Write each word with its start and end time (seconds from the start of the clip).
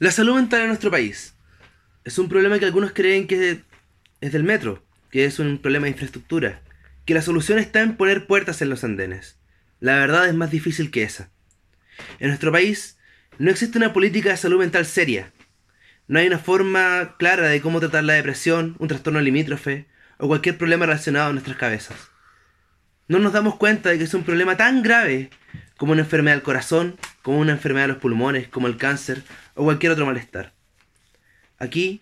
La 0.00 0.12
salud 0.12 0.36
mental 0.36 0.60
en 0.60 0.68
nuestro 0.68 0.92
país 0.92 1.34
es 2.04 2.20
un 2.20 2.28
problema 2.28 2.60
que 2.60 2.64
algunos 2.64 2.92
creen 2.92 3.26
que 3.26 3.62
es 4.20 4.32
del 4.32 4.44
metro, 4.44 4.86
que 5.10 5.24
es 5.24 5.40
un 5.40 5.58
problema 5.58 5.86
de 5.86 5.90
infraestructura, 5.90 6.62
que 7.04 7.14
la 7.14 7.22
solución 7.22 7.58
está 7.58 7.80
en 7.80 7.96
poner 7.96 8.28
puertas 8.28 8.62
en 8.62 8.70
los 8.70 8.84
andenes. 8.84 9.40
La 9.80 9.96
verdad 9.96 10.28
es 10.28 10.34
más 10.34 10.52
difícil 10.52 10.92
que 10.92 11.02
esa. 11.02 11.30
En 12.20 12.28
nuestro 12.28 12.52
país 12.52 12.96
no 13.38 13.50
existe 13.50 13.76
una 13.76 13.92
política 13.92 14.30
de 14.30 14.36
salud 14.36 14.60
mental 14.60 14.86
seria. 14.86 15.32
No 16.06 16.20
hay 16.20 16.28
una 16.28 16.38
forma 16.38 17.16
clara 17.18 17.48
de 17.48 17.60
cómo 17.60 17.80
tratar 17.80 18.04
la 18.04 18.12
depresión, 18.12 18.76
un 18.78 18.86
trastorno 18.86 19.20
limítrofe 19.20 19.88
o 20.18 20.28
cualquier 20.28 20.58
problema 20.58 20.86
relacionado 20.86 21.30
a 21.30 21.32
nuestras 21.32 21.56
cabezas. 21.56 21.96
No 23.08 23.18
nos 23.18 23.32
damos 23.32 23.56
cuenta 23.56 23.88
de 23.88 23.98
que 23.98 24.04
es 24.04 24.14
un 24.14 24.22
problema 24.22 24.56
tan 24.56 24.84
grave 24.84 25.30
como 25.76 25.90
una 25.90 26.02
enfermedad 26.02 26.36
del 26.36 26.44
corazón, 26.44 26.96
como 27.28 27.40
una 27.40 27.52
enfermedad 27.52 27.84
de 27.84 27.92
los 27.92 27.98
pulmones, 27.98 28.48
como 28.48 28.68
el 28.68 28.78
cáncer 28.78 29.22
o 29.54 29.64
cualquier 29.64 29.92
otro 29.92 30.06
malestar. 30.06 30.54
Aquí 31.58 32.00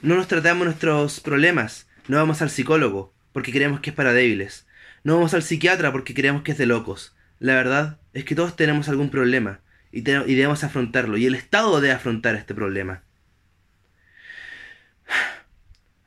no 0.00 0.16
nos 0.16 0.26
tratamos 0.26 0.64
nuestros 0.64 1.20
problemas, 1.20 1.86
no 2.08 2.16
vamos 2.16 2.42
al 2.42 2.50
psicólogo 2.50 3.14
porque 3.32 3.52
creemos 3.52 3.78
que 3.78 3.90
es 3.90 3.96
para 3.96 4.12
débiles, 4.12 4.66
no 5.04 5.14
vamos 5.14 5.32
al 5.34 5.44
psiquiatra 5.44 5.92
porque 5.92 6.12
creemos 6.12 6.42
que 6.42 6.50
es 6.50 6.58
de 6.58 6.66
locos. 6.66 7.14
La 7.38 7.54
verdad 7.54 8.00
es 8.14 8.24
que 8.24 8.34
todos 8.34 8.56
tenemos 8.56 8.88
algún 8.88 9.10
problema 9.10 9.60
y, 9.92 9.98
y 10.00 10.34
debemos 10.34 10.64
afrontarlo 10.64 11.16
y 11.18 11.26
el 11.26 11.36
Estado 11.36 11.80
debe 11.80 11.94
afrontar 11.94 12.34
este 12.34 12.52
problema. 12.52 13.04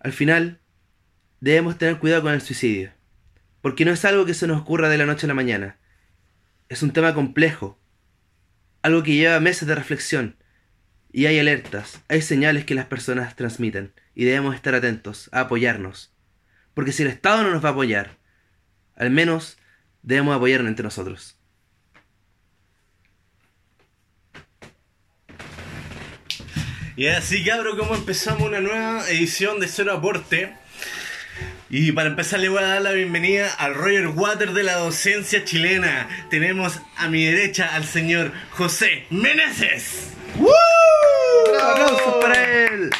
Al 0.01 0.11
final, 0.11 0.59
debemos 1.39 1.77
tener 1.77 1.99
cuidado 1.99 2.23
con 2.23 2.33
el 2.33 2.41
suicidio, 2.41 2.91
porque 3.61 3.85
no 3.85 3.91
es 3.91 4.03
algo 4.03 4.25
que 4.25 4.33
se 4.33 4.45
nos 4.45 4.59
ocurra 4.59 4.89
de 4.89 4.97
la 4.97 5.05
noche 5.05 5.25
a 5.25 5.29
la 5.29 5.35
mañana. 5.35 5.77
Es 6.67 6.83
un 6.83 6.91
tema 6.91 7.13
complejo, 7.13 7.79
algo 8.85 9.01
que 9.01 9.15
lleva 9.15 9.39
meses 9.39 9.67
de 9.67 9.73
reflexión, 9.73 10.35
y 11.11 11.25
hay 11.25 11.39
alertas, 11.39 12.03
hay 12.07 12.21
señales 12.21 12.65
que 12.65 12.75
las 12.75 12.85
personas 12.85 13.35
transmiten, 13.35 13.95
y 14.13 14.25
debemos 14.25 14.53
estar 14.53 14.75
atentos 14.75 15.27
a 15.31 15.39
apoyarnos. 15.39 16.13
Porque 16.75 16.91
si 16.91 17.01
el 17.01 17.09
Estado 17.09 17.41
no 17.41 17.49
nos 17.49 17.65
va 17.65 17.69
a 17.69 17.71
apoyar, 17.71 18.19
al 18.95 19.09
menos 19.09 19.57
debemos 20.03 20.35
apoyarnos 20.35 20.69
entre 20.69 20.83
nosotros. 20.83 21.35
Y 26.95 27.07
así 27.07 27.43
cabro, 27.43 27.75
como 27.75 27.95
empezamos 27.95 28.47
una 28.47 28.61
nueva 28.61 29.09
edición 29.09 29.59
de 29.59 29.67
Cero 29.67 29.93
Aporte. 29.93 30.53
Y 31.69 31.91
para 31.93 32.09
empezar 32.09 32.39
le 32.39 32.49
voy 32.49 32.59
a 32.59 32.67
dar 32.67 32.81
la 32.83 32.91
bienvenida 32.91 33.51
al 33.51 33.73
Roger 33.73 34.09
Water 34.09 34.53
de 34.53 34.61
la 34.61 34.75
docencia 34.75 35.43
chilena. 35.43 36.07
Tenemos 36.29 36.79
a 36.95 37.07
mi 37.07 37.25
derecha 37.25 37.73
al 37.73 37.85
señor 37.85 38.31
José 38.51 39.05
Meneses. 39.09 40.11
¡Woo! 40.37 40.51
¡Aplausos 41.59 42.15
para 42.21 42.65
él! 42.65 42.91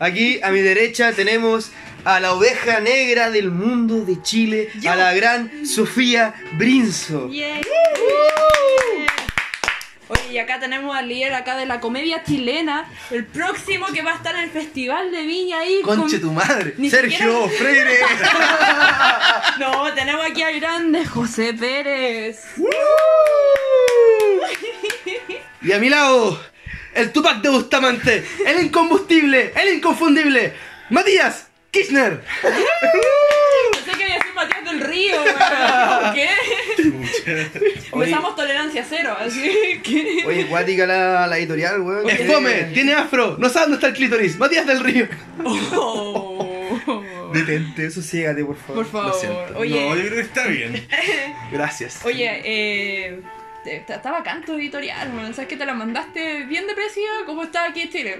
Aquí 0.00 0.40
a 0.42 0.50
mi 0.50 0.62
derecha 0.62 1.12
tenemos 1.12 1.70
a 2.04 2.18
la 2.18 2.32
oveja 2.32 2.80
negra 2.80 3.30
del 3.30 3.52
mundo 3.52 4.04
de 4.04 4.20
Chile, 4.22 4.68
a 4.84 4.96
la 4.96 5.14
gran 5.14 5.64
Sofía 5.64 6.34
Brinzo. 6.54 7.30
Oye, 10.12 10.32
y 10.32 10.38
acá 10.38 10.60
tenemos 10.60 10.94
al 10.94 11.08
líder 11.08 11.32
acá 11.34 11.56
de 11.56 11.66
la 11.66 11.80
comedia 11.80 12.22
chilena, 12.22 12.88
el 13.10 13.24
próximo 13.24 13.86
que 13.86 14.02
va 14.02 14.12
a 14.12 14.16
estar 14.16 14.34
en 14.34 14.42
el 14.42 14.50
Festival 14.50 15.10
de 15.10 15.22
Viña 15.22 15.60
ahí. 15.60 15.80
Conche 15.82 16.18
tu 16.18 16.32
madre, 16.32 16.74
Sergio 16.90 17.48
Freire. 17.48 17.98
no, 19.58 19.92
tenemos 19.94 20.26
aquí 20.26 20.42
al 20.42 20.60
grande 20.60 21.06
José 21.06 21.54
Pérez. 21.54 22.44
y 25.62 25.72
a 25.72 25.78
mi 25.78 25.88
lado, 25.88 26.38
el 26.94 27.12
Tupac 27.12 27.40
de 27.40 27.48
Bustamante, 27.48 28.26
el 28.46 28.66
incombustible, 28.66 29.52
el 29.56 29.76
inconfundible, 29.76 30.52
Matías 30.90 31.46
Kirchner. 31.70 32.22
Pensé 32.42 33.90
que 33.96 34.04
había 34.04 34.20
sido 34.20 34.34
Matías 34.34 34.64
del 34.64 34.80
Río, 34.80 35.16
¿Qué? 36.14 36.28
Empezamos 37.92 38.36
tolerancia 38.36 38.84
cero, 38.88 39.16
así 39.18 39.80
que. 39.82 40.24
Oye, 40.26 40.46
cuática 40.46 40.86
la, 40.86 41.26
la 41.26 41.38
editorial, 41.38 41.80
weón. 41.80 42.08
Es 42.08 42.26
fome, 42.26 42.64
tiene 42.74 42.94
afro, 42.94 43.36
no 43.38 43.48
sabe 43.48 43.66
dónde 43.66 43.76
está 43.76 43.88
el 43.88 43.94
clítoris. 43.94 44.38
Matías 44.38 44.66
del 44.66 44.80
Río. 44.80 45.06
Oh. 45.44 47.02
Detente, 47.32 47.90
sosiégate, 47.90 48.44
por 48.44 48.56
favor. 48.56 48.86
Por 48.86 49.02
favor. 49.02 49.56
Oye. 49.56 49.88
No, 49.88 49.96
yo 49.96 50.02
creo 50.02 50.14
que 50.14 50.20
está 50.20 50.46
bien. 50.46 50.86
Gracias. 51.52 52.04
Oye, 52.04 52.42
eh. 52.44 53.22
Estaba 53.64 54.24
canto 54.24 54.58
editorial, 54.58 55.12
man. 55.12 55.32
¿Sabes 55.32 55.48
que 55.48 55.56
te 55.56 55.64
la 55.64 55.72
mandaste 55.72 56.46
bien 56.46 56.66
depresiva 56.66 57.24
como 57.24 57.44
está 57.44 57.66
aquí 57.66 57.82
en 57.82 57.90
Chile? 57.90 58.18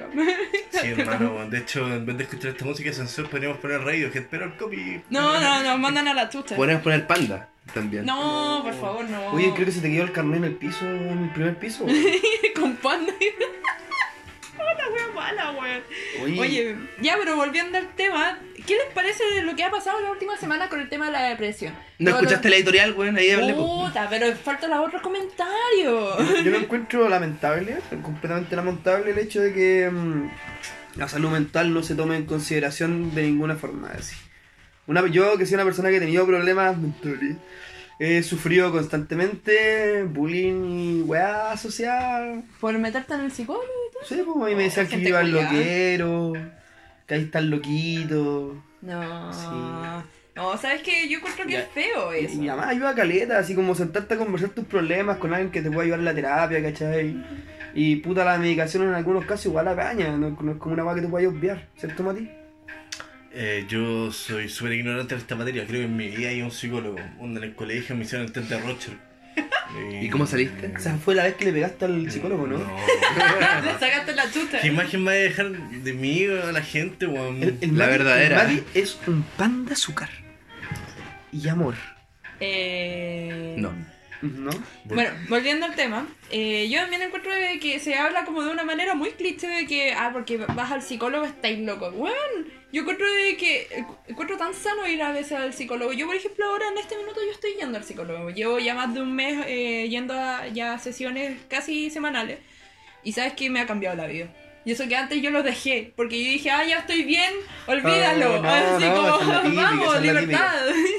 Sí, 0.71 0.89
hermano. 0.97 1.51
De 1.51 1.59
hecho, 1.59 1.85
en 1.93 2.07
vez 2.07 2.17
de 2.17 2.23
escuchar 2.25 2.53
esta 2.53 2.65
música 2.65 2.93
sensor, 2.93 3.29
podríamos 3.29 3.59
poner 3.59 3.81
radio, 3.81 4.13
que 4.13 4.21
espero 4.21 4.45
el 4.45 4.57
copy. 4.57 5.03
No, 5.11 5.41
no, 5.41 5.63
no, 5.65 5.79
mandan 5.79 6.07
a 6.07 6.15
la 6.15 6.29
chucha. 6.29 6.55
Podríamos 6.55 6.85
poner 6.85 7.09
panda 7.09 7.52
también. 7.73 8.05
No, 8.07 8.61
por 8.65 8.75
favor, 8.75 9.09
no. 9.09 9.29
Oye, 9.33 9.53
creo 9.55 9.67
que 9.67 9.73
se 9.73 9.81
te 9.81 9.91
quedó 9.91 10.05
el 10.05 10.13
carnet 10.13 10.39
en 10.39 10.45
el 10.45 10.55
piso, 10.55 10.85
en 10.85 11.25
el 11.25 11.31
primer 11.31 11.59
piso. 11.59 11.87
Con 12.59 12.77
panda. 12.77 13.13
Hola, 14.59 14.89
wea 14.95 15.09
mala, 15.15 15.51
weón. 15.53 15.83
Oye. 16.23 16.41
Oye, 16.41 16.77
ya, 17.01 17.17
pero 17.19 17.37
volviendo 17.37 17.79
al 17.79 17.89
tema, 17.95 18.39
¿Qué 18.67 18.75
les 18.75 18.95
parece 18.95 19.25
de 19.35 19.43
lo 19.43 19.57
que 19.57 19.65
ha 19.65 19.71
pasado 19.71 20.01
la 20.01 20.11
última 20.11 20.37
semana 20.37 20.69
con 20.69 20.81
el 20.81 20.89
tema 20.89 21.07
de 21.07 21.13
la 21.13 21.23
depresión? 21.25 21.75
¿No, 21.99 22.11
escuchaste 22.11 22.49
la 22.49 22.57
editorial, 22.57 22.93
güey? 22.93 23.15
Ahí 23.17 23.31
hablé. 23.31 23.55
Puta, 23.55 24.07
pero 24.09 24.35
faltan 24.37 24.71
los 24.71 24.87
otros 24.87 25.03
comentarios. 25.03 26.45
Yo, 26.45 26.51
lo 26.51 26.59
encuentro 26.59 27.09
lamentable, 27.09 27.79
completamente 28.03 28.55
lamentable 28.55 29.11
el 29.11 29.19
hecho 29.19 29.41
de 29.41 29.53
que 29.53 29.91
mm, 29.91 30.31
la 30.97 31.09
salud 31.09 31.31
mental 31.31 31.75
no 31.75 31.83
se 31.83 31.95
tome 31.97 32.17
en 32.17 32.27
consideración 32.27 33.15
de 33.15 33.23
ninguna 33.23 33.57
forma. 33.57 33.91
Así. 33.99 34.15
Una, 34.87 35.07
yo 35.07 35.37
que 35.39 35.47
soy 35.47 35.55
una 35.55 35.65
persona 35.65 35.91
que 35.91 35.97
ha 35.97 36.01
tenido 36.01 36.27
problemas 36.27 36.77
mentales, 36.77 37.37
he 37.99 38.23
sufrido 38.23 38.73
constantemente 38.73 40.03
bullying 40.05 40.65
y 40.65 41.03
weá 41.03 41.57
social. 41.57 42.45
¿Por 42.61 42.77
meterte 42.79 43.15
en 43.15 43.21
el 43.21 43.33
psicólogo 43.33 43.65
y 43.65 43.93
todo? 43.93 44.05
Sí, 44.05 44.23
pues 44.25 44.37
a 44.37 44.49
mí 44.49 44.55
me 44.57 44.65
decían 44.65 44.89
que 44.89 44.97
iba 44.97 45.21
al 45.21 45.31
loquero 45.31 46.33
que 47.07 47.15
ahí 47.15 47.23
están 47.23 47.51
loquitos. 47.51 48.57
No. 48.81 49.33
Sí. 49.33 50.09
No, 50.35 50.57
¿sabes 50.57 50.83
que 50.83 51.09
Yo 51.09 51.19
encuentro 51.19 51.47
que 51.47 51.59
es 51.59 51.69
feo 51.69 52.13
eso. 52.13 52.43
Y, 52.43 52.49
además 52.49 52.69
ayuda 52.69 52.91
a 52.91 52.95
caleta, 52.95 53.39
así 53.39 53.55
como 53.55 53.75
sentarte 53.75 54.15
a 54.15 54.19
conversar 54.19 54.51
tus 54.51 54.65
problemas 54.65 55.19
con 55.19 55.33
alguien 55.33 55.53
que 55.53 55.61
te 55.61 55.71
pueda 55.71 55.83
ayudar 55.83 55.99
en 56.01 56.05
la 56.07 56.15
terapia, 56.15 56.63
¿cachai? 56.63 57.23
Y 57.75 57.97
puta, 57.97 58.25
la 58.25 58.39
medicación 58.39 58.85
en 58.85 58.95
algunos 58.95 59.25
casos 59.25 59.47
igual 59.47 59.67
la 59.67 59.77
caña, 59.77 60.17
no, 60.17 60.29
es 60.29 60.35
como 60.35 60.73
una 60.73 60.83
cosa 60.83 60.95
que 60.95 61.03
te 61.03 61.09
puedas 61.09 61.29
obviar, 61.29 61.69
¿cierto, 61.77 62.03
Mati? 62.03 62.31
Eh, 63.35 63.65
yo 63.69 64.13
soy 64.13 64.49
súper 64.49 64.75
ignorante 64.75 65.15
de 65.15 65.21
esta 65.21 65.35
materia, 65.35 65.67
creo 65.67 65.81
que 65.81 65.87
en 65.87 65.97
mi 65.97 66.09
vida 66.09 66.29
hay 66.29 66.43
un 66.43 66.51
psicólogo, 66.51 66.99
en 67.21 67.37
el 67.39 67.55
colegio 67.55 67.97
me 67.97 68.05
hicieron 68.05 68.27
el 68.27 68.33
test 68.33 68.51
de 68.51 68.61
Rocher 68.61 69.13
¿Y 70.03 70.11
cómo 70.11 70.27
saliste? 70.27 70.73
O 70.77 70.79
sea, 70.79 70.97
fue 70.97 71.15
la 71.15 71.25
vez 71.25 71.37
que 71.37 71.47
le 71.47 71.53
pegaste 71.53 71.87
al 71.87 72.11
psicólogo, 72.11 72.47
¿no? 72.47 72.59
No. 72.59 72.65
le 73.65 73.73
sacaste 73.79 74.15
la 74.15 74.31
chuta. 74.31 74.61
¿Qué 74.61 74.69
imagen 74.69 75.07
va 75.07 75.13
a 75.13 75.15
dejar 75.15 75.51
de 75.51 75.93
mí 75.95 76.27
a 76.27 76.53
la 76.53 76.63
gente, 76.63 77.07
weón? 77.07 77.59
la 77.61 77.87
verdadera. 77.87 78.51
El 78.51 78.65
es 78.75 78.99
un 79.07 79.23
pan 79.23 79.65
de 79.65 79.73
azúcar. 79.73 80.11
Y 81.33 81.49
amor. 81.49 81.75
Eh... 82.41 83.55
No. 83.59 83.73
¿No? 84.21 84.51
Bueno, 84.85 85.11
volviendo 85.29 85.67
al 85.67 85.75
tema, 85.75 86.07
eh, 86.31 86.69
yo 86.71 86.81
también 86.81 87.03
encuentro 87.03 87.33
que 87.61 87.81
se 87.81 87.97
habla 87.97 88.25
como 88.25 88.45
de 88.45 88.53
una 88.53 88.63
manera 88.63 88.95
muy 88.95 89.11
cliché 89.11 89.49
de 89.49 89.67
que, 89.67 89.95
ah, 89.95 90.11
porque 90.13 90.37
vas 90.37 90.71
al 90.71 90.83
psicólogo 90.83 91.25
estáis 91.25 91.59
loco. 91.59 91.91
Bueno, 91.91 92.17
yo 92.73 92.81
encuentro 92.81 93.07
de 93.07 93.37
que 93.37 93.85
encuentro 94.09 94.39
tan 94.39 94.55
sano 94.55 94.89
ir 94.89 95.03
a 95.03 95.13
veces 95.13 95.33
al 95.33 95.53
psicólogo. 95.53 95.93
Yo, 95.93 96.07
por 96.07 96.17
ejemplo, 96.17 96.47
ahora 96.47 96.69
en 96.69 96.79
este 96.79 96.97
minuto 96.97 97.21
yo 97.23 97.31
estoy 97.31 97.53
yendo 97.53 97.77
al 97.77 97.85
psicólogo. 97.85 98.31
Llevo 98.31 98.59
ya 98.59 98.75
más 98.75 98.95
de 98.95 99.03
un 99.03 99.15
mes 99.15 99.45
eh, 99.47 99.89
yendo 99.91 100.15
a 100.15 100.49
ya 100.49 100.79
sesiones 100.79 101.39
casi 101.49 101.91
semanales. 101.91 102.39
Y 103.05 103.13
sabes 103.13 103.35
que 103.35 103.51
me 103.51 103.61
ha 103.61 103.67
cambiado 103.67 103.97
la 103.97 104.07
vida. 104.07 104.29
Y 104.65 104.73
eso 104.73 104.89
que 104.89 104.97
antes 104.97 105.21
yo 105.21 105.31
lo 105.31 105.43
dejé, 105.43 105.93
porque 105.97 106.23
yo 106.25 106.31
dije, 106.31 106.51
ah, 106.51 106.65
ya 106.65 106.79
estoy 106.79 107.03
bien, 107.03 107.33
olvídalo. 107.67 108.41
Oh, 108.41 108.45
Así 108.45 108.85
como, 108.85 109.55
vamos, 109.55 110.01
libertad. 110.01 110.55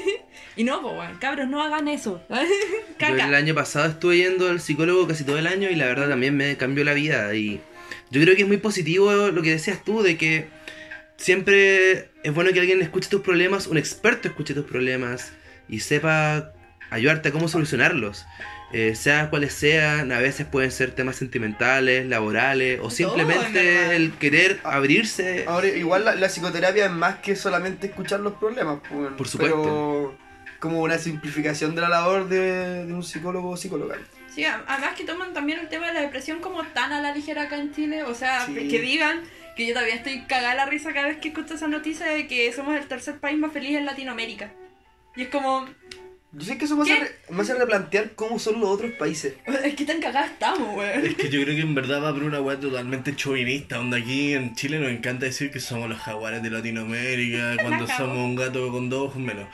y 0.56 0.64
no, 0.64 0.82
pues, 0.82 0.94
bueno, 0.94 1.16
cabros, 1.18 1.48
no 1.48 1.62
hagan 1.62 1.88
eso. 1.88 2.22
Caca. 2.98 3.26
el 3.26 3.34
año 3.34 3.54
pasado 3.54 3.86
estuve 3.86 4.18
yendo 4.18 4.48
al 4.48 4.60
psicólogo 4.60 5.08
casi 5.08 5.24
todo 5.24 5.38
el 5.38 5.46
año 5.46 5.70
y 5.70 5.76
la 5.76 5.86
verdad 5.86 6.10
también 6.10 6.36
me 6.36 6.56
cambió 6.56 6.84
la 6.84 6.92
vida. 6.92 7.34
Y 7.34 7.60
yo 8.10 8.20
creo 8.20 8.36
que 8.36 8.42
es 8.42 8.48
muy 8.48 8.58
positivo 8.58 9.10
lo 9.12 9.42
que 9.42 9.50
decías 9.50 9.82
tú, 9.82 10.02
de 10.02 10.18
que 10.18 10.46
siempre 11.16 12.10
es 12.22 12.34
bueno 12.34 12.52
que 12.52 12.60
alguien 12.60 12.82
escuche 12.82 13.08
tus 13.08 13.20
problemas, 13.22 13.66
un 13.66 13.78
experto 13.78 14.28
escuche 14.28 14.54
tus 14.54 14.64
problemas 14.64 15.32
y 15.68 15.80
sepa 15.80 16.52
ayudarte 16.90 17.30
a 17.30 17.32
cómo 17.32 17.48
solucionarlos 17.48 18.24
eh, 18.74 18.96
sea 18.96 19.30
cuales 19.30 19.52
sean, 19.54 20.10
a 20.10 20.18
veces 20.18 20.46
pueden 20.46 20.72
ser 20.72 20.90
temas 20.90 21.14
sentimentales, 21.14 22.06
laborales 22.08 22.80
o 22.82 22.90
simplemente 22.90 23.94
el 23.94 24.10
querer 24.14 24.58
abrirse. 24.64 25.44
Ahora, 25.46 25.68
igual 25.68 26.04
la, 26.04 26.28
psicoterapia 26.28 26.86
es 26.86 26.90
más 26.90 27.18
que 27.20 27.36
solamente 27.36 27.86
escuchar 27.86 28.18
los 28.18 28.32
problemas, 28.34 28.80
pues, 28.90 29.12
por 29.12 29.28
supuesto. 29.28 29.62
Pero 29.62 30.18
como 30.58 30.80
una 30.80 30.98
simplificación 30.98 31.76
de 31.76 31.82
la 31.82 31.88
labor 31.88 32.28
de, 32.28 32.84
un 32.92 33.04
psicólogo 33.04 33.50
o 33.50 33.56
psicóloga. 33.56 33.96
Sí, 34.34 34.44
a- 34.44 34.64
además 34.66 34.96
que 34.96 35.04
toman 35.04 35.32
también 35.32 35.60
el 35.60 35.68
tema 35.68 35.86
de 35.86 35.94
la 35.94 36.00
depresión 36.00 36.40
como 36.40 36.64
tan 36.64 36.92
a 36.92 37.00
la 37.00 37.14
ligera 37.14 37.42
acá 37.42 37.56
en 37.56 37.72
Chile. 37.72 38.02
O 38.02 38.14
sea, 38.16 38.44
Sí. 38.46 38.54
que 38.68 38.80
digan 38.80 39.22
que 39.56 39.66
yo 39.66 39.74
todavía 39.74 39.94
estoy 39.94 40.22
cagada 40.22 40.54
la 40.54 40.66
risa 40.66 40.92
cada 40.92 41.08
vez 41.08 41.18
que 41.18 41.28
escucho 41.28 41.54
esa 41.54 41.68
noticia 41.68 42.06
de 42.06 42.26
que 42.26 42.52
somos 42.52 42.76
el 42.76 42.86
tercer 42.86 43.18
país 43.18 43.38
más 43.38 43.52
feliz 43.52 43.76
en 43.76 43.86
Latinoamérica. 43.86 44.52
Y 45.16 45.22
es 45.22 45.28
como, 45.28 45.66
Yo 46.32 46.44
sé 46.44 46.58
que 46.58 46.64
eso 46.64 46.76
me 46.76 46.82
hace, 46.82 47.12
me 47.30 47.42
hace 47.42 47.54
replantear 47.54 48.12
cómo 48.16 48.38
son 48.38 48.60
los 48.60 48.68
otros 48.68 48.92
países. 48.92 49.34
es 49.64 49.74
que 49.74 49.84
tan 49.84 50.00
cagadas 50.00 50.32
estamos, 50.32 50.76
weón. 50.76 51.06
Es 51.06 51.14
que 51.14 51.28
yo 51.30 51.42
creo 51.42 51.54
que 51.54 51.62
en 51.62 51.74
verdad 51.74 52.02
va 52.02 52.12
por 52.12 52.24
una 52.24 52.40
weá 52.40 52.58
totalmente 52.58 53.14
chauvinista, 53.14 53.76
donde 53.76 53.98
aquí 53.98 54.34
en 54.34 54.54
Chile 54.56 54.80
nos 54.80 54.90
encanta 54.90 55.26
decir 55.26 55.52
que 55.52 55.60
somos 55.60 55.88
los 55.88 55.98
jaguares 55.98 56.42
de 56.42 56.50
Latinoamérica, 56.50 57.56
cuando 57.62 57.86
somos 57.86 58.18
un 58.18 58.34
gato 58.34 58.72
con 58.72 58.90
dos 58.90 59.08
ojos 59.08 59.22
menos. 59.22 59.46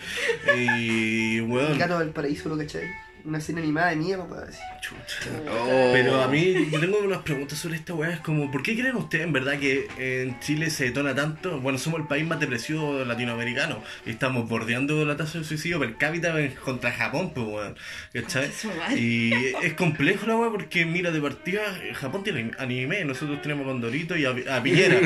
Y 0.57 1.37
El 1.39 1.43
weón, 1.43 1.79
gato 1.79 1.99
del 1.99 2.11
paraíso, 2.11 2.49
¿lo 2.49 2.57
cachai? 2.57 2.89
Una 3.25 3.39
escena 3.39 3.61
animada 3.61 3.91
de 3.91 3.97
mierda, 3.97 4.47
así. 4.49 4.59
chucha. 4.81 5.31
Oh. 5.51 5.91
Pero 5.93 6.21
a 6.23 6.29
mí, 6.29 6.69
yo 6.71 6.81
tengo 6.81 6.99
unas 6.99 7.23
preguntas 7.23 7.59
sobre 7.59 7.77
esta 7.77 7.95
weá. 7.95 8.11
Es 8.11 8.21
como, 8.21 8.51
¿por 8.51 8.63
qué 8.63 8.75
creen 8.79 8.97
ustedes 8.97 9.25
en 9.25 9.33
verdad 9.33 9.59
que 9.59 9.89
en 9.99 10.39
Chile 10.41 10.71
se 10.71 10.85
detona 10.85 11.15
tanto? 11.15 11.61
Bueno, 11.61 11.79
somos 11.79 12.01
el 12.01 12.07
país 12.07 12.27
más 12.27 12.41
depresivo 12.41 13.05
latinoamericano. 13.05 13.83
Y 14.07 14.11
estamos 14.11 14.49
bordeando 14.49 15.05
la 15.05 15.17
tasa 15.17 15.39
de 15.39 15.45
suicidio 15.45 15.79
per 15.79 15.97
cápita 15.97 16.35
contra 16.65 16.91
Japón, 16.93 17.33
pues 17.35 17.47
weón. 17.47 17.77
¿Cachai? 18.13 18.51
Y 18.97 19.33
es 19.63 19.75
complejo 19.75 20.27
la 20.27 20.37
weá 20.37 20.51
porque, 20.51 20.85
mira, 20.87 21.11
de 21.11 21.21
partida, 21.21 21.61
Japón 21.95 22.25
tiene 22.25 22.51
anime, 22.59 23.05
nosotros 23.05 23.41
tenemos 23.43 23.67
Condorito 23.67 24.17
y 24.17 24.25
a, 24.25 24.31
a 24.57 24.63
Piñera. 24.63 24.99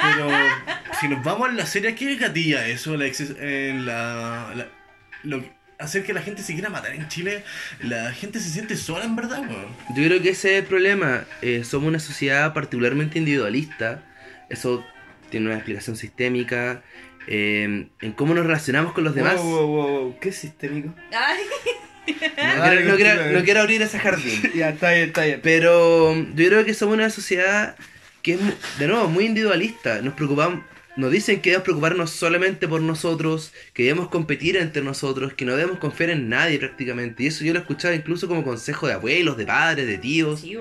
Pero 0.00 0.28
si 1.00 1.08
nos 1.08 1.22
vamos 1.24 1.48
a 1.48 1.52
la 1.52 1.66
serie, 1.66 1.94
¿qué 1.94 2.16
gatilla 2.16 2.66
eso? 2.68 2.96
La, 2.96 3.06
en 3.40 3.86
la, 3.86 4.52
la- 4.54 4.68
lo 5.24 5.40
que- 5.40 5.61
hacer 5.82 6.04
que 6.04 6.12
la 6.12 6.22
gente 6.22 6.42
se 6.42 6.52
quiera 6.54 6.70
matar 6.70 6.94
en 6.94 7.06
Chile, 7.08 7.44
la 7.80 8.12
gente 8.12 8.38
se 8.40 8.48
siente 8.50 8.76
sola 8.76 9.04
en 9.04 9.16
verdad, 9.16 9.40
weón. 9.40 9.66
Yo 9.96 10.04
creo 10.04 10.22
que 10.22 10.30
ese 10.30 10.56
es 10.56 10.62
el 10.62 10.68
problema. 10.68 11.24
Eh, 11.42 11.64
somos 11.64 11.88
una 11.88 11.98
sociedad 11.98 12.52
particularmente 12.54 13.18
individualista. 13.18 14.02
Eso 14.48 14.84
tiene 15.30 15.46
una 15.46 15.56
explicación 15.56 15.96
sistémica. 15.96 16.82
eh, 17.28 17.86
en 18.00 18.12
cómo 18.14 18.34
nos 18.34 18.44
relacionamos 18.46 18.92
con 18.94 19.04
los 19.04 19.14
demás. 19.14 19.36
Wow, 19.36 19.44
wow, 19.44 19.66
wow, 19.66 19.88
wow. 20.00 20.18
¿Qué 20.20 20.32
sistémico? 20.32 20.92
Ay, 21.12 21.38
No, 22.04 22.58
Dale, 22.58 22.76
quiero, 22.82 22.90
no 22.90 22.96
quiero- 22.96 23.32
no 23.38 23.44
quiero 23.44 23.60
abrir 23.60 23.80
ese 23.80 23.98
jardín. 24.00 24.42
ya, 24.56 24.70
está 24.70 24.90
bien, 24.90 25.04
está 25.08 25.24
bien. 25.24 25.40
Pero 25.40 26.16
yo 26.16 26.48
creo 26.48 26.64
que 26.64 26.74
somos 26.74 26.94
una 26.94 27.10
sociedad 27.10 27.76
que 28.22 28.34
es, 28.34 28.40
mu- 28.40 28.52
de 28.80 28.88
nuevo, 28.88 29.06
muy 29.08 29.24
individualista. 29.26 30.02
Nos 30.02 30.14
preocupamos, 30.14 30.64
nos 30.96 31.10
dicen 31.10 31.40
que 31.40 31.50
debemos 31.50 31.64
preocuparnos 31.64 32.10
solamente 32.10 32.68
por 32.68 32.82
nosotros, 32.82 33.52
que 33.72 33.84
debemos 33.84 34.08
competir 34.08 34.56
entre 34.56 34.82
nosotros, 34.82 35.32
que 35.32 35.44
no 35.44 35.56
debemos 35.56 35.78
confiar 35.78 36.10
en 36.10 36.28
nadie 36.28 36.58
prácticamente. 36.58 37.22
Y 37.22 37.26
eso 37.28 37.44
yo 37.44 37.52
lo 37.52 37.60
he 37.60 37.62
escuchado 37.62 37.94
incluso 37.94 38.28
como 38.28 38.44
consejo 38.44 38.86
de 38.86 38.94
abuelos, 38.94 39.36
de 39.36 39.46
padres, 39.46 39.86
de 39.86 39.98
tíos. 39.98 40.40
sí. 40.40 40.56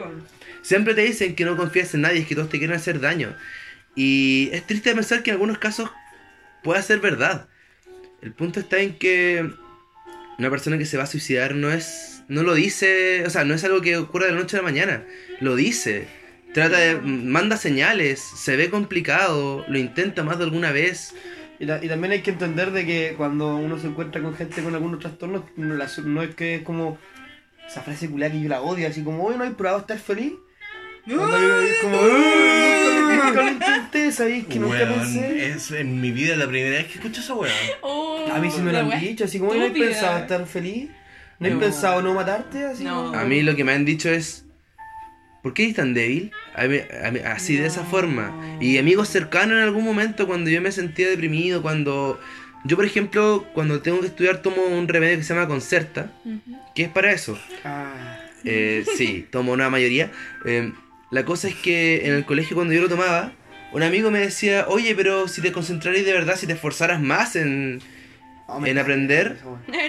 Siempre 0.61 0.93
te 0.93 1.01
dicen 1.01 1.35
que 1.35 1.43
no 1.43 1.57
confías 1.57 1.93
en 1.95 2.01
nadie, 2.01 2.19
es 2.19 2.27
que 2.27 2.35
todos 2.35 2.49
te 2.49 2.59
quieren 2.59 2.75
hacer 2.75 2.99
daño. 2.99 3.35
Y 3.95 4.49
es 4.53 4.65
triste 4.65 4.93
pensar 4.93 5.23
que 5.23 5.31
en 5.31 5.35
algunos 5.35 5.57
casos 5.57 5.89
puede 6.63 6.81
ser 6.83 6.99
verdad. 6.99 7.47
El 8.21 8.31
punto 8.33 8.59
está 8.59 8.79
en 8.79 8.97
que 8.97 9.49
una 10.37 10.49
persona 10.49 10.77
que 10.77 10.85
se 10.85 10.97
va 10.97 11.03
a 11.03 11.07
suicidar 11.07 11.55
no 11.55 11.71
es. 11.71 12.23
no 12.27 12.43
lo 12.43 12.53
dice. 12.53 13.23
O 13.25 13.29
sea, 13.29 13.43
no 13.43 13.55
es 13.55 13.63
algo 13.63 13.81
que 13.81 13.97
ocurra 13.97 14.27
de 14.27 14.33
la 14.33 14.39
noche 14.39 14.55
a 14.57 14.59
la 14.59 14.63
mañana. 14.63 15.03
Lo 15.39 15.55
dice. 15.55 16.07
Trata 16.53 16.77
de. 16.77 16.95
manda 17.01 17.57
señales. 17.57 18.19
Se 18.19 18.55
ve 18.57 18.69
complicado. 18.69 19.63
Lo 19.67 19.77
intenta 19.77 20.23
más 20.23 20.37
de 20.37 20.43
alguna 20.45 20.71
vez. 20.71 21.13
Y, 21.59 21.65
ta- 21.67 21.79
y 21.81 21.87
también 21.87 22.11
hay 22.13 22.21
que 22.21 22.31
entender 22.31 22.71
de 22.71 22.85
que 22.85 23.13
cuando 23.17 23.55
uno 23.55 23.77
se 23.79 23.87
encuentra 23.87 24.21
con 24.21 24.35
gente 24.35 24.61
con 24.63 24.73
algunos 24.73 24.99
trastornos, 24.99 25.43
no, 25.55 25.75
la- 25.75 25.87
no 26.05 26.23
es 26.23 26.35
que 26.35 26.55
es 26.55 26.61
como 26.63 26.97
esa 27.67 27.81
frase 27.81 28.09
culiada 28.09 28.33
que 28.33 28.41
yo 28.41 28.49
la 28.49 28.61
odio, 28.61 28.87
así 28.87 29.03
como, 29.03 29.23
hoy 29.23 29.35
no 29.37 29.43
hay 29.43 29.51
probado 29.51 29.79
estar 29.79 29.97
feliz. 29.99 30.33
Cuando 31.05 31.39
yo- 31.41 31.61
es 31.61 31.77
como, 31.81 31.97
"Uy, 31.99 32.11
nunca, 33.01 33.25
nunca 33.27 33.41
lo 33.43 33.49
intenté, 33.51 34.11
¿sabéis? 34.11 34.45
Que 34.47 34.59
nunca 34.59 34.77
pensé. 34.87 35.49
es 35.51 35.71
en 35.71 36.01
mi 36.01 36.11
vida 36.11 36.35
la 36.35 36.47
primera 36.47 36.77
vez 36.77 36.87
que 36.87 36.93
escucho 36.95 37.21
esa 37.21 37.33
weá. 37.35 37.51
Oh, 37.81 38.25
A 38.31 38.39
mí 38.39 38.51
sí 38.51 38.59
me 38.61 38.71
lo 38.71 38.83
la 38.83 38.93
han 38.95 38.99
dicho, 38.99 39.23
así 39.25 39.39
como, 39.39 39.51
hoy 39.51 39.59
no 39.59 39.65
estúpida. 39.65 39.87
pensado 39.87 40.17
estar 40.19 40.45
feliz. 40.47 40.89
¿No 41.39 41.49
No. 41.49 41.59
pensado 41.59 42.01
no 42.03 42.13
matarte? 42.13 42.65
Así 42.65 42.83
No. 42.83 43.05
como- 43.07 43.17
A 43.17 43.23
mí 43.23 43.41
lo 43.41 43.55
que 43.55 43.63
me 43.63 43.71
han 43.73 43.83
dicho 43.85 44.09
es. 44.09 44.45
¿Por 45.41 45.53
qué 45.53 45.63
eres 45.63 45.75
tan 45.75 45.93
débil? 45.93 46.31
A 46.55 46.65
mí- 46.67 46.79
a 47.03 47.11
mí- 47.11 47.19
así 47.25 47.55
de 47.57 47.65
esa 47.67 47.83
forma. 47.83 48.57
Y 48.59 48.77
amigos 48.77 49.09
cercanos 49.09 49.57
en 49.57 49.63
algún 49.63 49.83
momento 49.83 50.27
cuando 50.27 50.49
yo 50.49 50.61
me 50.61 50.71
sentía 50.71 51.09
deprimido, 51.09 51.61
cuando... 51.61 52.19
Yo, 52.63 52.75
por 52.75 52.85
ejemplo, 52.85 53.47
cuando 53.53 53.81
tengo 53.81 54.01
que 54.01 54.05
estudiar 54.07 54.43
tomo 54.43 54.61
un 54.63 54.87
remedio 54.87 55.17
que 55.17 55.23
se 55.23 55.33
llama 55.33 55.47
Concerta, 55.47 56.11
Ujú. 56.23 56.39
que 56.75 56.83
es 56.83 56.89
para 56.89 57.11
eso. 57.11 57.39
Ah, 57.63 58.19
Eh, 58.43 58.85
sí, 58.97 59.25
tomo 59.31 59.51
una 59.51 59.69
mayoría. 59.71 60.11
Eh, 60.45 60.71
la 61.11 61.25
cosa 61.25 61.47
es 61.47 61.55
que 61.55 62.05
en 62.07 62.13
el 62.13 62.25
colegio 62.25 62.55
cuando 62.55 62.73
yo 62.73 62.81
lo 62.81 62.89
tomaba, 62.89 63.31
un 63.71 63.81
amigo 63.83 64.11
me 64.11 64.19
decía, 64.19 64.65
oye, 64.67 64.93
pero 64.95 65.27
si 65.27 65.41
te 65.41 65.51
concentraras 65.51 66.03
de 66.05 66.11
verdad, 66.13 66.35
si 66.35 66.45
te 66.47 66.53
esforzaras 66.53 67.01
más 67.01 67.35
en, 67.35 67.79
oh, 68.47 68.63
en 68.65 68.77
aprender, 68.77 69.37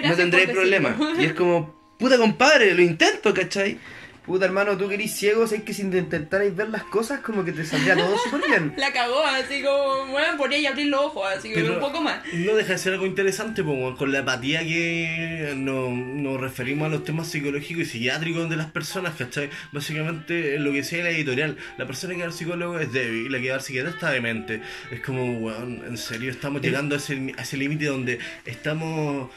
no 0.03 0.15
tendréis 0.15 0.49
problema. 0.49 0.95
Y 1.19 1.25
es 1.25 1.33
como, 1.33 1.75
puta 1.99 2.17
compadre, 2.17 2.73
lo 2.73 2.81
intento, 2.81 3.33
¿cachai? 3.35 3.77
Puta 4.25 4.45
hermano, 4.45 4.77
tú 4.77 4.87
que 4.87 4.95
eres 4.95 5.11
ciego, 5.13 5.45
sabes 5.47 5.63
que 5.63 5.73
si 5.73 5.81
intentarais 5.81 6.55
ver 6.55 6.69
las 6.69 6.83
cosas, 6.85 7.19
como 7.19 7.43
que 7.43 7.51
te 7.51 7.65
saldría 7.65 7.95
todo 7.97 8.15
súper 8.23 8.41
bien. 8.49 8.73
La 8.77 8.93
cagó, 8.93 9.21
así 9.25 9.61
como, 9.61 10.07
bueno, 10.11 10.37
ponía 10.37 10.59
y 10.59 10.65
abrir 10.65 10.87
los 10.87 11.01
ojos, 11.01 11.27
así 11.37 11.49
que 11.49 11.55
Pero- 11.55 11.73
un 11.73 11.79
poco 11.81 12.01
más. 12.01 12.21
No 12.33 12.55
deja 12.55 12.71
de 12.73 12.77
ser 12.77 12.93
algo 12.93 13.05
interesante, 13.05 13.63
pues, 13.63 13.97
con 13.97 14.13
la 14.13 14.19
apatía 14.19 14.61
que 14.61 15.53
nos, 15.57 15.89
nos 15.91 16.39
referimos 16.39 16.85
a 16.87 16.89
los 16.89 17.03
temas 17.03 17.27
psicológicos 17.27 17.83
y 17.83 17.85
psiquiátricos 17.85 18.49
de 18.49 18.55
las 18.55 18.71
personas, 18.71 19.15
¿cachai? 19.15 19.49
Básicamente, 19.73 20.57
lo 20.57 20.71
que 20.71 20.77
decía 20.77 21.03
la 21.03 21.09
editorial, 21.09 21.57
la 21.77 21.85
persona 21.85 22.13
que 22.13 22.21
va 22.21 22.25
al 22.27 22.33
psicólogo 22.33 22.79
es 22.79 22.93
débil 22.93 23.25
y 23.25 23.29
la 23.29 23.39
que 23.41 23.49
va 23.49 23.55
al 23.55 23.61
psiquiatra 23.61 23.91
está 23.91 24.09
demente. 24.11 24.61
Es 24.89 25.01
como, 25.01 25.37
weón, 25.39 25.83
en 25.85 25.97
serio, 25.97 26.31
estamos 26.31 26.61
llegando 26.61 26.95
a 26.95 26.97
ese, 26.97 27.33
a 27.37 27.41
ese 27.41 27.57
límite 27.57 27.85
donde 27.87 28.19
estamos... 28.45 29.29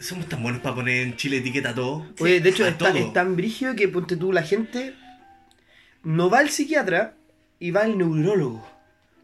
Somos 0.00 0.26
tan 0.28 0.42
buenos 0.42 0.62
para 0.62 0.74
poner 0.74 1.02
en 1.06 1.16
Chile 1.16 1.36
etiqueta 1.38 1.70
a 1.70 1.74
todo. 1.74 2.06
Oye, 2.20 2.40
de 2.40 2.48
hecho, 2.50 2.64
A 2.64 2.68
es 2.68 2.78
tan, 2.78 2.94
todo. 2.94 3.06
es 3.06 3.12
tan 3.12 3.36
brígido 3.36 3.74
que 3.76 3.86
ponte 3.88 4.16
tú, 4.16 4.32
la 4.32 4.42
gente 4.42 4.94
no 6.02 6.30
va 6.30 6.38
al 6.38 6.50
psiquiatra 6.50 7.14
y 7.58 7.70
va 7.70 7.82
al 7.82 7.98
neurólogo. 7.98 8.66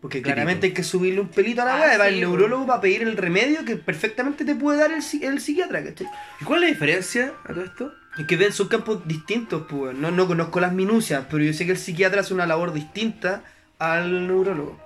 Porque 0.00 0.20
claramente 0.22 0.66
hay 0.68 0.72
que 0.72 0.84
subirle 0.84 1.20
un 1.20 1.28
pelito 1.28 1.62
a 1.62 1.64
la 1.64 1.76
Ah, 1.76 1.80
weá, 1.80 1.98
va 1.98 2.04
al 2.04 2.14
sí, 2.14 2.20
neurólogo 2.20 2.66
para 2.66 2.80
pedir 2.82 3.02
el 3.02 3.16
remedio 3.16 3.64
que 3.64 3.76
perfectamente 3.76 4.44
te 4.44 4.54
puede 4.54 4.78
dar 4.78 4.90
el, 4.92 5.02
el 5.22 5.40
psiquiatra, 5.40 5.82
¿cachai? 5.82 6.06
¿Y 6.40 6.44
cuál 6.44 6.62
es 6.62 6.68
la 6.68 6.74
diferencia 6.74 7.32
a 7.44 7.52
todo 7.54 7.64
esto? 7.64 7.92
Es 8.18 8.26
que 8.26 8.36
ven, 8.36 8.52
son 8.52 8.68
campos 8.68 9.08
distintos, 9.08 9.64
pues. 9.68 9.96
No, 9.96 10.10
no 10.10 10.26
conozco 10.26 10.60
las 10.60 10.72
minucias, 10.74 11.24
pero 11.30 11.42
yo 11.42 11.52
sé 11.54 11.64
que 11.64 11.72
el 11.72 11.78
psiquiatra 11.78 12.20
hace 12.20 12.34
una 12.34 12.46
labor 12.46 12.72
distinta 12.74 13.42
al 13.78 14.26
neurólogo. 14.28 14.78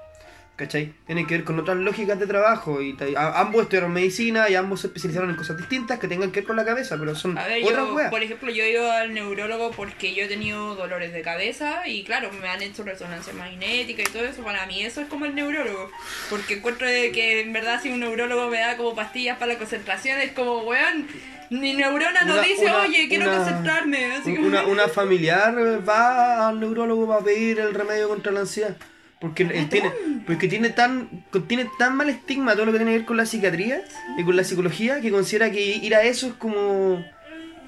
¿Cachai? 0.61 0.93
Tiene 1.07 1.27
que 1.27 1.37
ver 1.39 1.45
con 1.45 1.59
otras 1.59 1.79
lógicas 1.79 2.21
de 2.21 2.27
trabajo. 2.27 2.83
y 2.83 2.95
a- 3.17 3.41
Ambos 3.41 3.63
estudiaron 3.63 3.95
medicina 3.95 4.51
y 4.51 4.57
ambos 4.57 4.83
se 4.83 4.89
especializaron 4.89 5.31
en 5.31 5.37
cosas 5.37 5.57
distintas 5.57 5.99
que 5.99 6.07
tengan 6.07 6.31
que 6.33 6.41
ver 6.41 6.47
con 6.47 6.55
la 6.57 6.67
cabeza, 6.67 6.99
pero 7.01 7.15
son 7.15 7.39
A 7.39 7.47
ver, 7.47 7.65
otras 7.65 7.87
yo, 7.87 7.95
weas. 7.95 8.11
por 8.11 8.23
ejemplo, 8.23 8.51
yo 8.53 8.63
he 8.63 8.73
ido 8.73 8.93
al 8.93 9.15
neurólogo 9.15 9.71
porque 9.71 10.15
yo 10.15 10.25
he 10.25 10.29
tenido 10.29 10.75
dolores 10.75 11.15
de 11.15 11.23
cabeza 11.23 11.89
y 11.89 12.05
claro, 12.05 12.31
me 12.43 12.47
han 12.47 12.61
hecho 12.61 12.83
resonancia 12.83 13.33
magnética 13.33 14.03
y 14.03 14.13
todo 14.13 14.23
eso. 14.27 14.43
Para 14.43 14.67
mí 14.67 14.83
eso 14.83 15.01
es 15.01 15.07
como 15.09 15.25
el 15.25 15.35
neurólogo. 15.35 15.91
Porque 16.29 16.55
encuentro 16.59 16.87
de 16.87 17.11
que 17.11 17.41
en 17.41 17.55
verdad 17.55 17.81
si 17.83 17.89
un 17.91 18.01
neurólogo 18.01 18.51
me 18.51 18.59
da 18.59 18.77
como 18.77 18.95
pastillas 18.95 19.39
para 19.39 19.55
la 19.55 19.59
concentración 19.59 20.21
es 20.21 20.33
como, 20.33 20.59
weón, 20.65 21.07
mi 21.49 21.73
neurona 21.73 22.21
no 22.27 22.35
Una- 22.35 22.43
dice, 22.43 22.67
una- 22.67 22.83
oye, 22.83 23.09
quiero 23.09 23.25
una- 23.31 23.37
concentrarme. 23.39 24.13
Así 24.17 24.33
una 24.37 24.89
familiar 24.89 25.55
va 25.89 26.49
al 26.49 26.61
neurólogo 26.61 27.09
para 27.09 27.25
pedir 27.25 27.61
el 27.61 27.73
remedio 27.73 28.09
contra 28.11 28.31
la 28.31 28.41
ansiedad. 28.41 28.77
Porque 29.21 29.43
él 29.43 29.69
tiene, 29.69 29.91
porque 30.27 30.49
tiene 30.49 30.71
tan, 30.71 31.25
tiene 31.47 31.69
tan 31.79 31.95
mal 31.97 32.09
estigma 32.09 32.55
todo 32.55 32.65
lo 32.67 32.73
que 32.73 32.79
tiene 32.79 32.93
que 32.93 32.99
ver 32.99 33.07
con 33.07 33.19
la 33.19 33.27
psiquiatría 33.27 33.83
y 34.17 34.25
con 34.25 34.35
la 34.35 34.45
psicología 34.45 35.01
que 35.03 35.11
considera 35.11 35.51
que 35.51 35.61
ir 35.77 35.95
a 35.95 36.03
eso 36.05 36.29
es 36.29 36.33
como, 36.35 37.05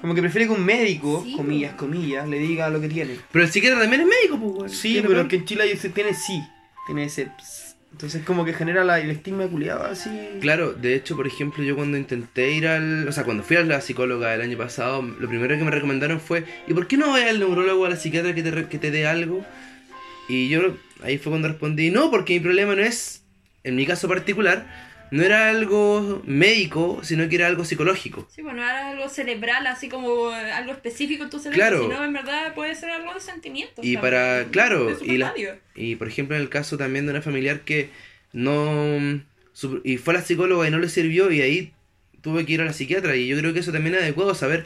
como 0.01 0.15
que 0.15 0.21
prefiere 0.21 0.47
que 0.47 0.53
un 0.53 0.65
médico, 0.65 1.21
Sí, 1.23 1.35
comillas, 1.35 1.75
comillas, 1.75 2.27
le 2.27 2.39
diga 2.39 2.69
lo 2.69 2.81
que 2.81 2.89
tiene. 2.89 3.17
Pero 3.31 3.45
el 3.45 3.51
psiquiatra 3.51 3.79
también 3.79 4.01
es 4.01 4.07
médico, 4.07 4.55
pues. 4.57 4.75
Sí, 4.75 4.97
pero 5.01 5.13
weón. 5.13 5.27
que 5.27 5.35
en 5.35 5.45
Chile 5.45 5.77
tiene 5.93 6.13
sí, 6.15 6.41
tiene 6.87 7.03
ese. 7.05 7.27
ps. 7.27 7.75
Entonces 7.91 8.23
como 8.25 8.43
que 8.43 8.53
genera 8.53 8.83
la, 8.83 8.99
el 8.99 9.11
estigma 9.11 9.45
culiado 9.45 9.85
así. 9.85 10.09
Claro, 10.41 10.73
de 10.73 10.95
hecho, 10.95 11.15
por 11.15 11.27
ejemplo, 11.27 11.63
yo 11.63 11.75
cuando 11.75 11.95
intenté 11.95 12.51
ir 12.51 12.65
al... 12.67 13.07
O 13.07 13.11
sea, 13.11 13.23
cuando 13.23 13.43
fui 13.43 13.55
a 13.57 13.61
la 13.61 13.79
psicóloga 13.81 14.33
el 14.33 14.41
año 14.41 14.57
pasado, 14.57 15.03
lo 15.03 15.27
primero 15.29 15.55
que 15.55 15.63
me 15.63 15.69
recomendaron 15.69 16.19
fue, 16.19 16.43
¿y 16.67 16.73
por 16.73 16.87
qué 16.87 16.97
no 16.97 17.11
vas 17.11 17.21
al 17.21 17.37
neurólogo 17.39 17.83
o 17.83 17.85
a 17.85 17.89
la 17.91 17.95
psiquiatra 17.95 18.33
que 18.33 18.41
te, 18.41 18.49
re- 18.49 18.67
que 18.67 18.79
te 18.79 18.89
dé 18.89 19.05
algo? 19.05 19.45
Y 20.27 20.49
yo 20.49 20.77
ahí 21.03 21.17
fue 21.17 21.31
cuando 21.31 21.47
respondí, 21.49 21.89
no, 21.91 22.09
porque 22.11 22.33
mi 22.33 22.39
problema 22.39 22.75
no 22.75 22.81
es, 22.81 23.23
en 23.63 23.75
mi 23.75 23.85
caso 23.85 24.07
particular, 24.07 24.91
no 25.11 25.21
era 25.21 25.49
algo 25.49 26.21
médico, 26.25 27.01
sino 27.03 27.27
que 27.29 27.35
era 27.35 27.47
algo 27.47 27.65
psicológico. 27.65 28.27
Sí, 28.33 28.41
bueno, 28.41 28.63
era 28.63 28.89
algo 28.89 29.07
cerebral, 29.09 29.67
así 29.67 29.87
como 29.89 30.31
eh, 30.31 30.51
algo 30.53 30.71
específico 30.71 31.23
en 31.25 31.29
tu 31.29 31.39
cerebro, 31.39 31.57
Claro. 31.59 31.81
sino 31.83 32.03
en 32.03 32.13
verdad 32.13 32.53
puede 32.55 32.73
ser 32.73 32.89
algo 32.89 33.13
de 33.13 33.19
sentimientos. 33.19 33.85
Y 33.85 33.97
para, 33.97 34.45
claro, 34.45 34.97
y, 35.03 35.17
la- 35.17 35.33
y 35.75 35.95
por 35.97 36.07
ejemplo 36.07 36.35
en 36.35 36.41
el 36.41 36.49
caso 36.49 36.77
también 36.77 37.05
de 37.05 37.11
una 37.11 37.21
familiar 37.21 37.61
que 37.61 37.89
no... 38.31 39.21
y 39.83 39.97
fue 39.97 40.13
a 40.15 40.17
la 40.17 40.23
psicóloga 40.23 40.67
y 40.67 40.71
no 40.71 40.79
le 40.79 40.89
sirvió 40.89 41.31
y 41.31 41.41
ahí 41.41 41.73
tuve 42.21 42.45
que 42.45 42.53
ir 42.53 42.61
a 42.61 42.65
la 42.65 42.73
psiquiatra 42.73 43.15
y 43.15 43.27
yo 43.27 43.37
creo 43.37 43.53
que 43.53 43.59
eso 43.59 43.71
también 43.71 43.93
es 43.95 44.01
adecuado 44.01 44.33
saber 44.33 44.65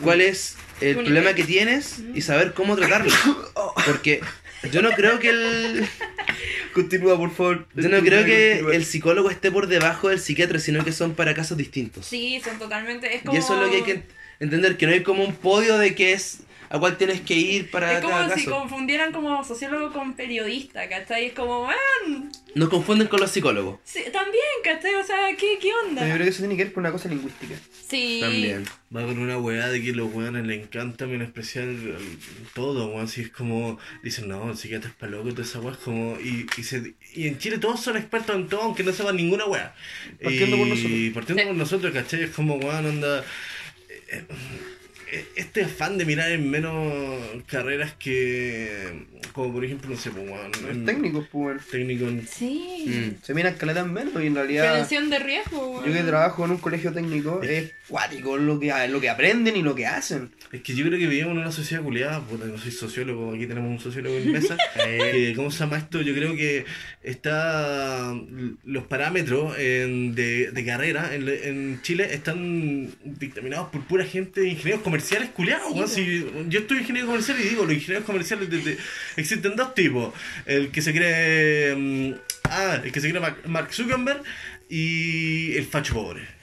cuál 0.00 0.20
es 0.22 0.56
el 0.80 0.94
problema 0.96 1.34
que 1.34 1.44
tienes 1.44 2.00
y 2.14 2.22
saber 2.22 2.54
cómo 2.54 2.76
tratarlo. 2.76 3.12
Porque 3.86 4.20
yo 4.70 4.82
no 4.82 4.90
creo 4.92 5.18
que 5.18 5.28
el 5.30 5.86
Continúa, 6.74 7.16
por 7.16 7.34
favor. 7.34 7.66
yo 7.74 7.88
no 7.88 8.00
creo 8.00 8.24
que 8.24 8.50
Continúa. 8.54 8.74
el 8.76 8.84
psicólogo 8.84 9.30
esté 9.30 9.50
por 9.50 9.66
debajo 9.66 10.08
del 10.10 10.20
psiquiatra, 10.20 10.58
sino 10.58 10.84
que 10.84 10.92
son 10.92 11.14
para 11.14 11.34
casos 11.34 11.56
distintos. 11.56 12.06
Sí, 12.06 12.40
son 12.44 12.58
totalmente. 12.58 13.14
Es 13.14 13.22
como, 13.22 13.34
Y 13.34 13.38
eso 13.38 13.54
es 13.54 13.60
lo 13.62 13.70
que 13.70 13.76
hay 13.76 13.82
que 13.82 14.02
entender, 14.40 14.76
que 14.76 14.86
no 14.86 14.92
hay 14.92 15.02
como 15.02 15.24
un 15.24 15.34
podio 15.34 15.78
de 15.78 15.94
que 15.94 16.12
es 16.12 16.40
a 16.68 16.78
cuál 16.78 16.96
tienes 16.96 17.20
que 17.22 17.34
ir 17.34 17.70
para 17.70 17.94
Es 17.94 18.00
como 18.00 18.14
cada 18.14 18.34
si 18.36 18.44
caso. 18.44 18.58
confundieran 18.60 19.12
como 19.12 19.44
sociólogo 19.44 19.92
con 19.92 20.14
periodista, 20.14 20.88
¿cachai? 20.88 21.26
Es 21.26 21.32
como, 21.32 21.62
weón, 21.66 22.30
Nos 22.54 22.68
confunden 22.68 23.08
con 23.08 23.20
los 23.20 23.30
psicólogos. 23.30 23.78
sí, 23.84 24.00
también, 24.12 24.44
¿cachai? 24.64 24.94
O 24.94 25.04
sea, 25.04 25.16
¿qué, 25.38 25.58
qué 25.60 25.70
onda? 25.86 26.02
Pero 26.02 26.06
yo 26.08 26.14
creo 26.14 26.24
que 26.24 26.30
eso 26.30 26.38
tiene 26.40 26.56
que 26.56 26.64
ver 26.64 26.72
con 26.72 26.82
una 26.82 26.92
cosa 26.92 27.08
lingüística. 27.08 27.54
Sí. 27.88 28.18
También. 28.20 28.64
Va 28.94 29.04
con 29.04 29.18
una 29.18 29.38
weá 29.38 29.68
de 29.68 29.82
que 29.82 29.92
los 29.92 30.12
weones 30.12 30.44
le 30.46 30.54
encanta 30.54 31.06
menospreciar 31.06 31.68
todo, 32.54 32.88
weón. 32.88 33.04
Así 33.04 33.20
es 33.22 33.30
como, 33.30 33.78
dicen, 34.02 34.28
no, 34.28 34.50
el 34.50 34.56
psiquiatra 34.56 34.90
es 34.90 34.96
pa' 34.96 35.06
loco 35.06 35.28
y 35.28 35.32
toda 35.32 35.44
esa 35.44 35.60
weá 35.60 35.72
es 35.72 35.78
como. 35.78 36.18
Y, 36.20 36.46
y, 36.56 36.62
se, 36.62 36.94
y 37.14 37.26
en 37.28 37.38
Chile 37.38 37.58
todos 37.58 37.80
son 37.80 37.96
expertos 37.96 38.34
en 38.36 38.48
todo, 38.48 38.62
aunque 38.62 38.82
no 38.82 38.92
sepan 38.92 39.16
ninguna 39.16 39.44
weá. 39.46 39.74
Partiendo 40.22 40.56
y, 40.56 40.58
por 40.60 40.68
nosotros. 40.68 40.92
partiendo 41.14 41.42
Sí. 41.42 41.46
por 41.48 41.56
nosotros, 41.56 41.92
¿cachai? 41.92 42.22
Es 42.24 42.30
como, 42.30 42.54
weón, 42.56 42.86
anda. 42.86 43.20
eh, 43.88 44.02
eh, 44.08 44.24
Este 45.36 45.64
afán 45.64 45.98
de 45.98 46.04
mirar 46.04 46.30
en 46.32 46.50
menos 46.50 46.74
carreras 47.46 47.94
que. 47.98 49.06
Como 49.32 49.52
por 49.52 49.64
ejemplo, 49.64 49.90
no 49.90 49.96
sé, 49.96 50.10
pues, 50.10 50.84
técnicos, 50.84 51.26
pues, 51.30 51.30
bueno. 51.30 51.60
Técnico 51.70 52.08
en. 52.08 52.26
Sí. 52.26 52.84
Mm. 52.86 53.22
Se 53.24 53.34
miran 53.34 53.54
caletas 53.54 53.86
menos 53.86 54.22
y 54.22 54.26
en 54.26 54.34
realidad. 54.34 54.64
Prevención 54.64 55.10
de 55.10 55.18
riesgo. 55.18 55.84
Yo 55.84 55.92
que 55.92 56.02
trabajo 56.02 56.44
en 56.44 56.52
un 56.52 56.58
colegio 56.58 56.92
técnico 56.92 57.40
es 57.42 57.72
cuático 57.88 58.36
lo 58.36 58.58
que, 58.58 58.72
lo 58.88 59.00
que 59.00 59.08
aprenden 59.08 59.56
y 59.56 59.62
lo 59.62 59.74
que 59.74 59.86
hacen. 59.86 60.32
Es 60.52 60.62
que 60.62 60.74
yo 60.74 60.86
creo 60.86 60.98
que 60.98 61.06
vivimos 61.08 61.32
en 61.32 61.38
una 61.38 61.50
sociedad 61.52 61.82
culiada, 61.82 62.20
puta, 62.20 62.44
no 62.46 62.56
soy 62.56 62.70
sociólogo, 62.70 63.34
aquí 63.34 63.46
tenemos 63.46 63.68
un 63.70 63.80
sociólogo 63.80 64.16
en 64.16 64.32
mesa. 64.32 64.56
que, 64.74 65.32
¿Cómo 65.34 65.50
se 65.50 65.58
llama 65.58 65.78
esto? 65.78 66.02
Yo 66.02 66.14
creo 66.14 66.36
que 66.36 66.64
está 67.02 68.14
los 68.64 68.84
parámetros 68.84 69.58
en- 69.58 70.14
de, 70.14 70.50
de 70.52 70.64
carrera 70.64 71.14
en, 71.14 71.28
en 71.28 71.82
Chile 71.82 72.08
están 72.12 72.90
dictaminados 73.04 73.68
por 73.70 73.84
pura 73.86 74.04
gente 74.04 74.40
de 74.42 74.48
ingenieros 74.50 74.82
comerciales 74.82 75.30
culiados. 75.30 75.90
Sí. 75.92 76.04
Si 76.20 76.26
yo 76.48 76.60
estoy 76.60 76.78
ingeniero 76.78 77.06
comercial 77.08 77.38
y 77.40 77.48
digo, 77.48 77.64
los 77.64 77.74
ingenieros 77.74 78.04
comerciales 78.04 78.48
de- 78.48 78.58
de- 78.62 78.78
existen 79.16 79.56
dos 79.56 79.74
tipos. 79.74 80.14
El 80.46 80.68
que 80.70 80.80
se 80.82 80.92
cree 80.92 81.74
mm, 81.74 82.14
ah, 82.44 82.80
el 82.84 82.92
que 82.92 83.00
se 83.00 83.10
cree 83.10 83.22
Mark 83.46 83.72
Zuckerberg 83.72 84.22
y 84.68 85.56
el 85.56 85.64
facho 85.66 85.94
pobre. 85.94 86.35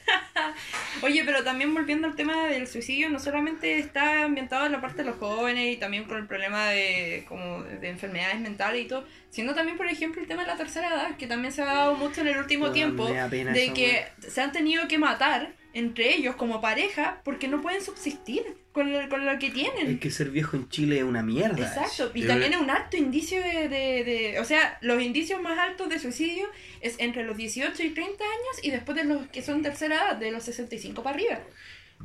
Oye, 1.01 1.23
pero 1.25 1.43
también 1.43 1.73
volviendo 1.73 2.07
al 2.07 2.15
tema 2.15 2.47
del 2.47 2.67
suicidio, 2.67 3.09
no 3.09 3.19
solamente 3.19 3.77
está 3.77 4.23
ambientado 4.23 4.65
en 4.65 4.71
la 4.71 4.81
parte 4.81 5.03
de 5.03 5.09
los 5.09 5.17
jóvenes 5.17 5.73
y 5.73 5.77
también 5.77 6.05
con 6.05 6.17
el 6.17 6.27
problema 6.27 6.67
de, 6.69 7.25
como 7.27 7.63
de 7.63 7.89
enfermedades 7.89 8.39
mentales 8.39 8.85
y 8.85 8.87
todo, 8.87 9.05
sino 9.29 9.53
también, 9.53 9.77
por 9.77 9.87
ejemplo, 9.87 10.21
el 10.21 10.27
tema 10.27 10.43
de 10.43 10.47
la 10.47 10.57
tercera 10.57 10.89
edad, 10.89 11.17
que 11.17 11.27
también 11.27 11.53
se 11.53 11.61
ha 11.61 11.65
dado 11.65 11.95
mucho 11.95 12.21
en 12.21 12.27
el 12.27 12.37
último 12.37 12.71
tiempo, 12.71 13.07
de 13.07 13.71
que 13.73 14.05
se 14.27 14.41
han 14.41 14.51
tenido 14.51 14.87
que 14.87 14.97
matar 14.97 15.51
entre 15.73 16.15
ellos 16.15 16.35
como 16.35 16.61
pareja 16.61 17.21
porque 17.23 17.47
no 17.47 17.61
pueden 17.61 17.81
subsistir 17.81 18.43
con 18.71 18.91
lo, 18.91 19.07
con 19.09 19.25
lo 19.25 19.37
que 19.39 19.49
tienen. 19.49 19.87
Es 19.93 19.99
que 19.99 20.11
ser 20.11 20.29
viejo 20.29 20.55
en 20.55 20.69
Chile 20.69 20.97
es 20.99 21.03
una 21.03 21.21
mierda. 21.23 21.57
Exacto, 21.67 22.11
y 22.13 22.25
también 22.25 22.53
es 22.53 22.59
un 22.59 22.69
alto 22.69 22.95
indicio 22.97 23.41
de, 23.41 23.67
de, 23.69 24.03
de- 24.03 24.39
O 24.39 24.45
sea, 24.45 24.77
los 24.81 25.01
indicios 25.01 25.41
más 25.41 25.57
altos 25.59 25.89
de 25.89 25.99
suicidio 25.99 26.47
es 26.81 26.95
entre 26.99 27.23
los 27.23 27.37
18 27.37 27.81
y 27.83 27.89
30 27.89 28.23
años 28.23 28.63
y 28.63 28.71
después 28.71 28.95
de 28.97 29.03
los 29.05 29.27
que 29.27 29.41
son 29.41 29.61
tercera 29.61 29.95
edad, 29.95 30.15
de 30.17 30.31
los 30.31 30.43
65 30.43 31.01
para 31.03 31.15
arriba. 31.15 31.39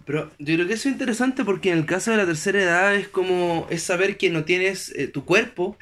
Pero 0.06 0.30
yo 0.38 0.54
creo 0.54 0.66
que 0.68 0.74
eso 0.74 0.88
es 0.88 0.92
interesante 0.92 1.44
porque 1.44 1.70
en 1.72 1.78
el 1.78 1.86
caso 1.86 2.10
de 2.12 2.18
la 2.18 2.26
tercera 2.26 2.62
edad 2.62 2.94
es 2.94 3.08
como 3.08 3.66
es 3.70 3.82
saber 3.82 4.16
que 4.16 4.30
no 4.30 4.44
tienes 4.44 4.90
eh, 4.96 5.08
tu 5.08 5.24
cuerpo 5.24 5.76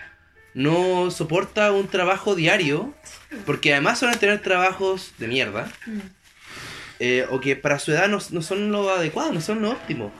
no 0.55 1.11
soporta 1.11 1.71
un 1.73 1.87
trabajo 1.89 2.35
diario 2.35 2.95
porque 3.45 3.73
además 3.75 3.99
suelen 3.99 4.19
tener 4.19 4.41
trabajos 4.41 5.13
de 5.19 5.29
mierda 5.29 5.71
eh, 6.99 7.27
o 7.31 7.41
que 7.41 7.57
para 7.57 7.79
su 7.79 7.93
edad 7.93 8.09
no, 8.09 8.19
no 8.31 8.43
son 8.43 8.73
lo 8.73 8.91
adecuado, 8.91 9.33
no 9.33 9.41
son 9.41 9.63
lo 9.63 9.71
óptimo. 9.71 10.13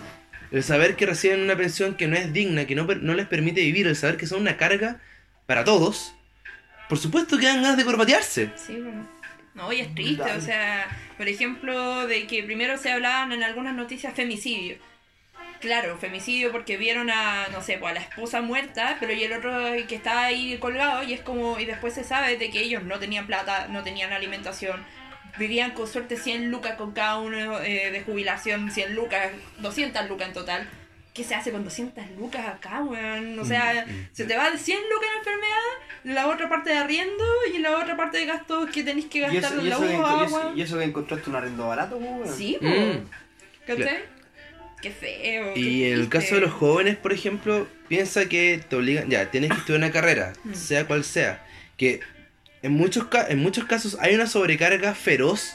El 0.53 0.63
saber 0.63 0.97
que 0.97 1.07
reciben 1.07 1.43
una 1.43 1.57
pensión 1.57 1.97
que 1.97 2.07
no 2.07 2.17
es 2.17 2.33
digna, 2.33 2.67
que 2.67 2.75
no, 2.75 2.87
per- 2.87 3.03
no 3.03 3.15
les 3.15 3.27
permite 3.27 3.61
vivir, 3.61 3.87
el 3.87 3.97
saber 3.97 4.17
que 4.17 4.27
son 4.27 4.41
una 4.43 4.57
carga 4.57 5.01
para 5.47 5.65
todos, 5.65 6.15
por 6.89 6.99
supuesto 6.99 7.39
que 7.39 7.47
dan 7.47 7.63
ganas 7.63 7.77
de 7.77 7.85
corbatearse. 7.85 8.51
Sí, 8.57 8.77
bueno. 8.81 9.09
No, 9.55 9.73
y 9.73 9.81
es 9.81 9.95
triste, 9.95 10.31
o 10.31 10.41
sea, 10.41 10.87
por 11.17 11.27
ejemplo, 11.29 12.07
de 12.07 12.27
que 12.27 12.43
primero 12.43 12.77
se 12.77 12.93
hablaban 12.93 13.33
en 13.33 13.43
algunas 13.43 13.75
noticias 13.75 14.13
femicidio. 14.15 14.77
Claro, 15.61 15.97
femicidio 15.97 16.53
porque 16.53 16.77
vieron 16.77 17.09
a, 17.11 17.49
no 17.49 17.63
sé, 17.63 17.79
pues 17.79 17.93
a 17.93 17.95
la 17.95 18.01
esposa 18.01 18.43
muerta, 18.43 18.99
pero 19.01 19.15
y 19.15 19.25
el 19.25 19.33
otro 19.33 19.51
que 19.89 19.95
estaba 19.95 20.25
ahí 20.25 20.59
colgado 20.59 21.03
y 21.03 21.15
es 21.15 21.23
como, 21.23 21.59
y 21.59 21.65
después 21.65 21.95
se 21.95 22.05
sabe 22.05 22.37
de 22.37 22.51
que 22.51 22.61
ellos 22.61 22.83
no 22.83 22.99
tenían 22.99 23.27
plata, 23.27 23.67
no 23.69 23.83
tenían 23.83 24.13
alimentación, 24.13 24.85
vivían 25.39 25.73
con 25.73 25.87
suerte 25.87 26.17
100 26.17 26.51
lucas 26.51 26.75
con 26.77 26.93
cada 26.93 27.19
uno 27.19 27.61
eh, 27.63 27.91
de 27.91 28.03
jubilación, 28.03 28.71
100 28.71 28.95
lucas, 28.95 29.31
200 29.59 30.09
lucas 30.09 30.29
en 30.29 30.35
total. 30.35 30.69
¿Qué 31.15 31.25
se 31.25 31.35
hace 31.35 31.51
con 31.51 31.65
200 31.65 32.05
lucas 32.19 32.47
acá, 32.47 32.83
weón? 32.83 33.39
O 33.39 33.45
sea, 33.45 33.87
se 34.13 34.25
te 34.27 34.37
va 34.37 34.51
de 34.51 34.59
100 34.59 34.79
lucas 34.93 35.09
en 35.13 35.19
enfermedad, 35.19 35.73
la 36.05 36.27
otra 36.29 36.49
parte 36.49 36.71
de 36.71 36.77
arriendo 36.77 37.25
y 37.55 37.59
la 37.59 37.79
otra 37.79 37.97
parte 37.97 38.19
de 38.19 38.27
gastos 38.27 38.69
que 38.71 38.83
tenéis 38.83 39.07
que 39.07 39.21
gastar 39.21 39.53
en 39.59 39.71
la 39.71 39.79
uva, 39.79 39.87
enco- 39.89 39.93
y 40.21 40.25
agua. 40.25 40.25
eso- 40.27 40.53
y 40.57 40.61
eso 40.63 40.79
que 40.79 40.85
encontraste 40.85 41.31
un 41.31 41.37
arrendo 41.37 41.67
barato, 41.69 41.99
pues, 41.99 42.11
weón. 42.11 42.37
Sí, 42.37 42.59
po. 42.61 42.67
Mm. 42.67 43.09
¿Cachai? 43.67 43.99
Qué 44.83 44.91
feo. 44.91 45.55
qué 45.55 45.61
Y 45.61 45.85
en 45.85 45.95
el 45.95 46.09
caso 46.11 46.35
de 46.35 46.43
los 46.43 46.53
jóvenes, 46.53 46.97
por 46.97 47.13
ejemplo, 47.15 47.67
piensa 47.89 48.29
que 48.29 48.61
te 48.69 48.77
obligan, 48.77 49.09
ya, 49.09 49.31
tienes 49.31 49.51
que 49.53 49.57
estudiar 49.57 49.79
una 49.83 49.91
carrera, 49.91 50.35
Mm. 50.45 50.53
sea 50.53 50.87
cual 50.87 51.03
sea, 51.03 51.43
que 51.79 52.01
en 52.67 52.73
muchos, 52.73 53.07
en 53.29 53.39
muchos 53.39 53.65
casos 53.65 53.97
hay 54.01 54.15
una 54.15 54.27
sobrecarga 54.27 54.95
feroz 54.95 55.55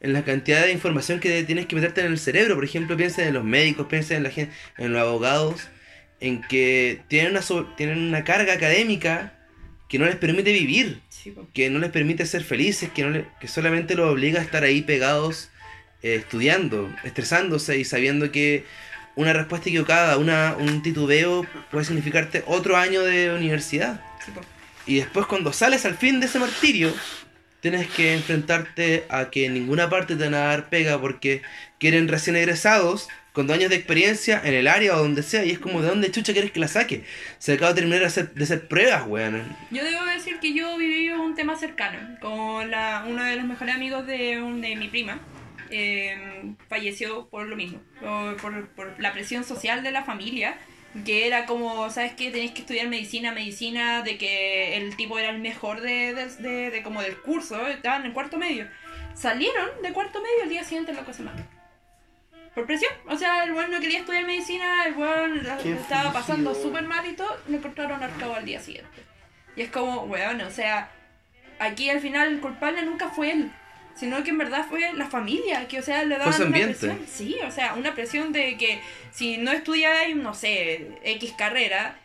en 0.00 0.12
la 0.12 0.22
cantidad 0.24 0.62
de 0.64 0.72
información 0.72 1.20
que 1.20 1.42
tienes 1.44 1.66
que 1.66 1.76
meterte 1.76 2.00
en 2.00 2.08
el 2.08 2.18
cerebro. 2.18 2.54
Por 2.56 2.64
ejemplo, 2.64 2.96
piensa 2.96 3.26
en 3.26 3.34
los 3.34 3.44
médicos, 3.44 3.86
piensa 3.88 4.14
en 4.16 4.22
la 4.24 4.30
gente, 4.30 4.52
en 4.78 4.92
los 4.92 5.00
abogados, 5.00 5.68
en 6.20 6.42
que 6.42 7.00
tienen 7.08 7.32
una, 7.32 7.42
so- 7.42 7.66
tienen 7.76 7.98
una 7.98 8.24
carga 8.24 8.52
académica 8.54 9.32
que 9.88 9.98
no 9.98 10.06
les 10.06 10.16
permite 10.16 10.52
vivir 10.52 11.00
Sí, 11.10 11.34
que 11.54 11.68
no 11.70 11.78
les 11.78 11.90
permite 11.90 12.24
ser 12.26 12.42
felices, 12.42 12.90
que, 12.90 13.02
no 13.02 13.10
le- 13.10 13.26
que 13.40 13.46
solamente 13.48 13.94
los 13.94 14.10
obliga 14.10 14.40
a 14.40 14.42
estar 14.42 14.64
ahí 14.64 14.82
pegados, 14.82 15.50
eh, 16.02 16.16
estudiando, 16.16 16.90
estresándose 17.04 17.78
y 17.78 17.84
sabiendo 17.84 18.32
que 18.32 18.64
una 19.14 19.32
respuesta 19.32 19.68
equivocada, 19.68 20.16
una, 20.16 20.56
un 20.58 20.82
titubeo 20.82 21.46
puede 21.70 21.84
significarte 21.84 22.42
otro 22.46 22.76
año 22.76 23.02
de 23.02 23.32
universidad. 23.34 24.00
Sí. 24.24 24.32
Y 24.86 24.96
después 24.96 25.26
cuando 25.26 25.52
sales 25.52 25.84
al 25.84 25.96
fin 25.96 26.20
de 26.20 26.26
ese 26.26 26.38
martirio, 26.38 26.92
tienes 27.60 27.86
que 27.88 28.14
enfrentarte 28.14 29.04
a 29.08 29.30
que 29.30 29.46
en 29.46 29.54
ninguna 29.54 29.88
parte 29.88 30.16
te 30.16 30.24
van 30.24 30.34
a 30.34 30.38
dar 30.46 30.68
pega 30.68 31.00
porque 31.00 31.42
quieren 31.78 32.08
recién 32.08 32.34
egresados 32.36 33.08
con 33.32 33.46
dos 33.46 33.56
años 33.56 33.70
de 33.70 33.76
experiencia 33.76 34.42
en 34.44 34.52
el 34.54 34.66
área 34.68 34.94
o 34.94 34.98
donde 34.98 35.22
sea 35.22 35.44
y 35.44 35.52
es 35.52 35.58
como 35.58 35.80
de 35.80 35.88
dónde 35.88 36.10
chucha 36.10 36.32
quieres 36.32 36.50
que 36.50 36.60
la 36.60 36.68
saque. 36.68 37.04
Se 37.38 37.52
acaba 37.54 37.70
de 37.70 37.76
terminar 37.76 38.00
de 38.00 38.06
hacer, 38.06 38.34
de 38.34 38.44
hacer 38.44 38.68
pruebas, 38.68 39.04
weón. 39.06 39.56
Yo 39.70 39.82
debo 39.84 40.04
decir 40.04 40.38
que 40.40 40.52
yo 40.52 40.76
viví 40.76 41.08
un 41.10 41.34
tema 41.34 41.56
cercano 41.56 41.98
con 42.20 42.70
la, 42.70 43.04
uno 43.08 43.22
de 43.24 43.36
los 43.36 43.44
mejores 43.46 43.74
amigos 43.74 44.06
de, 44.06 44.36
de 44.60 44.76
mi 44.76 44.88
prima. 44.88 45.18
eh, 45.70 46.52
falleció 46.68 47.28
por 47.28 47.46
lo 47.46 47.56
mismo, 47.56 47.80
por- 48.42 48.66
por 48.70 49.00
la 49.00 49.12
presión 49.14 49.44
social 49.44 49.82
de 49.82 49.90
la 49.90 50.04
familia, 50.04 50.56
que 51.04 51.26
era 51.26 51.46
como, 51.46 51.88
¿sabes 51.90 52.12
qué? 52.14 52.30
Tenéis 52.30 52.52
que 52.52 52.60
estudiar 52.60 52.86
medicina, 52.88 53.32
medicina, 53.32 54.02
de 54.02 54.18
que 54.18 54.76
el 54.76 54.94
tipo 54.96 55.18
era 55.18 55.30
el 55.30 55.38
mejor 55.38 55.80
de, 55.80 56.14
de, 56.14 56.26
de- 56.36 56.70
de 56.70 56.82
como 56.82 57.00
del 57.02 57.16
curso, 57.18 57.66
estaban 57.68 58.04
en 58.04 58.12
cuarto 58.12 58.36
medio. 58.38 58.68
Salieron 59.14 59.70
de 59.82 59.92
cuarto 59.92 60.20
medio, 60.20 60.44
el 60.44 60.48
día 60.50 60.64
siguiente 60.64 60.92
loco 60.92 61.12
se 61.12 61.22
mató. 61.22 61.42
Por 62.54 62.66
presión, 62.66 62.92
o 63.08 63.16
sea, 63.16 63.44
el 63.44 63.52
weón 63.52 63.70
no 63.70 63.80
quería 63.80 64.00
estudiar 64.00 64.24
medicina, 64.24 64.84
el 64.84 64.92
weón 64.94 65.40
estaba 65.64 66.12
pasando 66.12 66.54
súper 66.54 66.82
mal 66.84 67.06
y 67.06 67.14
todo, 67.14 67.34
lo 67.48 67.56
encontraron 67.56 68.02
arcado 68.02 68.34
al 68.34 68.44
día 68.44 68.60
siguiente. 68.60 68.90
Y 69.56 69.62
es 69.62 69.70
como, 69.70 70.02
weón, 70.02 70.40
o 70.42 70.50
sea, 70.50 70.90
aquí 71.58 71.88
al 71.88 72.00
final 72.00 72.28
el 72.34 72.40
culpable 72.40 72.82
nunca 72.82 73.08
fue 73.08 73.30
él, 73.32 73.50
sino 73.94 74.22
que 74.24 74.30
en 74.30 74.38
verdad 74.38 74.66
fue 74.68 74.92
la 74.94 75.06
familia, 75.06 75.68
que 75.68 75.78
o 75.78 75.82
sea, 75.82 76.04
le 76.04 76.18
daban 76.18 76.48
una 76.48 76.58
presión. 76.58 77.00
Sí, 77.08 77.36
o 77.46 77.50
sea, 77.50 77.74
una 77.74 77.94
presión 77.94 78.32
de 78.32 78.56
que 78.56 78.80
si 79.12 79.36
no 79.38 79.52
estudiáis, 79.52 80.16
no 80.16 80.34
sé, 80.34 80.98
X 81.04 81.34
carrera, 81.36 81.98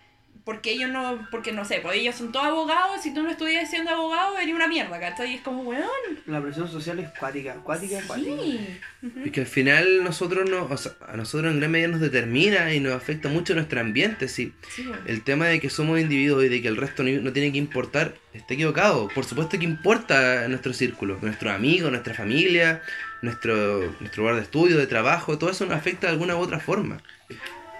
porque 0.47 0.71
ellos 0.71 0.89
no, 0.89 1.27
porque 1.29 1.51
no 1.51 1.65
sé, 1.65 1.81
pues 1.81 1.97
ellos 1.97 2.15
son 2.15 2.31
todos 2.31 2.45
abogados, 2.45 3.01
si 3.01 3.13
tú 3.13 3.21
no 3.21 3.29
estudias 3.29 3.69
siendo 3.69 3.91
abogado, 3.91 4.16
eres 4.39 4.53
una 4.55 4.67
mierda, 4.67 4.99
¿cachai? 4.99 5.31
Y 5.31 5.35
es 5.35 5.41
como, 5.41 5.63
weón, 5.63 5.83
La 6.25 6.41
presión 6.41 6.69
social 6.69 6.99
es 6.99 7.09
cuática, 7.19 7.55
cuática, 7.55 7.99
cuática. 8.07 8.41
sí. 8.41 8.79
Ujú. 9.03 9.19
Es 9.25 9.31
que 9.31 9.41
al 9.41 9.47
final 9.47 10.03
nosotros 10.03 10.49
no, 10.49 10.65
o 10.65 10.77
sea, 10.77 10.93
a 11.07 11.15
nosotros 11.17 11.51
en 11.51 11.59
gran 11.59 11.71
medida 11.71 11.87
nos 11.87 12.01
determina 12.01 12.73
y 12.73 12.79
nos 12.79 12.93
afecta 12.93 13.29
mucho 13.29 13.53
nuestro 13.55 13.79
ambiente. 13.79 14.27
Sí. 14.27 14.53
Sí. 14.75 14.89
El 15.05 15.23
tema 15.23 15.47
de 15.47 15.59
que 15.59 15.69
somos 15.69 15.99
individuos 15.99 16.43
y 16.45 16.49
de 16.49 16.61
que 16.61 16.67
el 16.67 16.77
resto 16.77 17.03
no, 17.03 17.09
no 17.21 17.33
tiene 17.33 17.51
que 17.51 17.57
importar 17.57 18.15
está 18.33 18.53
equivocado. 18.53 19.07
Por 19.09 19.25
supuesto 19.25 19.57
que 19.57 19.65
importa 19.65 20.47
nuestro 20.47 20.73
círculo, 20.73 21.17
nuestros 21.21 21.53
amigos, 21.53 21.91
nuestra 21.91 22.13
familia, 22.13 22.81
nuestro, 23.21 23.93
nuestro 23.99 24.23
lugar 24.23 24.35
de 24.35 24.43
estudio, 24.43 24.77
de 24.77 24.87
trabajo, 24.87 25.37
todo 25.37 25.49
eso 25.49 25.65
nos 25.65 25.75
afecta 25.75 26.07
de 26.07 26.13
alguna 26.13 26.35
u 26.35 26.39
otra 26.39 26.59
forma. 26.59 27.01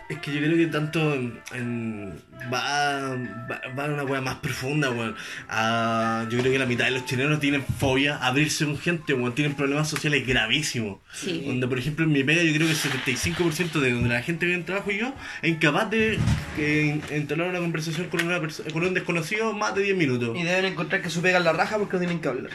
Es 0.10 0.20
que 0.20 0.32
yo 0.34 0.40
creo 0.40 0.56
que 0.56 0.68
tanto 0.68 1.14
en, 1.14 1.38
en- 1.54 2.14
va, 2.54 3.10
va, 3.52 3.62
va 3.78 3.86
a 3.86 3.88
una 3.90 4.04
wea 4.04 4.22
más 4.22 4.36
profunda, 4.36 4.90
weón. 4.90 5.16
Ah, 5.50 6.26
yo 6.30 6.40
creo 6.40 6.50
que 6.52 6.58
la 6.60 6.66
mitad 6.66 6.86
de 6.86 6.92
los 6.92 7.06
chilenos 7.06 7.42
tienen 7.42 7.62
fobia 7.66 8.16
a 8.16 8.28
abrirse 8.28 8.64
con 8.64 8.78
gente, 8.80 9.14
weón. 9.14 9.36
Tienen 9.36 9.56
problemas 9.56 9.90
sociales 9.90 10.26
gravísimos. 10.26 11.00
Sí. 11.12 11.44
Donde, 11.46 11.68
por 11.68 11.78
ejemplo, 11.78 12.06
en 12.06 12.14
mi 12.14 12.24
pega, 12.24 12.42
yo 12.42 12.54
creo 12.54 12.68
que 12.68 12.74
el 12.74 12.80
75% 12.80 13.80
de 13.82 13.92
donde 13.92 14.08
la 14.08 14.22
gente 14.22 14.46
que 14.48 14.54
en 14.54 14.64
trabajo 14.64 14.92
y 14.92 15.00
yo 15.00 15.14
es 15.42 15.50
incapaz 15.50 15.90
de 15.90 16.18
eh, 16.58 17.02
entablar 17.10 17.50
una 17.50 17.60
conversación 17.60 18.08
con, 18.08 18.26
una 18.26 18.40
con 18.72 18.84
un 18.84 18.94
desconocido 18.94 19.52
más 19.52 19.76
de 19.76 19.84
10 19.84 19.98
minutos. 19.98 20.38
Y 20.40 20.44
deben 20.44 20.66
encontrar 20.72 21.02
que 21.02 21.10
su 21.10 21.22
pega 21.22 21.40
en 21.40 21.44
la 21.44 21.52
raja 21.52 21.78
porque 21.78 21.94
no 21.96 22.00
tienen 22.00 22.22
que 22.22 22.28
hablar. 22.30 22.52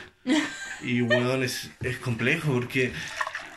Y 0.82 1.02
weón, 1.02 1.42
es, 1.42 1.70
es 1.82 1.98
complejo 1.98 2.50
porque. 2.52 2.92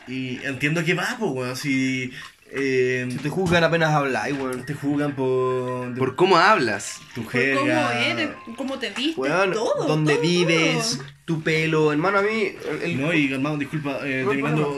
Y 0.06 0.36
entiendo 0.44 0.84
que 0.84 0.92
va, 0.94 1.16
pues, 1.18 1.30
weón. 1.32 1.56
Si. 1.56 2.12
Eh, 2.52 3.08
te 3.22 3.28
juzgan 3.28 3.64
apenas 3.64 3.90
hablar, 3.90 4.32
weón. 4.32 4.64
te 4.64 4.74
juzgan 4.74 5.14
por. 5.14 5.94
Por 5.96 6.16
cómo 6.16 6.36
hablas. 6.36 7.00
tu 7.14 7.22
Por 7.22 7.32
jerga. 7.32 7.60
cómo 7.60 7.90
eres, 7.90 8.28
cómo 8.56 8.78
te 8.78 8.90
vistes, 8.90 9.16
Weón, 9.18 9.52
todo. 9.52 9.86
dónde 9.86 10.14
todo, 10.14 10.22
vives, 10.22 10.96
todo. 10.98 11.06
tu 11.24 11.42
pelo. 11.42 11.92
Hermano, 11.92 12.18
a 12.18 12.22
mí. 12.22 12.52
el- 12.70 12.82
el- 12.82 13.00
No, 13.00 13.12
y 13.12 13.32
hermano, 13.32 13.56
disculpa, 13.58 13.98
eh, 14.04 14.22
No 14.24 14.30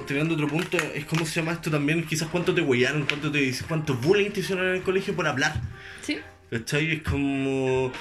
terminando 0.07 0.35
otro 0.35 0.49
punto, 0.49 0.77
es 0.95 1.05
cómo 1.05 1.25
se 1.27 1.41
llama 1.41 1.53
esto 1.53 1.71
también, 1.71 2.05
quizás 2.07 2.29
cuánto 2.29 2.55
te 2.55 2.61
huellaron, 2.63 3.05
cuánto 3.07 3.31
te 3.31 3.53
cuánto 3.69 3.95
bullying 3.95 4.31
te 4.31 4.41
hicieron 4.41 4.67
en 4.69 4.75
el 4.77 4.83
colegio 4.83 5.15
por 5.15 5.27
hablar. 5.27 5.61
Sí. 6.03 6.19
¿Cachai? 6.51 6.93
Es 6.93 7.03
como. 7.03 7.93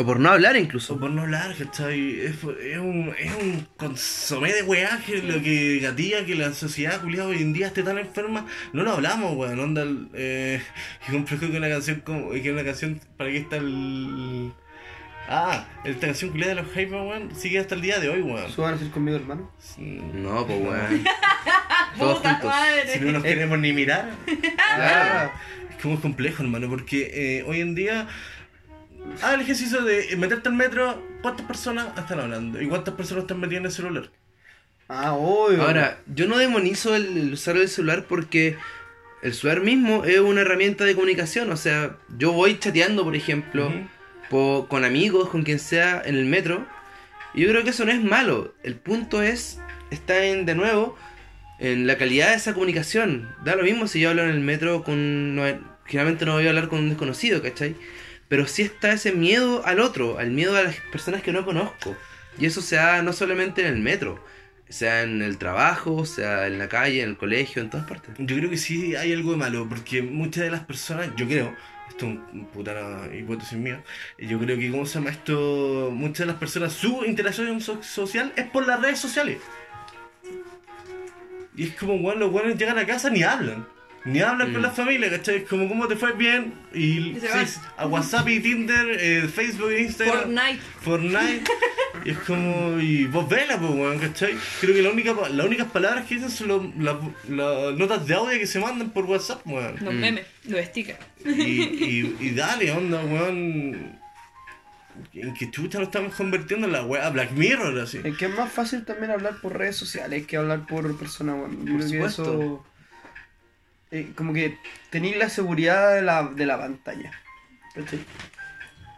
O 0.00 0.04
por 0.06 0.20
no 0.20 0.30
hablar 0.30 0.54
O 0.54 0.58
incluso. 0.58 0.98
por 0.98 1.10
no 1.10 1.22
hablar, 1.22 1.54
¿cachai? 1.56 2.20
Es, 2.20 2.36
es 2.62 2.78
un, 2.78 3.12
es 3.18 3.34
un 3.34 3.66
consomé 3.76 4.52
de 4.52 4.62
weá 4.62 5.00
que 5.04 5.18
lo 5.22 5.42
que 5.42 5.80
gatilla 5.80 6.24
que 6.24 6.36
la 6.36 6.52
sociedad 6.52 7.00
culiada 7.00 7.28
hoy 7.28 7.38
en 7.42 7.52
día 7.52 7.66
esté 7.66 7.82
tan 7.82 7.98
enferma. 7.98 8.46
No 8.72 8.84
lo 8.84 8.92
hablamos, 8.92 9.36
weón. 9.36 9.58
Onda, 9.58 9.84
eh, 10.14 10.62
que 11.06 11.12
complejo 11.12 11.50
que 11.50 11.56
una 11.58 11.68
canción 11.68 12.00
como. 12.04 12.30
que 12.30 12.52
una 12.52 12.62
canción. 12.64 13.00
¿Para 13.16 13.30
qué 13.30 13.38
está 13.38 13.56
el. 13.56 14.52
Ah, 15.30 15.66
esta 15.84 16.06
canción 16.06 16.30
culiada 16.30 16.54
de 16.54 16.62
los 16.62 16.70
Hyper, 16.70 16.92
weón, 16.94 17.34
sigue 17.34 17.58
hasta 17.58 17.74
el 17.74 17.80
día 17.82 17.98
de 17.98 18.08
hoy, 18.08 18.22
weón. 18.22 18.50
¿Suban 18.52 18.74
a 18.74 18.76
hacer 18.76 18.90
conmigo, 18.90 19.16
hermano? 19.16 19.50
No, 19.78 20.46
pues 20.46 20.58
weón. 20.62 21.04
Todos 21.98 22.18
Puta 22.18 22.30
juntos. 22.34 22.50
madre. 22.50 22.88
Si 22.92 23.00
no 23.00 23.12
nos 23.12 23.22
queremos 23.24 23.58
ni 23.58 23.72
mirar. 23.72 24.10
Claro. 24.76 25.32
Es 25.70 25.82
como 25.82 25.94
es 25.94 26.00
complejo, 26.00 26.44
hermano, 26.44 26.68
porque 26.68 27.38
eh, 27.40 27.44
hoy 27.48 27.60
en 27.62 27.74
día. 27.74 28.06
Ah, 29.20 29.34
el 29.34 29.40
ejercicio 29.42 29.82
de 29.84 30.16
meterte 30.16 30.48
al 30.48 30.54
metro, 30.56 31.16
¿cuántas 31.22 31.46
personas 31.46 31.96
están 31.96 32.20
hablando? 32.20 32.60
¿Y 32.60 32.68
cuántas 32.68 32.94
personas 32.94 33.22
están 33.24 33.40
metidas 33.40 33.60
en 33.60 33.66
el 33.66 33.72
celular? 33.72 34.12
Ah, 34.88 35.12
obvio. 35.14 35.62
Ahora, 35.62 36.02
yo 36.06 36.26
no 36.28 36.38
demonizo 36.38 36.94
el, 36.94 37.16
el 37.16 37.32
usar 37.32 37.56
el 37.56 37.68
celular 37.68 38.06
porque 38.06 38.58
el 39.22 39.34
celular 39.34 39.62
mismo 39.62 40.04
es 40.04 40.20
una 40.20 40.42
herramienta 40.42 40.84
de 40.84 40.94
comunicación. 40.94 41.50
O 41.52 41.56
sea, 41.56 41.98
yo 42.08 42.32
voy 42.32 42.58
chateando, 42.58 43.04
por 43.04 43.16
ejemplo, 43.16 43.68
Ujú. 43.68 43.88
po- 44.30 44.66
con 44.68 44.84
amigos, 44.84 45.30
con 45.30 45.42
quien 45.44 45.58
sea, 45.58 46.02
en 46.04 46.16
el 46.16 46.26
metro. 46.26 46.66
Y 47.34 47.42
yo 47.42 47.48
creo 47.50 47.64
que 47.64 47.70
eso 47.70 47.84
no 47.84 47.92
es 47.92 48.02
malo. 48.02 48.54
El 48.62 48.76
punto 48.76 49.22
es, 49.22 49.60
está 49.90 50.24
en, 50.26 50.46
de 50.46 50.54
nuevo, 50.54 50.96
en 51.58 51.86
la 51.86 51.98
calidad 51.98 52.30
de 52.30 52.36
esa 52.36 52.54
comunicación. 52.54 53.34
Da 53.44 53.56
lo 53.56 53.64
mismo 53.64 53.88
si 53.88 54.00
yo 54.00 54.10
hablo 54.10 54.24
en 54.24 54.30
el 54.30 54.40
metro 54.40 54.84
con... 54.84 55.36
no- 55.36 55.44
generalmente 55.86 56.26
no 56.26 56.34
voy 56.34 56.46
a 56.46 56.50
hablar 56.50 56.68
con 56.68 56.80
un 56.80 56.88
desconocido, 56.90 57.42
¿cachai? 57.42 57.76
Pero 58.28 58.46
sí 58.46 58.62
está 58.62 58.92
ese 58.92 59.12
miedo 59.12 59.64
al 59.64 59.80
otro, 59.80 60.18
al 60.18 60.30
miedo 60.30 60.56
a 60.56 60.62
las 60.62 60.76
personas 60.92 61.22
que 61.22 61.32
no 61.32 61.44
conozco. 61.44 61.96
Y 62.38 62.46
eso 62.46 62.60
se 62.60 62.76
da 62.76 63.02
no 63.02 63.12
solamente 63.12 63.62
en 63.62 63.68
el 63.72 63.80
metro, 63.80 64.22
sea 64.68 65.02
en 65.02 65.22
el 65.22 65.38
trabajo, 65.38 66.04
sea 66.04 66.46
en 66.46 66.58
la 66.58 66.68
calle, 66.68 67.02
en 67.02 67.10
el 67.10 67.16
colegio, 67.16 67.62
en 67.62 67.70
todas 67.70 67.86
partes. 67.86 68.14
Yo 68.18 68.36
creo 68.36 68.50
que 68.50 68.58
sí 68.58 68.94
hay 68.96 69.12
algo 69.12 69.30
de 69.32 69.38
malo, 69.38 69.66
porque 69.68 70.02
muchas 70.02 70.44
de 70.44 70.50
las 70.50 70.60
personas, 70.60 71.08
yo 71.16 71.26
creo, 71.26 71.56
esto 71.88 72.06
es 72.06 72.12
un 72.32 72.46
puta 72.52 73.08
hipótesis 73.18 73.58
mía, 73.58 73.82
yo 74.18 74.38
creo 74.38 74.58
que, 74.58 74.70
¿cómo 74.70 74.84
se 74.84 74.98
llama 74.98 75.10
esto? 75.10 75.90
Muchas 75.92 76.18
de 76.18 76.26
las 76.26 76.36
personas, 76.36 76.74
su 76.74 77.04
interacción 77.06 77.60
so- 77.60 77.82
social 77.82 78.32
es 78.36 78.44
por 78.50 78.66
las 78.66 78.80
redes 78.80 78.98
sociales. 79.00 79.38
Y 81.56 81.64
es 81.64 81.74
como, 81.74 81.98
bueno, 81.98 82.20
los 82.20 82.30
buenos 82.30 82.56
llegan 82.56 82.78
a 82.78 82.86
casa 82.86 83.10
ni 83.10 83.22
hablan. 83.24 83.66
Ni 84.12 84.20
hablan 84.20 84.52
con 84.52 84.60
Mm. 84.60 84.64
la 84.64 84.70
familia, 84.70 85.10
¿cachai? 85.10 85.36
Es 85.36 85.48
como, 85.48 85.68
¿cómo 85.68 85.86
te 85.86 85.96
fue? 85.96 86.12
Bien. 86.12 86.52
Y, 86.72 87.10
Y 87.10 87.20
se 87.20 87.46
sí, 87.46 87.60
a 87.76 87.86
WhatsApp 87.86 88.28
y 88.28 88.40
Tinder, 88.40 88.96
eh, 89.00 89.28
Facebook 89.28 89.70
e 89.70 89.82
Instagram. 89.82 90.18
Fortnite. 90.34 90.60
Fortnite. 90.80 91.44
y 92.04 92.10
es 92.10 92.18
como. 92.20 92.78
Y 92.80 93.04
vos 93.06 93.28
vela, 93.28 93.58
pues, 93.58 93.70
weón, 93.70 93.98
¿cachai? 93.98 94.34
Creo 94.60 94.74
que 94.74 94.82
la 94.82 94.90
única, 94.90 95.14
pa- 95.14 95.28
las 95.28 95.46
únicas 95.46 95.66
palabras 95.68 96.06
que 96.06 96.14
dicen 96.14 96.30
son 96.30 96.48
lo- 96.48 96.72
las 96.78 96.96
las 97.28 97.74
notas 97.76 98.06
de 98.06 98.14
audio 98.14 98.38
que 98.38 98.46
se 98.46 98.58
mandan 98.60 98.90
por 98.90 99.04
WhatsApp, 99.04 99.46
weón. 99.46 99.76
Los 99.80 99.94
Mm. 99.94 99.98
memes, 100.00 100.26
los 100.46 100.64
stickers. 100.66 100.98
Y, 101.24 101.30
y, 101.62 102.16
y 102.20 102.30
dale, 102.30 102.70
onda, 102.72 103.00
weón. 103.04 103.98
En 105.14 105.32
que 105.34 105.50
chucha 105.50 105.78
nos 105.78 105.88
estamos 105.88 106.14
convirtiendo 106.14 106.66
en 106.66 106.72
la 106.72 106.82
weá 106.84 107.08
Black 107.10 107.30
Mirror, 107.32 107.78
así. 107.80 108.00
Es 108.02 108.16
que 108.16 108.26
es 108.26 108.34
más 108.36 108.50
fácil 108.52 108.84
también 108.84 109.10
hablar 109.12 109.40
por 109.40 109.56
redes 109.56 109.76
sociales 109.76 110.26
que 110.26 110.36
hablar 110.36 110.66
por 110.66 110.96
persona, 110.98 111.34
weón. 111.34 111.64
Yo 111.66 111.72
Por 111.74 111.82
supuesto. 111.82 112.22
eso. 112.22 112.64
Eh, 113.90 114.12
como 114.14 114.32
que 114.32 114.58
tenéis 114.90 115.16
la 115.16 115.28
seguridad 115.28 115.94
de 115.94 116.02
la, 116.02 116.24
de 116.24 116.46
la 116.46 116.58
pantalla. 116.58 117.12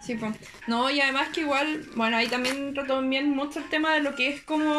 Sí, 0.01 0.15
pues. 0.15 0.35
No, 0.67 0.91
y 0.91 0.99
además 0.99 1.29
que 1.29 1.43
igual, 1.43 1.85
bueno, 1.95 2.17
ahí 2.17 2.27
también 2.27 2.73
trato 2.73 2.95
también 2.97 3.31
mucho 3.31 3.59
el 3.59 3.69
tema 3.69 3.93
de 3.93 4.01
lo 4.01 4.15
que 4.15 4.29
es 4.29 4.41
como 4.41 4.73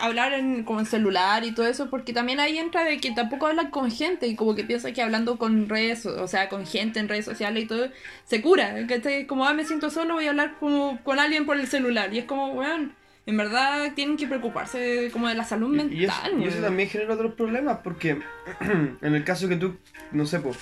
hablar 0.00 0.32
en, 0.34 0.62
como 0.62 0.78
en 0.78 0.86
celular 0.86 1.44
y 1.44 1.52
todo 1.52 1.66
eso, 1.66 1.90
porque 1.90 2.12
también 2.12 2.38
ahí 2.38 2.58
entra 2.58 2.84
de 2.84 2.98
que 2.98 3.10
tampoco 3.10 3.48
hablan 3.48 3.70
con 3.70 3.90
gente 3.90 4.28
y 4.28 4.36
como 4.36 4.54
que 4.54 4.62
piensa 4.62 4.92
que 4.92 5.02
hablando 5.02 5.36
con 5.36 5.68
redes, 5.68 6.06
o 6.06 6.28
sea, 6.28 6.48
con 6.48 6.64
gente 6.64 7.00
en 7.00 7.08
redes 7.08 7.24
sociales 7.24 7.64
y 7.64 7.66
todo, 7.66 7.88
se 8.24 8.40
cura. 8.40 8.86
Que 8.86 9.26
como, 9.26 9.46
ah, 9.46 9.52
me 9.52 9.64
siento 9.64 9.90
solo, 9.90 10.14
voy 10.14 10.26
a 10.26 10.30
hablar 10.30 10.54
como 10.60 11.02
con 11.02 11.18
alguien 11.18 11.44
por 11.44 11.58
el 11.58 11.66
celular. 11.66 12.14
Y 12.14 12.18
es 12.18 12.24
como, 12.26 12.52
weón, 12.52 12.94
en 13.28 13.36
verdad 13.36 13.92
tienen 13.94 14.16
que 14.16 14.26
preocuparse 14.26 15.10
como 15.12 15.28
de 15.28 15.34
la 15.34 15.44
salud 15.44 15.68
mental. 15.68 15.92
Y, 15.96 16.00
y 16.00 16.04
eso, 16.06 16.14
y 16.38 16.42
eso 16.44 16.50
weón. 16.52 16.62
también 16.62 16.88
genera 16.88 17.12
otros 17.14 17.34
problemas 17.34 17.78
porque 17.84 18.18
en 19.02 19.14
el 19.14 19.22
caso 19.24 19.48
que 19.48 19.56
tú, 19.56 19.76
no 20.12 20.24
sé, 20.26 20.40
pues, 20.40 20.56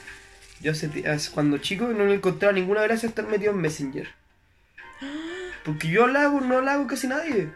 yo 0.60 0.72
hace, 0.72 0.90
cuando 1.32 1.58
chico 1.58 1.86
no 1.88 2.04
le 2.06 2.14
encontraba 2.14 2.52
ninguna 2.52 2.82
gracia 2.82 3.08
estar 3.08 3.26
metido 3.28 3.52
en 3.52 3.58
Messenger. 3.60 4.08
Porque 5.64 5.88
yo 5.88 6.04
hablaba, 6.04 6.40
no 6.40 6.56
hablaba 6.58 6.78
con 6.78 6.86
casi 6.86 7.06
nadie. 7.08 7.48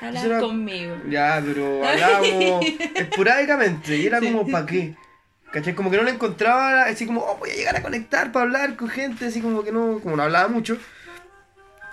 Habla 0.00 0.18
eso 0.20 0.28
era- 0.28 0.40
conmigo. 0.40 0.96
Ya, 1.08 1.40
pero 1.44 1.86
hablábamos 1.86 2.64
esporádicamente 2.96 3.96
y 3.96 4.06
era 4.06 4.20
Sí. 4.20 4.26
como, 4.32 4.50
¿para 4.50 4.66
qué? 4.66 4.94
¿Cachai? 5.52 5.74
Como 5.74 5.90
que 5.90 5.96
no 5.96 6.02
le 6.02 6.10
encontraba 6.12 6.84
así 6.84 7.06
como, 7.06 7.20
oh, 7.20 7.36
voy 7.38 7.50
a 7.50 7.54
llegar 7.54 7.76
a 7.76 7.82
conectar 7.82 8.32
para 8.32 8.44
hablar 8.44 8.74
con 8.76 8.88
gente, 8.88 9.26
así 9.26 9.40
como 9.40 9.62
que 9.62 9.70
no, 9.72 10.00
como 10.00 10.16
no 10.16 10.22
hablaba 10.22 10.48
mucho. 10.48 10.76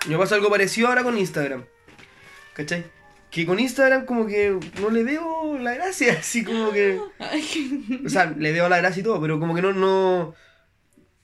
Me 0.08 0.16
pasa 0.16 0.34
algo 0.34 0.48
parecido 0.50 0.88
ahora 0.88 1.02
con 1.02 1.16
Instagram. 1.18 1.64
¿Cachai? 2.60 2.84
Que 3.30 3.46
con 3.46 3.60
Instagram 3.60 4.06
como 4.06 4.26
que 4.26 4.58
no 4.80 4.90
le 4.90 5.04
veo 5.04 5.56
la 5.58 5.74
gracia, 5.74 6.14
así 6.20 6.44
como 6.44 6.72
que... 6.72 6.98
Ay, 7.18 8.00
O 8.04 8.08
sea, 8.08 8.34
le 8.36 8.52
veo 8.52 8.68
la 8.68 8.78
gracia 8.78 9.00
y 9.00 9.04
todo, 9.04 9.20
pero 9.20 9.38
como 9.40 9.54
que 9.54 9.62
no, 9.62 9.72
no... 9.72 10.34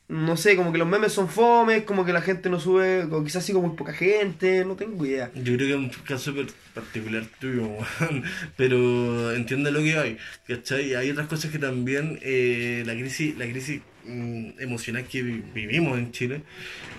No 0.08 0.36
sé, 0.36 0.54
como 0.54 0.70
que 0.70 0.78
los 0.78 0.86
memes 0.86 1.12
son 1.12 1.28
fomes, 1.28 1.82
como 1.82 2.04
que 2.04 2.12
la 2.12 2.22
gente 2.22 2.48
no 2.48 2.60
sube, 2.60 3.02
o 3.10 3.24
quizás 3.24 3.44
sí 3.44 3.52
como 3.52 3.66
muy 3.66 3.76
poca 3.76 3.92
gente, 3.92 4.64
no 4.64 4.76
tengo 4.76 5.04
idea. 5.04 5.32
Yo 5.34 5.56
creo 5.56 5.58
que 5.58 5.70
es 5.70 5.74
un 5.74 5.88
caso 6.04 6.32
per- 6.32 6.46
particular 6.74 7.24
tuyo, 7.40 7.66
weón. 7.66 8.22
Pero 8.56 9.32
entiende 9.34 9.72
lo 9.72 9.80
que 9.80 9.98
hay, 9.98 10.16
¿cachai? 10.46 10.94
Hay 10.94 11.10
otras 11.10 11.26
cosas 11.26 11.50
que 11.50 11.58
también 11.58 12.20
eh, 12.22 12.84
la 12.86 12.92
crisis, 12.92 13.36
la 13.36 13.46
crisis 13.46 13.82
mm, 14.06 14.60
emocional 14.60 15.04
que 15.04 15.22
vi- 15.22 15.42
vivimos 15.54 15.98
en 15.98 16.12
Chile 16.12 16.42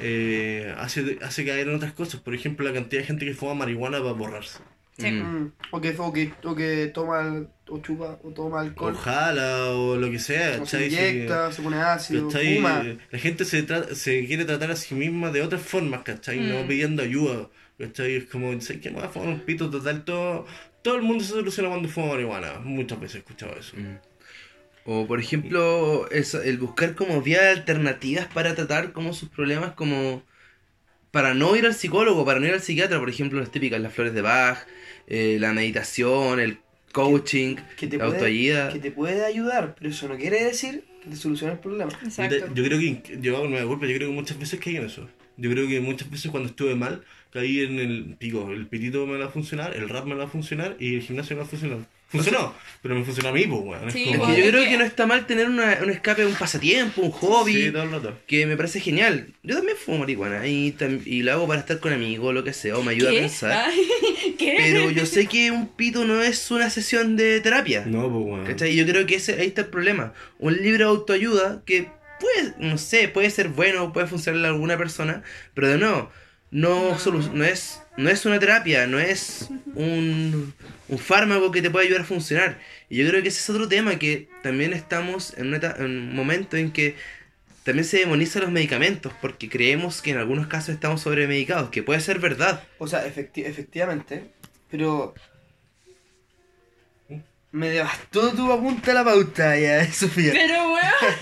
eh, 0.01 0.73
hace, 0.77 1.17
hace 1.21 1.45
caer 1.45 1.67
en 1.69 1.75
otras 1.75 1.93
cosas. 1.93 2.19
Por 2.21 2.33
ejemplo, 2.35 2.65
la 2.67 2.73
cantidad 2.73 3.01
de 3.01 3.07
gente 3.07 3.25
que 3.25 3.33
fuma 3.33 3.53
marihuana 3.53 3.99
para 3.99 4.11
borrarse. 4.13 4.59
Sí. 4.97 5.11
Mm. 5.11 5.21
Mm, 5.43 5.51
O, 5.71 5.79
que, 5.81 5.95
o, 5.97 6.11
que, 6.11 6.31
o 6.43 6.55
que 6.55 6.87
toma, 6.93 7.45
o 7.67 7.77
chupa, 7.79 8.19
o 8.23 8.31
toma 8.31 8.61
alcohol. 8.61 8.93
Ojalá 8.95 9.67
o 9.71 9.95
lo 9.95 10.09
que 10.09 10.17
sea, 10.19 10.59
O 10.61 10.65
se 10.65 10.87
inyecta, 10.87 11.51
se 11.51 11.61
pone 11.61 11.77
ácido, 11.79 12.29
fuma. 12.31 12.83
La 13.11 13.19
gente 13.19 13.45
se, 13.45 13.65
se 13.95 14.25
quiere 14.25 14.45
tratar 14.45 14.71
a 14.71 14.75
sí 14.75 14.95
misma 14.95 15.29
de 15.31 15.41
otras 15.43 15.61
formas, 15.61 16.01
¿cachai? 16.01 16.39
No 16.39 16.63
Mm. 16.63 16.67
pidiendo 16.67 17.03
ayuda, 17.03 17.47
¿cachai? 17.77 18.15
Es 18.15 18.25
como, 18.25 18.59
¿sabes 18.59 18.81
qué? 18.81 18.89
Me 18.89 18.95
voy 18.95 19.05
a 19.05 19.09
fumar 19.09 19.27
un 19.29 19.41
pito 19.41 19.69
total, 19.69 20.03
todo, 20.03 20.47
todo 20.81 20.95
el 20.95 21.03
mundo 21.03 21.23
se 21.23 21.29
soluciona 21.31 21.69
cuando 21.69 21.89
fuma 21.89 22.07
marihuana. 22.13 22.59
Muchas 22.63 22.99
veces 22.99 23.15
he 23.17 23.19
escuchado 23.19 23.55
eso. 23.59 23.77
Mm. 23.77 23.97
O 24.89 25.05
por 25.05 25.19
ejemplo, 25.19 26.09
eso, 26.11 26.41
el 26.41 26.57
buscar 26.57 26.95
como 26.95 27.21
vías 27.21 27.43
alternativas 27.57 28.27
para 28.27 28.55
tratar 28.55 28.93
como 28.93 29.13
sus 29.13 29.29
problemas, 29.29 29.73
como 29.73 30.23
para 31.11 31.33
no 31.33 31.55
ir 31.55 31.65
al 31.65 31.73
psicólogo, 31.73 32.25
para 32.25 32.39
no 32.39 32.47
ir 32.47 32.53
al 32.53 32.61
psiquiatra, 32.61 32.99
por 32.99 33.09
ejemplo, 33.09 33.39
las 33.39 33.51
típicas, 33.51 33.81
las 33.81 33.93
flores 33.93 34.13
de 34.13 34.21
Bach, 34.21 34.59
eh, 35.07 35.37
la 35.39 35.53
meditación, 35.53 36.39
el 36.39 36.59
coaching, 36.93 37.57
Que 37.77 37.87
te, 37.87 37.97
la 37.97 38.05
puede, 38.05 38.15
autoayuda. 38.15 38.69
que 38.73 38.79
te 38.79 38.91
puede 38.91 39.25
ayudar, 39.25 39.75
pero 39.77 39.89
eso 39.89 40.07
no 40.07 40.17
quiere 40.17 40.43
decir 40.43 40.85
que 41.03 41.09
te 41.09 41.15
solucione 41.15 41.53
el 41.53 41.59
problema. 41.59 41.91
Yo, 41.91 42.07
Exacto. 42.07 42.45
te- 42.47 42.53
yo 42.55 42.63
creo 42.63 42.79
que, 42.79 43.17
yo 43.21 43.37
hago 43.37 43.47
nueva 43.47 43.67
culpa, 43.67 43.85
yo 43.87 43.95
creo 43.95 44.09
que 44.09 44.15
muchas 44.15 44.39
veces 44.39 44.59
caí 44.59 44.77
en 44.77 44.85
eso. 44.85 45.07
Yo 45.37 45.51
creo 45.51 45.67
que 45.67 45.79
muchas 45.79 46.09
veces 46.09 46.31
cuando 46.31 46.49
estuve 46.49 46.75
mal, 46.75 47.03
caí 47.37 47.61
en 47.61 47.79
el 47.79 48.15
pico, 48.17 48.51
el 48.51 48.67
pitito 48.67 49.05
me 49.07 49.17
va 49.17 49.25
a 49.25 49.29
funcionar, 49.29 49.75
el 49.75 49.87
rap 49.89 50.05
me 50.05 50.15
va 50.15 50.25
a 50.25 50.27
funcionar 50.27 50.75
y 50.79 50.95
el 50.95 51.01
gimnasio 51.01 51.35
me 51.35 51.41
va 51.41 51.45
a 51.47 51.49
funcionar. 51.49 51.79
Funcionó, 52.09 52.53
pero 52.81 52.95
me 52.95 53.03
funcionó 53.03 53.29
a 53.29 53.33
mí, 53.33 53.43
pues, 53.47 53.61
weón. 53.61 53.91
Sí, 53.91 54.05
como- 54.05 54.19
Bueno, 54.19 54.37
yo 54.37 54.49
creo 54.49 54.63
que- 54.63 54.77
no 54.77 54.85
está 54.85 55.05
mal 55.05 55.27
tener 55.27 55.47
una- 55.49 55.77
un 55.83 55.89
escape, 55.89 56.25
un 56.25 56.35
pasatiempo, 56.35 57.01
un 57.01 57.11
hobby. 57.11 57.53
Sí, 57.65 57.71
todo 57.71 57.83
el 57.83 57.91
rato. 57.91 58.17
que 58.27 58.45
me 58.45 58.55
parece 58.55 58.79
genial. 58.79 59.27
Yo 59.43 59.55
también 59.57 59.75
fumo 59.77 59.97
marihuana 59.99 60.47
y, 60.47 60.73
y 61.05 61.23
lo 61.23 61.33
hago 61.33 61.47
para 61.47 61.59
estar 61.59 61.79
con 61.81 61.91
amigos, 61.91 62.33
lo 62.33 62.45
que 62.45 62.53
sea, 62.53 62.77
o 62.77 62.83
me 62.83 62.91
ayuda 62.93 63.09
a 63.09 63.11
¿Qué? 63.11 63.19
pensar. 63.19 63.51
Ay, 63.69 63.79
¿Qué? 64.39 64.55
Pero 64.57 64.89
yo 64.89 65.05
sé 65.05 65.27
que 65.27 65.51
un 65.51 65.67
pito 65.67 66.05
no 66.05 66.21
es 66.21 66.49
una 66.49 66.69
sesión 66.69 67.17
de 67.17 67.41
terapia. 67.41 67.83
No, 67.85 68.09
pues, 68.09 68.25
weón. 68.25 68.45
¿Cachai? 68.45 68.71
Y 68.71 68.75
yo 68.77 68.85
creo 68.85 69.05
que 69.05 69.15
ese, 69.15 69.33
ahí 69.41 69.47
está 69.47 69.61
el 69.63 69.67
problema. 69.67 70.13
Un 70.39 70.55
libro 70.55 70.85
de 70.85 70.89
autoayuda 70.91 71.61
que 71.65 71.89
puede, 72.21 72.53
no 72.57 72.77
sé, 72.77 73.09
puede 73.09 73.29
ser 73.31 73.49
bueno, 73.49 73.91
puede 73.91 74.07
funcionarle 74.07 74.47
a 74.47 74.51
alguna 74.51 74.77
persona, 74.77 75.23
pero 75.53 75.67
de 75.67 75.77
nuevo, 75.77 75.97
no, 75.97 76.26
No. 76.51 76.97
solu- 76.97 77.31
no, 77.33 77.43
es, 77.43 77.81
no 77.97 78.09
es 78.09 78.25
una 78.25 78.39
terapia, 78.39 78.87
no 78.87 78.99
es 78.99 79.49
un, 79.75 80.53
un 80.87 80.97
fármaco 80.99 81.51
que 81.51 81.61
te 81.61 81.69
pueda 81.69 81.85
ayudar 81.85 82.01
a 82.01 82.05
funcionar. 82.05 82.59
Y 82.89 82.97
yo 82.97 83.09
creo 83.09 83.21
que 83.21 83.27
ese 83.29 83.39
es 83.39 83.49
otro 83.49 83.67
tema 83.67 83.99
que 83.99 84.29
también 84.43 84.73
estamos 84.73 85.33
en, 85.37 85.47
una 85.53 85.75
en 85.77 85.85
un 85.85 86.15
momento 86.15 86.55
en 86.57 86.71
que 86.71 86.95
también 87.63 87.83
se 87.85 87.97
demonizan 87.97 88.43
los 88.43 88.51
medicamentos 88.51 89.11
porque 89.21 89.49
creemos 89.49 90.01
que 90.01 90.11
en 90.11 90.17
algunos 90.19 90.47
casos 90.47 90.69
estamos 90.69 91.01
sobremedicados, 91.01 91.69
que 91.69 91.83
puede 91.83 91.99
ser 91.99 92.19
verdad. 92.19 92.63
O 92.77 92.87
sea, 92.87 93.05
efecti- 93.05 93.45
efectivamente, 93.45 94.23
pero... 94.71 95.13
Me 97.51 97.69
devastó 97.69 98.33
tu 98.33 98.51
apunta 98.51 98.91
a 98.91 98.93
la 98.93 99.03
pauta 99.03 99.57
ya, 99.57 99.91
Sofía. 99.91 100.31
Pero, 100.33 100.73
weón. 100.73 101.15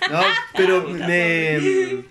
No, 0.10 0.22
pero 0.56 0.82
me... 0.88 2.04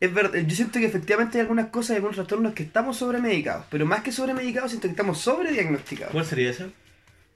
Es 0.00 0.12
verdad, 0.12 0.38
yo 0.40 0.54
siento 0.56 0.78
que 0.80 0.86
efectivamente 0.86 1.38
hay 1.38 1.42
algunas 1.42 1.66
cosas 1.68 1.90
y 1.90 1.94
algunos 1.96 2.16
trastornos 2.16 2.52
que 2.52 2.62
estamos 2.64 2.96
sobremedicados, 2.98 3.64
pero 3.70 3.86
más 3.86 4.02
que 4.02 4.12
sobremedicados 4.12 4.70
siento 4.72 4.88
que 4.88 4.92
estamos 4.92 5.20
sobrediagnosticados. 5.20 6.12
¿Cuál 6.12 6.26
sería 6.26 6.50
ese? 6.50 6.66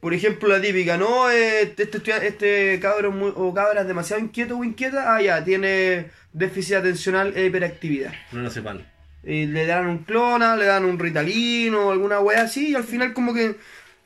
Por 0.00 0.14
ejemplo, 0.14 0.48
la 0.48 0.60
típica, 0.60 0.96
no, 0.96 1.30
eh, 1.30 1.62
este, 1.62 1.84
estudia- 1.84 2.18
este 2.18 2.78
cabro 2.80 3.10
muy- 3.10 3.32
o 3.34 3.52
cabra 3.54 3.80
es 3.82 3.88
demasiado 3.88 4.22
inquieto 4.22 4.56
o 4.58 4.64
inquieta, 4.64 5.14
ah, 5.16 5.22
ya, 5.22 5.42
tiene 5.44 6.10
déficit 6.32 6.76
atencional 6.76 7.32
e 7.36 7.46
hiperactividad. 7.46 8.12
No 8.32 8.42
lo 8.42 8.50
sepan. 8.50 8.86
Y 9.24 9.46
le 9.46 9.66
dan 9.66 9.86
un 9.86 9.98
clona, 9.98 10.54
le 10.56 10.66
dan 10.66 10.84
un 10.84 10.98
ritalino 10.98 11.86
o 11.86 11.90
alguna 11.90 12.20
wea 12.20 12.42
así, 12.42 12.70
y 12.70 12.74
al 12.74 12.84
final 12.84 13.12
como 13.12 13.34
que 13.34 13.56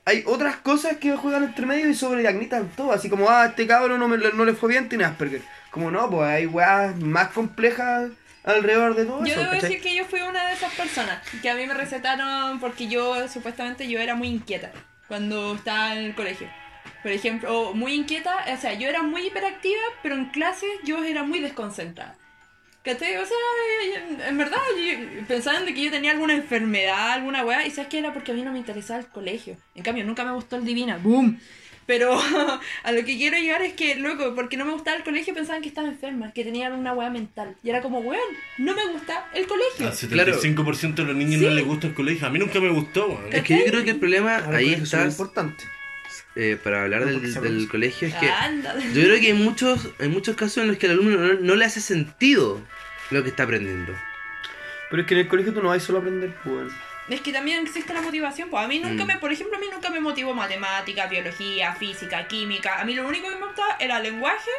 hay 0.05 0.23
otras 0.27 0.57
cosas 0.57 0.97
que 0.97 1.15
juegan 1.17 1.45
entre 1.45 1.67
medio 1.67 1.89
y 1.89 1.95
sobrediagnostan 1.95 2.71
todo, 2.77 2.93
así 2.93 3.11
como, 3.11 3.29
ah, 3.29 3.47
este 3.47 3.67
cabro 3.67 3.99
no, 3.99 4.09
me, 4.09 4.17
no 4.19 4.45
le 4.45 4.55
fue 4.55 4.71
bien, 4.71 4.89
tiene 4.89 5.05
Asperger. 5.05 5.43
Como 5.71 5.91
no, 5.91 6.09
pues 6.11 6.29
hay 6.29 6.47
weas 6.47 6.99
más 7.01 7.29
complejas 7.29 8.11
alrededor 8.45 8.95
de 8.95 9.05
todo 9.05 9.21
Yo 9.25 9.33
eso, 9.33 9.41
debo 9.41 9.53
¿cachai? 9.53 9.71
decir 9.71 9.83
que 9.83 9.95
yo 9.95 10.05
fui 10.05 10.21
una 10.21 10.47
de 10.49 10.55
esas 10.55 10.73
personas 10.75 11.21
que 11.41 11.51
a 11.51 11.55
mí 11.55 11.67
me 11.67 11.75
recetaron 11.75 12.59
porque 12.61 12.89
yo 12.89 13.29
supuestamente 13.29 13.89
yo 13.89 13.99
era 14.01 14.15
muy 14.15 14.29
inquieta 14.29 14.73
cuando 15.09 15.55
estaba 15.55 15.95
en 15.97 16.05
el 16.05 16.15
colegio. 16.15 16.49
Por 17.03 17.13
ejemplo, 17.13 17.73
muy 17.75 17.95
inquieta, 17.95 18.45
o 18.53 18.57
sea, 18.61 18.75
yo 18.75 18.89
era 18.89 19.03
muy 19.03 19.27
hiperactiva, 19.27 19.81
pero 20.03 20.15
en 20.15 20.27
clases 20.27 20.71
yo 20.85 21.03
era 21.05 21.23
muy 21.25 21.41
desconcentrada. 21.41 22.17
¿Cachai? 22.85 23.17
O 23.17 23.25
sea, 23.27 23.37
en- 24.29 24.39
verdad, 24.39 24.59
yo- 24.77 25.27
pensaban 25.29 25.65
de 25.65 25.73
que 25.75 25.85
yo 25.85 25.91
tenía 25.93 26.11
alguna 26.13 26.35
enfermedad, 26.35 27.13
alguna 27.13 27.45
weá, 27.45 27.65
y 27.67 27.71
sabes 27.71 27.89
que 27.89 27.99
era 27.99 28.13
porque 28.13 28.33
a 28.33 28.35
mí 28.35 28.43
no 28.43 28.51
me 28.53 28.59
interesaba 28.59 28.99
el 29.01 29.07
colegio. 29.07 29.57
En 29.77 29.85
cambio, 29.85 30.05
nunca 30.05 30.25
me 30.25 30.33
gustó 30.33 30.57
el 30.57 30.65
Divina, 30.65 30.99
¡boom! 30.99 31.39
Pero 31.87 32.19
a 32.85 32.93
lo 32.93 33.05
que 33.05 33.17
quiero 33.17 33.37
llegar 33.39 33.63
es 33.63 33.73
que, 33.75 33.97
loco, 33.97 34.35
porque 34.35 34.57
no 34.57 34.65
me 34.65 34.73
gustaba 34.73 34.97
el 34.97 35.03
colegio 35.03 35.35
pensaban 35.35 35.63
que 35.63 35.69
estaba 35.69 35.89
enferma, 35.89 36.33
que 36.33 36.45
tenía 36.45 36.69
alguna 36.69 36.93
weá 36.93 37.11
mental. 37.11 37.57
Y 37.63 37.71
era 37.71 37.83
como, 37.83 37.99
weón, 38.01 38.21
no 38.59 38.75
me 38.75 38.87
gusta 38.93 39.29
el 39.35 39.47
colegio. 39.47 39.87
Al 39.89 39.93
75% 39.93 40.95
de 40.95 41.05
los 41.05 41.17
niños 41.17 41.41
no 41.43 41.51
les 41.51 41.65
gusta 41.65 41.89
el 41.89 41.95
colegio. 41.95 42.27
A 42.27 42.31
mí 42.31 42.39
nunca 42.39 42.61
me 42.61 42.71
gustó, 42.71 43.07
weón. 43.09 43.33
Es 43.33 43.43
que 43.43 43.59
yo 43.59 43.65
creo 43.67 43.85
que 43.85 43.91
el 43.91 43.99
problema 43.99 44.37
ahí 44.55 44.69
que 44.69 44.75
es 44.75 44.83
está, 44.83 45.05
importante. 45.05 45.65
eh, 46.37 46.57
para 46.63 46.83
hablar 46.85 47.01
No, 47.03 47.07
del, 47.07 47.35
del 47.35 47.69
colegio, 47.69 48.09
es 48.09 48.15
que 48.15 48.29
Anda. 48.29 48.79
Yo 48.79 49.03
creo 49.03 49.21
que 49.21 49.27
hay 49.29 49.35
muchos, 49.35 49.89
hay 49.99 50.09
muchos 50.09 50.37
casos 50.37 50.59
en 50.59 50.69
los 50.69 50.79
que 50.79 50.87
al 50.87 50.93
alumno 50.93 51.19
no, 51.19 51.35
no 51.35 51.55
le 51.57 51.65
hace 51.65 51.81
sentido 51.81 52.61
lo 53.11 53.23
que 53.23 53.31
está 53.31 53.43
aprendiendo. 53.43 53.93
Pero 54.91 55.03
es 55.03 55.09
que 55.09 55.15
en 55.15 55.21
el 55.21 55.29
colegio 55.29 55.53
tú 55.53 55.63
no 55.63 55.69
vas 55.71 55.83
solo 55.83 55.99
a 55.99 56.01
aprender, 56.03 56.35
pues. 56.45 56.73
Es 57.09 57.21
que 57.21 57.33
también 57.33 57.63
existe 57.67 57.93
la 57.93 58.01
motivación. 58.01 58.49
Pues 58.49 58.65
a 58.65 58.69
mí 58.69 58.79
nunca 58.79 59.05
Mm. 59.05 59.09
me, 59.09 59.19
por 59.19 59.33
ejemplo, 59.33 59.57
a 59.57 59.61
mí 59.61 59.67
nunca 59.73 59.91
me 59.91 60.01
motivó 60.01 60.35
matemática, 60.35 61.07
biología, 61.07 61.75
física, 61.75 62.27
química. 62.29 62.81
A 62.81 62.85
mí 62.85 62.95
lo 62.95 63.07
único 63.07 63.29
que 63.29 63.37
me 63.37 63.47
gustaba 63.47 63.77
era 63.81 63.99
lenguaje, 64.01 64.51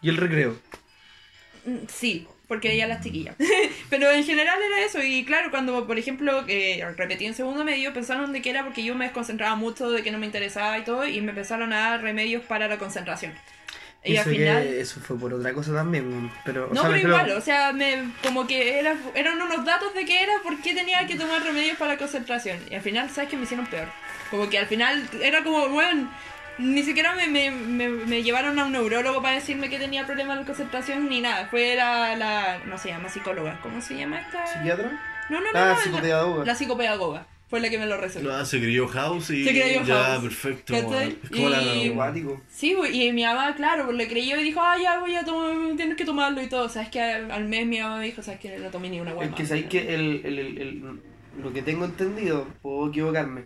Y 0.00 0.08
el 0.08 0.16
recreo. 0.16 0.58
mm, 1.64 1.86
sí, 1.88 2.26
porque 2.46 2.68
veía 2.68 2.84
a 2.86 2.88
las 2.88 3.02
chiquillas. 3.04 3.36
Pero 3.90 4.10
en 4.10 4.24
general 4.24 4.58
era 4.62 4.80
eso. 4.84 5.02
Y 5.02 5.24
claro, 5.24 5.50
cuando, 5.50 5.86
por 5.86 5.98
ejemplo, 5.98 6.46
que 6.46 6.86
repetí 6.96 7.26
en 7.26 7.34
segundo 7.34 7.64
medio, 7.64 7.92
pensaron 7.92 8.32
de 8.32 8.40
que 8.40 8.50
era 8.50 8.64
porque 8.64 8.82
yo 8.84 8.94
me 8.94 9.04
desconcentraba 9.04 9.54
mucho, 9.56 9.90
de 9.90 10.02
que 10.02 10.10
no 10.10 10.18
me 10.18 10.26
interesaba 10.26 10.78
y 10.78 10.84
todo, 10.84 11.06
y 11.06 11.20
me 11.20 11.30
empezaron 11.30 11.72
a 11.72 11.90
dar 11.90 12.02
remedios 12.02 12.42
para 12.44 12.68
la 12.68 12.78
concentración. 12.78 13.34
Y 14.04 14.16
al 14.16 14.24
final. 14.24 14.62
que 14.62 14.80
eso 14.80 15.00
fue 15.00 15.18
por 15.18 15.34
otra 15.34 15.52
cosa 15.52 15.74
también, 15.74 16.30
pero... 16.44 16.66
o 16.70 16.74
No, 16.74 16.80
sea, 16.82 16.90
pero 16.90 17.02
creo- 17.02 17.08
igual, 17.16 17.30
o 17.32 17.40
sea, 17.40 17.72
me, 17.72 18.10
como 18.22 18.46
que 18.46 18.78
era, 18.78 18.94
eran 19.14 19.40
unos 19.42 19.64
datos 19.64 19.92
de 19.94 20.04
que 20.04 20.22
era 20.22 20.32
por 20.42 20.60
qué 20.62 20.74
tenía 20.74 21.06
que 21.06 21.16
tomar 21.16 21.42
remedios 21.42 21.76
para 21.76 21.92
la 21.94 21.98
concentración. 21.98 22.58
Y 22.70 22.74
al 22.76 22.80
final, 22.82 23.10
¿sabes 23.10 23.28
qué? 23.28 23.36
Me 23.36 23.42
hicieron 23.42 23.66
peor. 23.66 23.88
Como 24.30 24.48
que 24.48 24.58
al 24.58 24.66
final 24.66 25.08
era 25.20 25.42
como, 25.42 25.68
bueno, 25.68 26.10
ni 26.58 26.82
siquiera 26.84 27.14
me, 27.14 27.26
me, 27.26 27.50
me, 27.50 27.88
me 27.88 28.22
llevaron 28.22 28.58
a 28.58 28.64
un 28.64 28.72
neurólogo 28.72 29.20
para 29.20 29.34
decirme 29.34 29.68
que 29.68 29.78
tenía 29.78 30.06
problemas 30.06 30.38
de 30.38 30.44
concentración 30.46 31.08
ni 31.08 31.20
nada. 31.20 31.46
Fue 31.48 31.74
la, 31.74 32.14
la 32.16 32.58
no 32.66 32.78
se 32.78 32.88
llama 32.88 33.08
psicóloga, 33.08 33.58
¿cómo 33.62 33.80
se 33.82 33.96
llama 33.96 34.20
esta? 34.20 34.46
¿Psiquiatra? 34.46 34.90
No, 35.28 35.40
no, 35.40 35.52
no, 35.52 35.58
Ah, 35.58 35.64
no, 35.64 35.70
la- 35.72 35.76
psicopedagoga. 35.82 36.44
La, 36.44 36.54
psicopedagoga. 36.54 37.26
Fue 37.48 37.60
la 37.60 37.70
que 37.70 37.78
me 37.78 37.86
lo 37.86 37.96
recetó. 37.96 38.30
Ah, 38.30 38.44
se 38.44 38.58
crió 38.60 38.86
House 38.88 39.30
y 39.30 39.42
Se 39.44 39.50
crió 39.50 39.82
ya, 39.82 40.04
House. 40.04 40.22
perfecto. 40.24 40.74
Weón. 40.74 41.18
Es 41.22 41.30
como 41.30 41.48
la... 41.48 41.62
Y- 41.62 41.88
Acuático. 41.88 42.42
Sí, 42.50 42.76
y 42.92 43.10
mi 43.12 43.24
mamá, 43.24 43.54
claro, 43.56 43.86
pues, 43.86 43.96
le 43.96 44.06
creyó 44.06 44.38
y 44.38 44.44
dijo, 44.44 44.60
ah, 44.60 44.76
ya 44.82 44.98
voy 45.00 45.14
a 45.14 45.24
tomar, 45.24 45.56
tienes 45.76 45.96
que 45.96 46.04
tomarlo 46.04 46.42
y 46.42 46.46
todo. 46.48 46.68
Sabes 46.68 46.90
que 46.90 47.00
al, 47.00 47.48
mes 47.48 47.66
mi 47.66 47.80
mamá 47.80 47.98
me 47.98 48.04
dijo, 48.06 48.22
sabes 48.22 48.38
que 48.40 48.58
no 48.58 48.68
tomé 48.70 48.90
ni 48.90 49.00
una 49.00 49.14
hueá 49.14 49.28
Es 49.28 49.34
que 49.34 49.42
más". 49.42 49.48
sabéis 49.48 49.66
que 49.66 49.94
el, 49.94 50.20
el, 50.24 50.38
el, 50.38 50.58
el- 50.58 51.00
lo 51.42 51.52
que 51.52 51.62
tengo 51.62 51.84
entendido, 51.86 52.46
puedo 52.60 52.88
equivocarme, 52.90 53.44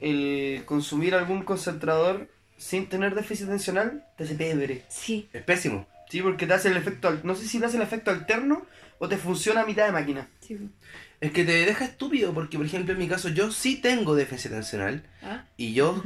el 0.00 0.62
consumir 0.64 1.14
algún 1.14 1.42
concentrador 1.42 2.28
sin 2.56 2.86
tener 2.88 3.14
déficit 3.14 3.46
atencional 3.46 4.04
te 4.16 4.24
hace 4.24 4.34
pebre. 4.36 4.82
Sí, 4.88 5.28
Es 5.32 5.42
pésimo. 5.42 5.86
Sí, 6.08 6.22
porque 6.22 6.46
te 6.46 6.54
hace 6.54 6.68
el 6.68 6.76
efecto, 6.76 7.08
al- 7.08 7.20
no 7.24 7.34
sé 7.34 7.46
si 7.48 7.58
te 7.58 7.66
hace 7.66 7.76
el 7.76 7.82
efecto 7.82 8.10
alterno 8.10 8.64
o 9.00 9.08
te 9.08 9.16
funciona 9.16 9.62
a 9.62 9.66
mitad 9.66 9.84
de 9.86 9.92
máquina. 9.92 10.28
sí. 10.40 10.56
Es 11.24 11.32
que 11.32 11.44
te 11.44 11.52
deja 11.64 11.84
estúpido 11.86 12.34
porque, 12.34 12.56
por 12.58 12.66
ejemplo, 12.66 12.92
en 12.92 12.98
mi 12.98 13.08
caso, 13.08 13.28
yo 13.30 13.50
sí 13.50 13.76
tengo 13.76 14.14
déficit 14.14 14.52
atencional 14.52 15.04
¿Ah? 15.22 15.44
y 15.56 15.72
yo, 15.72 16.02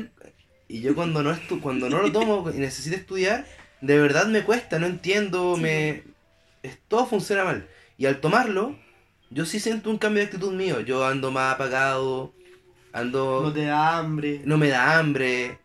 y 0.69 0.81
yo 0.81 0.95
cuando 0.95 1.23
no 1.23 1.31
estu 1.33 1.61
cuando 1.61 1.89
no 1.91 2.01
lo 2.03 2.13
tomo 2.13 2.49
y 2.55 2.59
necesito 2.59 2.95
estudiar, 2.97 3.45
de 3.81 3.99
verdad 3.99 4.27
me 4.27 4.43
cuesta, 4.43 4.79
no 4.79 4.87
entiendo, 4.87 5.55
Sí. 5.57 5.63
me 5.63 6.03
es- 6.63 6.79
todo 6.89 7.07
funciona 7.07 7.43
mal. 7.45 7.67
Y 7.97 8.07
al 8.07 8.21
tomarlo, 8.21 8.79
yo 9.31 9.45
sí 9.45 9.59
siento 9.61 9.91
un 9.91 9.99
cambio 9.99 10.21
de 10.21 10.27
actitud 10.27 10.53
mío. 10.55 10.81
Yo 10.81 11.05
ando 11.05 11.31
más 11.33 11.55
apagado, 11.55 12.33
ando 12.93 13.41
No 13.43 13.53
te 13.53 13.65
da 13.65 13.99
hambre. 13.99 14.41
no 14.45 14.57
me 14.57 14.69
da 14.69 14.99
hambre, 14.99 15.59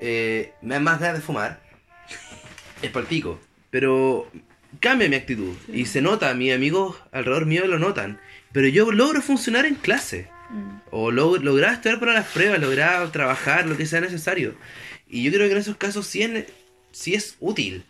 eh, 0.00 0.52
me 0.62 0.74
da 0.74 0.80
más 0.80 1.00
ganas 1.00 1.16
de 1.16 1.22
fumar. 1.22 1.62
Es 2.82 2.90
para 2.90 3.02
el 3.02 3.08
pico. 3.08 3.40
Pero 3.70 4.30
cambia 4.80 5.08
mi 5.08 5.16
actitud. 5.16 5.54
Y 5.72 5.86
se 5.86 6.02
nota, 6.02 6.34
mis 6.34 6.52
amigos 6.52 6.96
alrededor 7.12 7.46
mío 7.46 7.66
lo 7.66 7.78
notan. 7.78 8.20
Pero 8.52 8.68
yo 8.68 8.90
logro 8.92 9.20
funcionar 9.22 9.66
en 9.66 9.74
clase. 9.76 10.28
Mm. 10.50 10.80
O 10.90 11.10
log 11.12 11.42
lograr 11.44 11.74
estudiar 11.74 12.00
para 12.00 12.12
las 12.12 12.26
pruebas, 12.26 12.58
lograr 12.60 13.10
trabajar, 13.12 13.66
lo 13.66 13.76
que 13.76 13.86
sea 13.86 14.00
necesario. 14.00 14.54
Y 15.08 15.22
yo 15.22 15.30
creo 15.32 15.46
que 15.46 15.52
en 15.52 15.58
esos 15.58 15.76
casos 15.76 16.06
sí 16.06 16.22
es, 16.22 16.46
sí 16.90 17.14
es 17.14 17.36
útil. 17.40 17.84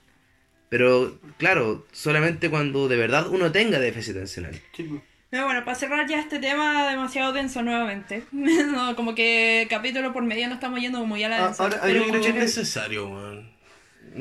Pero 0.68 1.18
claro, 1.38 1.86
solamente 1.92 2.50
cuando 2.50 2.88
de 2.88 2.96
verdad 2.96 3.28
uno 3.28 3.50
tenga 3.50 3.78
déficit 3.78 4.16
atencional. 4.16 4.60
Sí, 4.76 4.82
pues. 4.84 5.02
Pero 5.30 5.44
bueno, 5.44 5.64
para 5.64 5.76
cerrar 5.76 6.08
ya 6.08 6.18
este 6.18 6.38
tema 6.40 6.90
demasiado 6.90 7.32
denso 7.32 7.62
nuevamente. 7.62 8.24
no, 8.32 8.94
como 8.96 9.14
que 9.14 9.66
capítulo 9.70 10.12
por 10.12 10.24
medio 10.24 10.48
no 10.48 10.54
estamos 10.54 10.80
yendo 10.80 10.98
como 10.98 11.16
ya 11.16 11.28
la 11.28 11.38
Ah, 11.38 11.46
densa. 11.46 11.62
ahora- 11.62 11.80
pero 11.82 12.04
Yo 12.04 12.08
creo 12.10 12.22
que 12.22 12.28
es 12.30 12.34
necesario, 12.34 13.08
weón. 13.08 13.50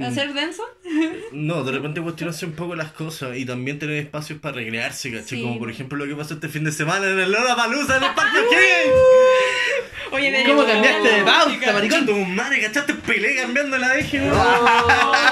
¿Hacer 0.03 0.33
denso? 0.33 0.63
No, 1.31 1.63
de 1.63 1.71
repente 1.71 2.01
cuestionarse 2.01 2.45
un 2.45 2.53
poco 2.53 2.75
las 2.75 2.91
cosas 2.91 3.37
y 3.37 3.45
también 3.45 3.79
tener 3.79 3.97
espacios 3.97 4.39
para 4.39 4.55
recrearse, 4.55 5.11
¿cachai? 5.11 5.39
Sí. 5.39 5.41
Como 5.43 5.59
por 5.59 5.69
ejemplo 5.69 5.97
lo 5.97 6.07
que 6.07 6.15
pasó 6.15 6.33
este 6.35 6.49
fin 6.49 6.63
de 6.63 6.71
semana 6.71 7.07
en 7.07 7.19
el 7.19 7.31
Lola 7.31 7.55
Palusa 7.55 7.97
en 7.97 8.03
el 8.03 8.13
Parque 8.13 8.37
O'Higgins. 8.39 8.95
Oye, 10.11 10.31
me 10.31 10.43
¿Cómo 10.43 10.65
cambiaste 10.65 11.07
de 11.07 11.23
pauta, 11.23 11.73
maricón? 11.73 12.05
Tu 12.05 12.15
madre, 12.15 12.61
¿cachaste? 12.61 12.95
Pelé 12.95 13.35
cambiando 13.35 13.77
la 13.77 13.95
eje, 13.97 14.19
weón. 14.19 14.31
No, 14.31 14.43
weón, 14.43 14.87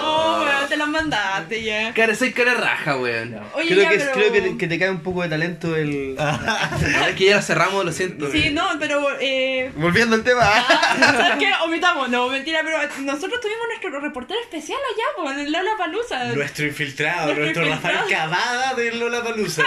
te 0.78 0.84
las 0.84 0.90
mandaste 0.90 1.64
ya. 1.64 1.94
Cara, 1.94 2.14
soy 2.14 2.32
cara 2.32 2.54
raja, 2.54 2.98
weón. 2.98 3.36
Oye, 3.56 3.70
creo 3.70 3.84
ya, 3.84 3.90
que, 3.90 3.98
pero... 3.98 4.12
creo 4.12 4.32
que, 4.32 4.42
te, 4.42 4.58
que 4.58 4.68
te 4.68 4.80
cae 4.80 4.92
un 4.92 5.02
poco 5.02 5.24
de 5.24 5.30
talento 5.30 5.76
el... 5.76 6.16
Es 7.08 7.16
que 7.16 7.26
ya 7.26 7.38
lo 7.38 7.42
cerramos, 7.42 7.86
lo 7.86 7.92
siento. 7.92 8.32
Sí, 8.32 8.52
no, 8.52 8.68
pero... 8.80 9.08
Eh... 9.20 9.72
Volviendo 9.76 10.16
al 10.16 10.24
tema. 10.24 10.44
¿Sabes 11.00 11.38
qué? 11.40 11.52
Omitamos, 11.66 12.10
no, 12.10 12.30
mentira, 12.30 12.62
pero 12.64 12.78
nosotros 13.02 13.42
tuvimos 13.42 13.68
nuestro 13.68 14.00
reportero 14.00 14.40
especial 14.42 14.80
allá, 14.94 15.06
pues, 15.24 15.38
en 15.48 15.52
Lola 15.52 15.72
Palusa. 15.78 16.26
Nuestro 16.34 16.66
infiltrado, 16.66 17.34
Nuestro 17.34 17.66
nuestro 17.66 17.90
Rafael. 17.92 18.10
Cavada 18.10 18.74
de 18.76 18.92
Lola 18.94 19.24
Palusa. 19.24 19.64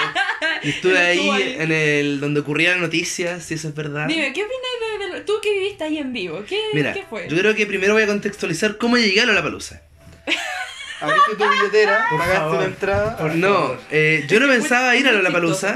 Y 0.63 0.71
estuve 0.71 0.99
ahí, 0.99 1.29
ahí. 1.29 1.57
en 1.59 1.73
el 1.73 2.21
donde 2.21 2.41
ocurrían 2.41 2.81
noticias, 2.81 3.45
si 3.45 3.55
eso 3.55 3.69
es 3.69 3.75
verdad. 3.75 4.07
Dime, 4.07 4.33
¿qué 4.33 4.45
opináis 4.45 5.15
de, 5.15 5.21
tú 5.23 5.35
que 5.43 5.53
viviste 5.53 5.85
ahí 5.85 5.99
en 5.99 6.13
vivo, 6.13 6.45
¿qué, 6.47 6.61
Mira, 6.73 6.93
¿qué 6.93 7.05
fue? 7.09 7.29
yo 7.29 7.37
creo 7.37 7.55
que 7.55 7.67
primero 7.67 7.95
voy 7.95 8.03
a 8.03 8.07
contextualizar 8.07 8.77
cómo 8.77 8.97
llegué 8.97 9.23
a 9.23 9.27
la 9.27 9.43
palusa. 9.43 9.83
Abriste 11.01 11.37
tu 11.37 11.49
billetera, 11.51 12.05
Por 12.11 12.19
pagaste 12.19 12.39
favor. 12.41 12.57
una 12.57 12.65
entrada. 12.67 13.17
Por 13.17 13.35
No, 13.35 13.77
eh, 13.91 14.25
yo 14.29 14.41
no 14.41 14.47
pensaba 14.49 14.95
ir 14.97 15.07
a 15.09 15.13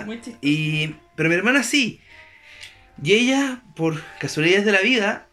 muy 0.04 0.20
chistoso. 0.20 0.38
y 0.42 0.94
pero 1.16 1.28
mi 1.28 1.34
hermana 1.34 1.62
sí. 1.62 2.00
Y 3.02 3.12
ella, 3.14 3.60
por 3.76 4.00
casualidades 4.20 4.64
de 4.64 4.72
la 4.72 4.80
vida, 4.80 5.26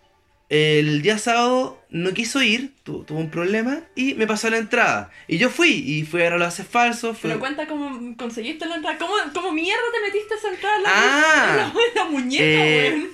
el 0.49 1.01
día 1.01 1.17
sábado 1.17 1.79
no 1.89 2.13
quiso 2.13 2.41
ir, 2.41 2.73
tu- 2.83 3.03
tuvo 3.03 3.19
un 3.19 3.29
problema 3.29 3.81
y 3.95 4.15
me 4.15 4.27
pasó 4.27 4.49
la 4.49 4.57
entrada. 4.57 5.09
Y 5.27 5.37
yo 5.37 5.49
fui, 5.49 5.69
y 5.71 6.03
fui 6.03 6.21
a 6.21 6.23
ver 6.25 6.33
a 6.33 6.37
los 6.37 6.47
haces 6.47 6.67
falsos. 6.67 7.17
Fui... 7.17 7.29
Pero 7.29 7.39
cuenta 7.39 7.67
cómo 7.67 8.15
conseguiste 8.17 8.65
la 8.65 8.75
entrada. 8.75 8.97
¿Cómo, 8.97 9.13
cómo 9.33 9.51
mierda 9.51 9.81
te 9.93 10.01
metiste 10.11 10.35
esa 10.35 10.49
entrada 10.49 10.75
en 10.77 10.83
la, 10.83 10.89
Ah. 10.93 11.49
en 11.51 11.57
la, 11.57 11.63
en 11.65 11.95
la 11.95 12.05
muñeca, 12.05 12.43
Eh? 12.45 13.07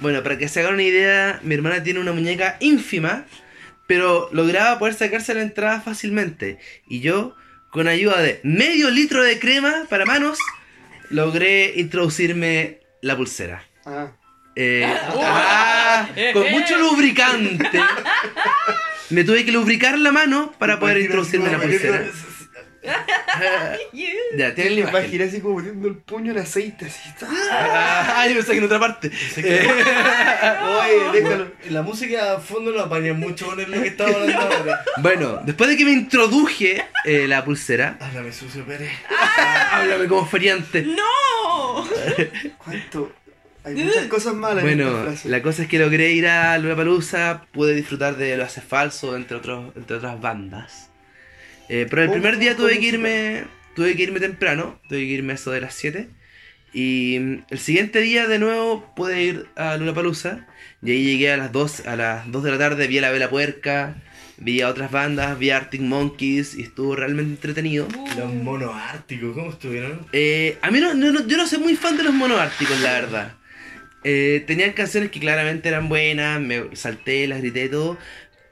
Bueno, 0.00 0.22
para 0.24 0.36
que 0.36 0.48
se 0.48 0.60
hagan 0.60 0.74
una 0.74 0.82
idea, 0.82 1.38
mi 1.44 1.54
hermana 1.54 1.82
tiene 1.82 2.00
una 2.00 2.12
muñeca 2.12 2.56
ínfima, 2.60 3.24
pero 3.92 4.30
lograba 4.32 4.78
poder 4.78 4.94
sacarse 4.94 5.34
la 5.34 5.42
entrada 5.42 5.82
fácilmente. 5.82 6.58
Y 6.88 7.00
yo, 7.00 7.36
con 7.70 7.88
ayuda 7.88 8.22
de 8.22 8.40
medio 8.42 8.88
litro 8.88 9.22
de 9.22 9.38
crema 9.38 9.84
para 9.90 10.06
manos, 10.06 10.38
logré 11.10 11.74
introducirme 11.76 12.80
la 13.02 13.18
pulsera. 13.18 13.66
Ah. 13.84 14.12
Eh, 14.56 14.86
Oh. 15.14 15.20
ah, 15.22 16.08
con 16.32 16.46
Eh, 16.46 16.50
mucho 16.52 16.76
eh. 16.76 16.78
lubricante. 16.78 17.68
Me 19.10 19.24
tuve 19.24 19.44
que 19.44 19.52
lubricar 19.52 19.98
la 19.98 20.10
mano 20.10 20.54
para 20.58 20.80
poder 20.80 20.96
introducirme 20.96 21.50
la 21.50 21.58
pulsera. 21.60 22.06
Ya, 24.36 24.54
tienen 24.54 24.74
la 24.74 24.80
imagen. 24.80 25.00
imaginé 25.00 25.24
así 25.24 25.40
como 25.40 25.56
metiendo 25.58 25.88
el 25.88 25.96
puño 25.96 26.32
en 26.32 26.38
aceite, 26.38 26.86
así. 26.86 27.00
Ah, 27.50 28.24
yo 28.28 28.34
pensé 28.34 28.52
que 28.52 28.58
en 28.58 28.64
otra 28.64 28.78
parte. 28.80 29.10
que- 29.10 29.40
Oye, 29.70 31.20
déjalo. 31.20 31.52
La 31.70 31.82
música 31.82 32.34
a 32.34 32.40
fondo 32.40 32.72
no 32.72 32.80
apaña 32.80 33.12
mucho 33.14 33.46
con 33.46 33.58
lo 33.60 33.66
que 33.82 33.88
estaba 33.88 34.10
hablando 34.10 34.40
ahora. 34.56 34.84
Bueno, 34.98 35.40
después 35.44 35.70
de 35.70 35.76
que 35.76 35.84
me 35.84 35.92
introduje 35.92 36.84
eh, 37.04 37.26
la 37.28 37.44
pulsera, 37.44 37.96
Háblame 38.00 38.32
sucio, 38.32 38.64
Pérez. 38.64 38.90
háblame 39.70 40.06
como 40.08 40.26
feriante. 40.26 40.82
¡No! 40.82 41.86
¿Cuánto? 42.58 43.12
Hay 43.64 43.74
muchas 43.74 44.06
cosas 44.06 44.34
malas 44.34 44.64
en 44.64 44.76
Bueno, 44.76 44.88
esta 44.90 45.02
frase. 45.04 45.28
la 45.28 45.40
cosa 45.42 45.62
es 45.62 45.68
que 45.68 45.78
logré 45.78 46.10
ir 46.10 46.26
a 46.26 46.58
Lollapalooza, 46.58 47.42
pude 47.52 47.74
disfrutar 47.74 48.16
de 48.16 48.36
Lo 48.36 48.44
Hace 48.44 48.60
Falso, 48.60 49.14
entre, 49.14 49.36
otros, 49.36 49.72
entre 49.76 49.96
otras 49.98 50.20
bandas. 50.20 50.88
Eh, 51.74 51.86
pero 51.88 52.02
el 52.02 52.08
¿Cómo- 52.08 52.20
primer 52.20 52.38
día 52.38 52.54
tuve 52.56 52.78
que 52.78 52.86
irme 52.86 53.44
tuve 53.74 53.96
que 53.96 54.02
irme 54.02 54.20
temprano, 54.20 54.78
tuve 54.88 54.98
que 54.98 55.04
irme 55.06 55.32
a 55.32 55.36
eso 55.36 55.50
de 55.50 55.62
las 55.62 55.74
7. 55.74 56.08
Y 56.74 57.18
mm, 57.20 57.44
el 57.50 57.58
siguiente 57.58 58.00
día 58.00 58.26
de 58.28 58.38
nuevo 58.38 58.92
pude 58.94 59.22
ir 59.22 59.46
a 59.56 59.76
Lollapalooza 59.78 60.46
y 60.82 60.90
ahí 60.90 61.04
llegué 61.04 61.32
a 61.32 61.36
las 61.38 61.52
2, 61.52 61.86
a 61.86 61.96
las 61.96 62.30
2 62.30 62.44
de 62.44 62.50
la 62.50 62.58
tarde, 62.58 62.86
vi 62.88 62.98
a 62.98 63.00
la 63.02 63.10
Vela 63.10 63.30
Puerca, 63.30 63.94
vi 64.36 64.60
a 64.60 64.68
otras 64.68 64.90
bandas, 64.90 65.38
vi 65.38 65.48
a 65.50 65.56
Arctic 65.58 65.80
Monkeys 65.80 66.54
y 66.54 66.62
estuvo 66.62 66.94
realmente 66.96 67.30
entretenido. 67.32 67.88
Los 68.18 68.34
monos 68.34 68.74
árticos, 68.74 69.32
¿cómo 69.34 69.50
estuvieron? 69.50 70.06
Eh, 70.12 70.58
a 70.60 70.70
mí 70.70 70.78
no, 70.80 70.92
no- 70.94 71.12
no- 71.12 71.26
yo 71.26 71.36
no 71.38 71.46
soy 71.46 71.58
muy 71.58 71.76
fan 71.76 71.96
de 71.96 72.02
los 72.02 72.12
monos 72.12 72.38
árticos, 72.38 72.78
la 72.80 72.92
verdad. 72.92 73.32
Eh, 74.04 74.42
tenían 74.48 74.72
canciones 74.72 75.10
que 75.12 75.20
claramente 75.20 75.68
eran 75.68 75.88
buenas, 75.88 76.40
me 76.40 76.74
salté, 76.74 77.26
las 77.28 77.38
grité 77.40 77.66
y 77.66 77.68
todo, 77.68 77.96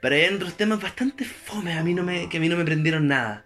pero 0.01 0.15
hay 0.15 0.25
otros 0.25 0.57
temas 0.57 0.81
bastante 0.81 1.23
fome 1.23 1.73
a 1.73 1.83
mí 1.83 1.93
no 1.93 2.03
me, 2.03 2.27
que 2.27 2.37
a 2.37 2.39
mí 2.39 2.49
no 2.49 2.57
me 2.57 2.65
prendieron 2.65 3.07
nada. 3.07 3.45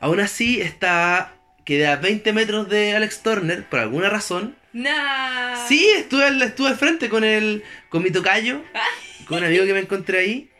Aún 0.00 0.20
así, 0.20 0.60
estaba, 0.60 1.34
quedé 1.64 1.86
a 1.88 1.96
20 1.96 2.32
metros 2.32 2.68
de 2.68 2.94
Alex 2.94 3.22
Turner, 3.22 3.64
por 3.64 3.80
alguna 3.80 4.08
razón. 4.10 4.54
Nah. 4.72 5.66
Sí, 5.66 5.88
estuve 5.96 6.24
al, 6.24 6.40
estuve 6.42 6.74
frente 6.74 7.08
con 7.08 7.24
el, 7.24 7.64
con 7.88 8.02
mi 8.02 8.10
tocayo, 8.10 8.62
con 9.26 9.38
un 9.38 9.44
amigo 9.44 9.64
que 9.64 9.72
me 9.72 9.80
encontré 9.80 10.18
ahí. 10.18 10.50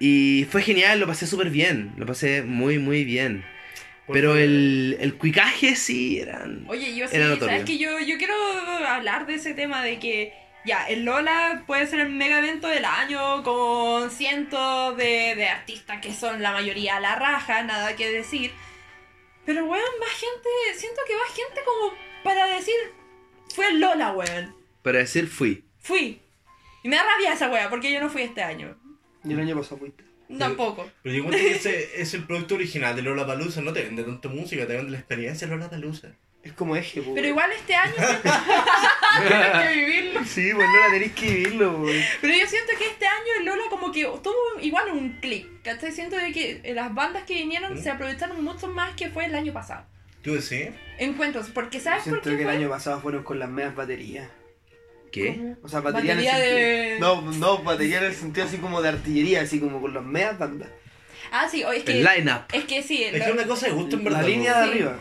Y 0.00 0.46
fue 0.50 0.62
genial, 0.62 0.98
lo 0.98 1.06
pasé 1.06 1.26
súper 1.26 1.50
bien, 1.50 1.92
lo 1.96 2.04
pasé 2.06 2.42
muy, 2.42 2.78
muy 2.78 3.04
bien. 3.04 3.44
Pero 4.12 4.36
el, 4.36 4.98
el 5.00 5.14
cuicaje 5.14 5.76
sí 5.76 6.18
eran... 6.18 6.64
Oye, 6.68 6.94
yo 6.94 7.08
sí, 7.08 7.16
Era 7.16 7.26
notorio. 7.28 7.48
sabes 7.48 7.64
que 7.64 7.78
yo, 7.78 7.98
yo 8.00 8.18
quiero 8.18 8.34
hablar 8.86 9.26
de 9.26 9.34
ese 9.36 9.54
tema 9.54 9.82
de 9.82 9.98
que 9.98 10.34
ya, 10.64 10.88
el 10.88 11.04
Lola 11.04 11.62
puede 11.66 11.86
ser 11.86 12.00
el 12.00 12.10
mega 12.10 12.38
evento 12.38 12.68
del 12.68 12.84
año 12.84 13.42
con 13.42 14.10
cientos 14.10 14.96
de, 14.96 15.34
de 15.36 15.48
artistas 15.48 16.00
que 16.00 16.12
son 16.12 16.42
la 16.42 16.52
mayoría 16.52 16.96
a 16.96 17.00
la 17.00 17.14
raja, 17.16 17.62
nada 17.62 17.96
que 17.96 18.10
decir. 18.10 18.52
Pero 19.44 19.64
weón, 19.66 19.84
va 20.00 20.06
gente, 20.06 20.48
siento 20.78 21.00
que 21.06 21.14
va 21.14 21.34
gente 21.34 21.60
como 21.64 21.94
para 22.22 22.46
decir, 22.46 22.74
fue 23.54 23.68
el 23.68 23.80
Lola, 23.80 24.12
weón. 24.12 24.54
Para 24.82 24.98
decir 24.98 25.28
fui. 25.28 25.64
Fui. 25.78 26.20
Y 26.82 26.88
me 26.88 26.96
da 26.96 27.04
rabia 27.04 27.32
esa 27.32 27.50
wea, 27.50 27.70
porque 27.70 27.92
yo 27.92 28.00
no 28.00 28.08
fui 28.08 28.22
este 28.22 28.42
año. 28.42 28.76
Y 29.22 29.32
el 29.32 29.40
año 29.40 29.56
pasado 29.56 29.78
fuiste. 29.78 30.04
Tampoco. 30.38 30.90
Pero 31.02 31.14
yo 31.14 31.22
encuentro 31.22 31.46
que 31.46 31.54
ese 31.54 32.00
es 32.00 32.14
el 32.14 32.24
producto 32.24 32.54
original 32.54 32.96
de 32.96 33.02
Lola 33.02 33.26
Palusa. 33.26 33.60
No 33.60 33.72
te 33.72 33.82
vende 33.82 34.02
tanta 34.02 34.28
música, 34.28 34.66
te 34.66 34.76
vende 34.76 34.92
la 34.92 34.98
experiencia 34.98 35.46
de 35.46 35.54
Lola 35.54 35.70
Palusa. 35.70 36.14
Es 36.44 36.52
como 36.52 36.76
eje, 36.76 37.00
po. 37.02 37.14
Pero 37.14 37.26
igual 37.28 37.50
este 37.52 37.74
año 37.74 37.94
Tienes 39.28 39.68
que 39.68 39.74
vivirlo. 39.74 40.24
Sí, 40.24 40.50
pues 40.54 40.68
no 40.68 40.80
la 40.80 40.90
tenéis 40.92 41.12
que 41.12 41.26
vivirlo, 41.26 41.76
po. 41.78 41.86
Pero 42.20 42.34
yo 42.34 42.46
siento 42.46 42.72
que 42.78 42.86
este 42.86 43.06
año 43.06 43.44
Lola 43.44 43.62
como 43.70 43.90
que 43.92 44.04
tuvo 44.22 44.60
igual 44.60 44.90
un 44.90 45.12
clic. 45.20 45.46
¿Cachai? 45.62 45.92
Siento 45.92 46.16
de 46.16 46.32
que 46.32 46.60
las 46.74 46.92
bandas 46.94 47.22
que 47.24 47.34
vinieron 47.34 47.74
¿Mm? 47.74 47.82
se 47.82 47.90
aprovecharon 47.90 48.44
mucho 48.44 48.68
más 48.68 48.94
que 48.94 49.08
fue 49.10 49.24
el 49.24 49.34
año 49.34 49.52
pasado. 49.52 49.86
¿Tú 50.22 50.34
decís? 50.34 50.68
Encuentros, 50.98 51.48
porque 51.48 51.80
¿sabes 51.80 52.02
por 52.04 52.12
Siento 52.12 52.30
qué 52.30 52.36
que 52.36 52.42
el 52.42 52.48
año 52.50 52.68
pasado 52.68 53.00
fueron 53.00 53.22
con 53.24 53.38
las 53.38 53.48
medias 53.48 53.74
baterías. 53.74 54.28
¿Qué? 55.12 55.54
O 55.62 55.68
sea, 55.68 55.80
batería, 55.80 56.14
Batería 56.14 56.36
en 56.38 56.42
el 56.42 56.50
de- 56.56 56.88
sentido... 56.98 57.22
No, 57.22 57.30
no, 57.32 57.58
batería 57.62 57.98
en 57.98 58.04
el 58.04 58.14
sentido 58.14 58.46
así 58.46 58.56
como 58.58 58.82
de 58.82 58.88
artillería, 58.88 59.42
así 59.42 59.60
como 59.60 59.80
con 59.80 59.94
las 59.94 60.02
medias 60.02 60.38
bandas. 60.38 60.68
Ah, 61.30 61.48
sí, 61.48 61.62
o 61.62 61.72
es 61.72 61.84
que... 61.84 61.92
El 62.00 62.04
line-up. 62.04 62.42
Es 62.52 62.64
que 62.64 62.82
sí, 62.82 63.04
el- 63.04 63.14
Es 63.14 63.24
que 63.24 63.32
una 63.32 63.44
cosa 63.46 63.66
de 63.66 63.72
gusto 63.72 63.96
en 63.96 64.04
verdad. 64.04 64.22
La 64.22 64.26
línea 64.28 64.58
de 64.60 64.64
Sí. 64.64 64.70
arriba. 64.70 64.96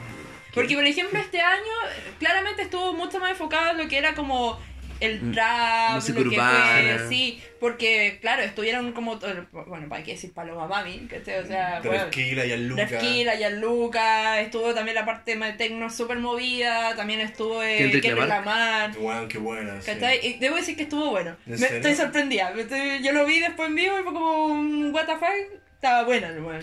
Porque, 0.54 0.76
por 0.76 0.86
ejemplo, 0.86 1.20
este 1.20 1.42
año 1.42 1.72
claramente 2.20 2.62
estuvo 2.64 2.94
mucho 2.94 3.20
más 3.20 3.32
enfocado 3.32 3.72
en 3.72 3.78
lo 3.78 3.88
que 3.88 3.98
era 3.98 4.14
como 4.14 4.60
el 5.00 5.22
Mm, 5.22 5.32
trap, 5.34 5.96
música 5.96 6.20
lo 6.20 6.30
que 6.30 6.36
urbana. 6.38 6.98
fue, 7.00 7.10
sí, 7.10 7.44
porque, 7.60 8.20
claro, 8.22 8.42
estuvieron 8.44 8.94
como, 8.94 9.20
bueno, 9.68 9.90
para 9.90 10.02
qué 10.04 10.12
decir 10.12 10.32
Paloma 10.34 10.66
Mami, 10.68 11.08
¿cachai? 11.10 11.40
O 11.40 11.46
sea, 11.46 11.82
bueno, 11.84 12.04
Tranquila 12.04 12.46
y 12.46 12.52
al 12.54 12.68
Luca. 12.70 12.86
Refkila, 12.86 13.36
Gianluca, 13.36 14.40
estuvo 14.40 14.74
también 14.74 14.96
la 14.96 15.04
parte 15.04 15.36
de 15.36 15.54
tecno 15.54 15.90
súper 15.90 16.20
movida, 16.20 16.96
también 16.96 17.20
estuvo 17.20 17.62
eh, 17.62 17.78
Kendrick 17.80 18.16
Lamar. 18.16 18.92
Weón, 18.98 19.28
qué 19.28 19.40
buena. 19.40 19.82
sí. 19.82 19.92
¿Cachai? 19.92 20.26
Y 20.26 20.34
debo 20.40 20.56
decir 20.56 20.78
que 20.78 20.84
estuvo 20.84 21.10
bueno. 21.10 21.36
¿En 21.48 21.52
Me- 21.54 21.58
serio? 21.58 21.78
estoy 21.78 21.96
sorprendida. 21.96 22.54
Yo 23.02 23.12
lo 23.12 23.26
vi 23.26 23.40
después 23.40 23.68
en 23.70 23.76
vivo 23.76 24.00
y 24.00 24.04
fue 24.04 24.14
como 24.14 24.46
un 24.46 24.94
what 24.94 25.06
the 25.06 25.14
fuck. 25.18 25.62
Estaba 25.74 26.04
buena, 26.04 26.30
el 26.30 26.40
weón. 26.42 26.62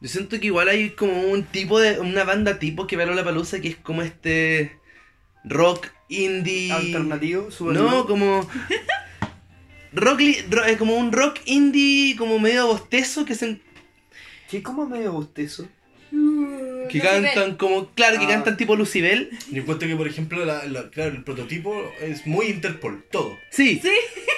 Yo 0.00 0.08
siento 0.08 0.38
que 0.38 0.46
igual 0.46 0.68
hay 0.68 0.90
como 0.90 1.20
un 1.22 1.42
tipo 1.44 1.80
de. 1.80 1.98
una 1.98 2.24
banda 2.24 2.58
tipo 2.58 2.86
que 2.86 2.96
va 2.96 3.02
a 3.04 3.06
la 3.06 3.24
palusa 3.24 3.60
que 3.60 3.68
es 3.68 3.76
como 3.76 4.02
este. 4.02 4.78
rock 5.44 5.88
indie. 6.08 6.72
Alternativo, 6.72 7.48
No, 7.72 8.06
como. 8.06 8.48
rock, 9.92 10.20
li- 10.20 10.42
ro- 10.50 10.64
eh, 10.66 10.76
como 10.76 10.96
un 10.96 11.12
rock 11.12 11.38
indie 11.46 12.14
como 12.16 12.38
medio 12.38 12.66
bostezo 12.66 13.24
que 13.24 13.34
se 13.34 13.60
¿Qué 14.50 14.62
como 14.62 14.86
medio 14.86 15.12
bostezo? 15.12 15.66
que 16.10 16.16
Lucibel. 16.98 17.22
cantan 17.34 17.56
como 17.56 17.90
claro 17.90 18.18
que 18.18 18.24
Ah. 18.24 18.28
cantan 18.28 18.56
tipo 18.56 18.74
Lucibel 18.76 19.28
Yo 19.50 19.60
encuentro 19.62 19.86
que, 19.88 19.94
por 19.96 20.06
ejemplo, 20.08 20.42
la, 20.46 20.64
la- 20.64 20.88
claro, 20.90 21.10
el 21.12 21.22
prototipo 21.24 21.90
es 22.00 22.26
muy 22.26 22.46
Interpol, 22.46 23.04
todo. 23.10 23.36
sí, 23.50 23.78
Sí. 23.82 23.90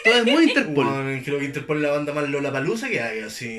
todo 0.05 0.15
es 0.15 0.25
muy 0.27 0.45
Interpol 0.49 0.87
Weón, 0.87 1.21
creo 1.21 1.39
que 1.39 1.45
Interpol 1.45 1.77
es 1.77 1.83
la 1.85 1.91
banda 1.91 2.13
más 2.13 2.29
Lola 2.29 2.51
Palusa 2.51 2.89
que 2.89 3.01
hay, 3.01 3.21
así. 3.21 3.57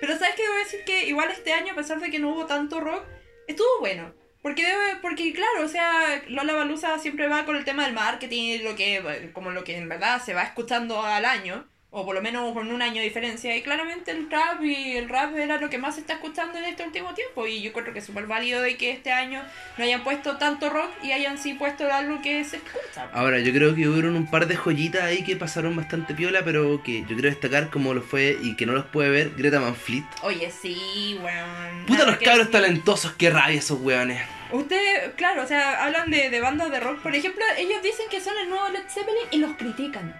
Pero 0.00 0.18
sabes 0.18 0.34
que 0.34 0.42
debo 0.42 0.54
decir 0.56 0.84
que 0.84 1.06
igual 1.06 1.30
este 1.30 1.52
año, 1.52 1.72
a 1.72 1.76
pesar 1.76 2.00
de 2.00 2.10
que 2.10 2.18
no 2.18 2.30
hubo 2.30 2.46
tanto 2.46 2.80
rock, 2.80 3.04
estuvo 3.46 3.68
bueno. 3.80 4.14
Porque 4.42 4.64
debe, 4.64 4.96
porque 5.02 5.32
claro, 5.32 5.64
o 5.64 5.68
sea, 5.68 6.22
Lola 6.28 6.54
Balusa 6.54 6.98
siempre 6.98 7.28
va 7.28 7.44
con 7.44 7.56
el 7.56 7.64
tema 7.64 7.84
del 7.84 7.94
marketing, 7.94 8.60
lo 8.62 8.74
que, 8.74 9.30
como 9.34 9.50
lo 9.50 9.64
que 9.64 9.76
en 9.76 9.88
verdad 9.88 10.22
se 10.22 10.32
va 10.32 10.42
escuchando 10.42 11.02
al 11.02 11.26
año, 11.26 11.68
o 11.92 12.04
por 12.04 12.14
lo 12.14 12.22
menos 12.22 12.52
con 12.52 12.70
un 12.70 12.82
año 12.82 12.96
de 12.96 13.02
diferencia, 13.08 13.56
y 13.56 13.62
claramente 13.62 14.12
el 14.12 14.28
trap 14.28 14.62
y 14.62 14.96
el 14.96 15.08
rap 15.08 15.36
era 15.36 15.58
lo 15.58 15.68
que 15.68 15.78
más 15.78 15.96
se 15.96 16.02
está 16.02 16.14
escuchando 16.14 16.58
en 16.58 16.64
este 16.64 16.84
último 16.84 17.14
tiempo, 17.14 17.46
y 17.46 17.62
yo 17.62 17.72
creo 17.72 17.92
que 17.92 17.98
es 17.98 18.04
súper 18.04 18.26
válido 18.26 18.62
de 18.62 18.76
que 18.76 18.92
este 18.92 19.10
año 19.12 19.42
no 19.76 19.84
hayan 19.84 20.04
puesto 20.04 20.36
tanto 20.36 20.70
rock 20.70 20.90
y 21.02 21.12
hayan 21.12 21.36
sí 21.36 21.54
puesto 21.54 21.90
algo 21.92 22.22
que 22.22 22.44
se 22.44 22.58
escucha. 22.58 23.08
ahora 23.12 23.40
yo 23.40 23.52
creo 23.52 23.74
que 23.74 23.88
hubieron 23.88 24.14
un 24.14 24.30
par 24.30 24.46
de 24.46 24.56
joyitas 24.56 25.02
ahí 25.02 25.24
que 25.24 25.34
pasaron 25.36 25.74
bastante 25.74 26.14
piola 26.14 26.42
pero 26.44 26.82
que 26.82 27.00
yo 27.02 27.08
quiero 27.08 27.28
destacar 27.28 27.70
como 27.70 27.92
lo 27.92 28.02
fue 28.02 28.38
y 28.40 28.54
que 28.56 28.66
no 28.66 28.72
los 28.72 28.86
puede 28.86 29.10
ver 29.10 29.30
Greta 29.36 29.58
Van 29.58 29.74
Fleet 29.74 30.04
Oye, 30.22 30.50
sí, 30.50 31.18
weón. 31.22 31.86
puta 31.86 32.06
los 32.06 32.16
cabros 32.18 32.50
talentosos 32.50 33.12
qué 33.14 33.30
rabia 33.30 33.58
esos 33.58 33.80
weones 33.80 34.20
Ustedes, 34.52 35.12
claro, 35.16 35.44
o 35.44 35.46
sea, 35.46 35.84
hablan 35.84 36.10
de, 36.10 36.28
de 36.28 36.40
bandas 36.40 36.72
de 36.72 36.80
rock. 36.80 37.00
Por 37.02 37.14
ejemplo, 37.14 37.44
ellos 37.56 37.80
dicen 37.84 38.06
que 38.10 38.20
son 38.20 38.36
el 38.36 38.48
nuevo 38.48 38.68
Led 38.70 38.82
Zeppelin 38.88 39.28
y 39.30 39.38
los 39.38 39.52
critican. 39.56 40.12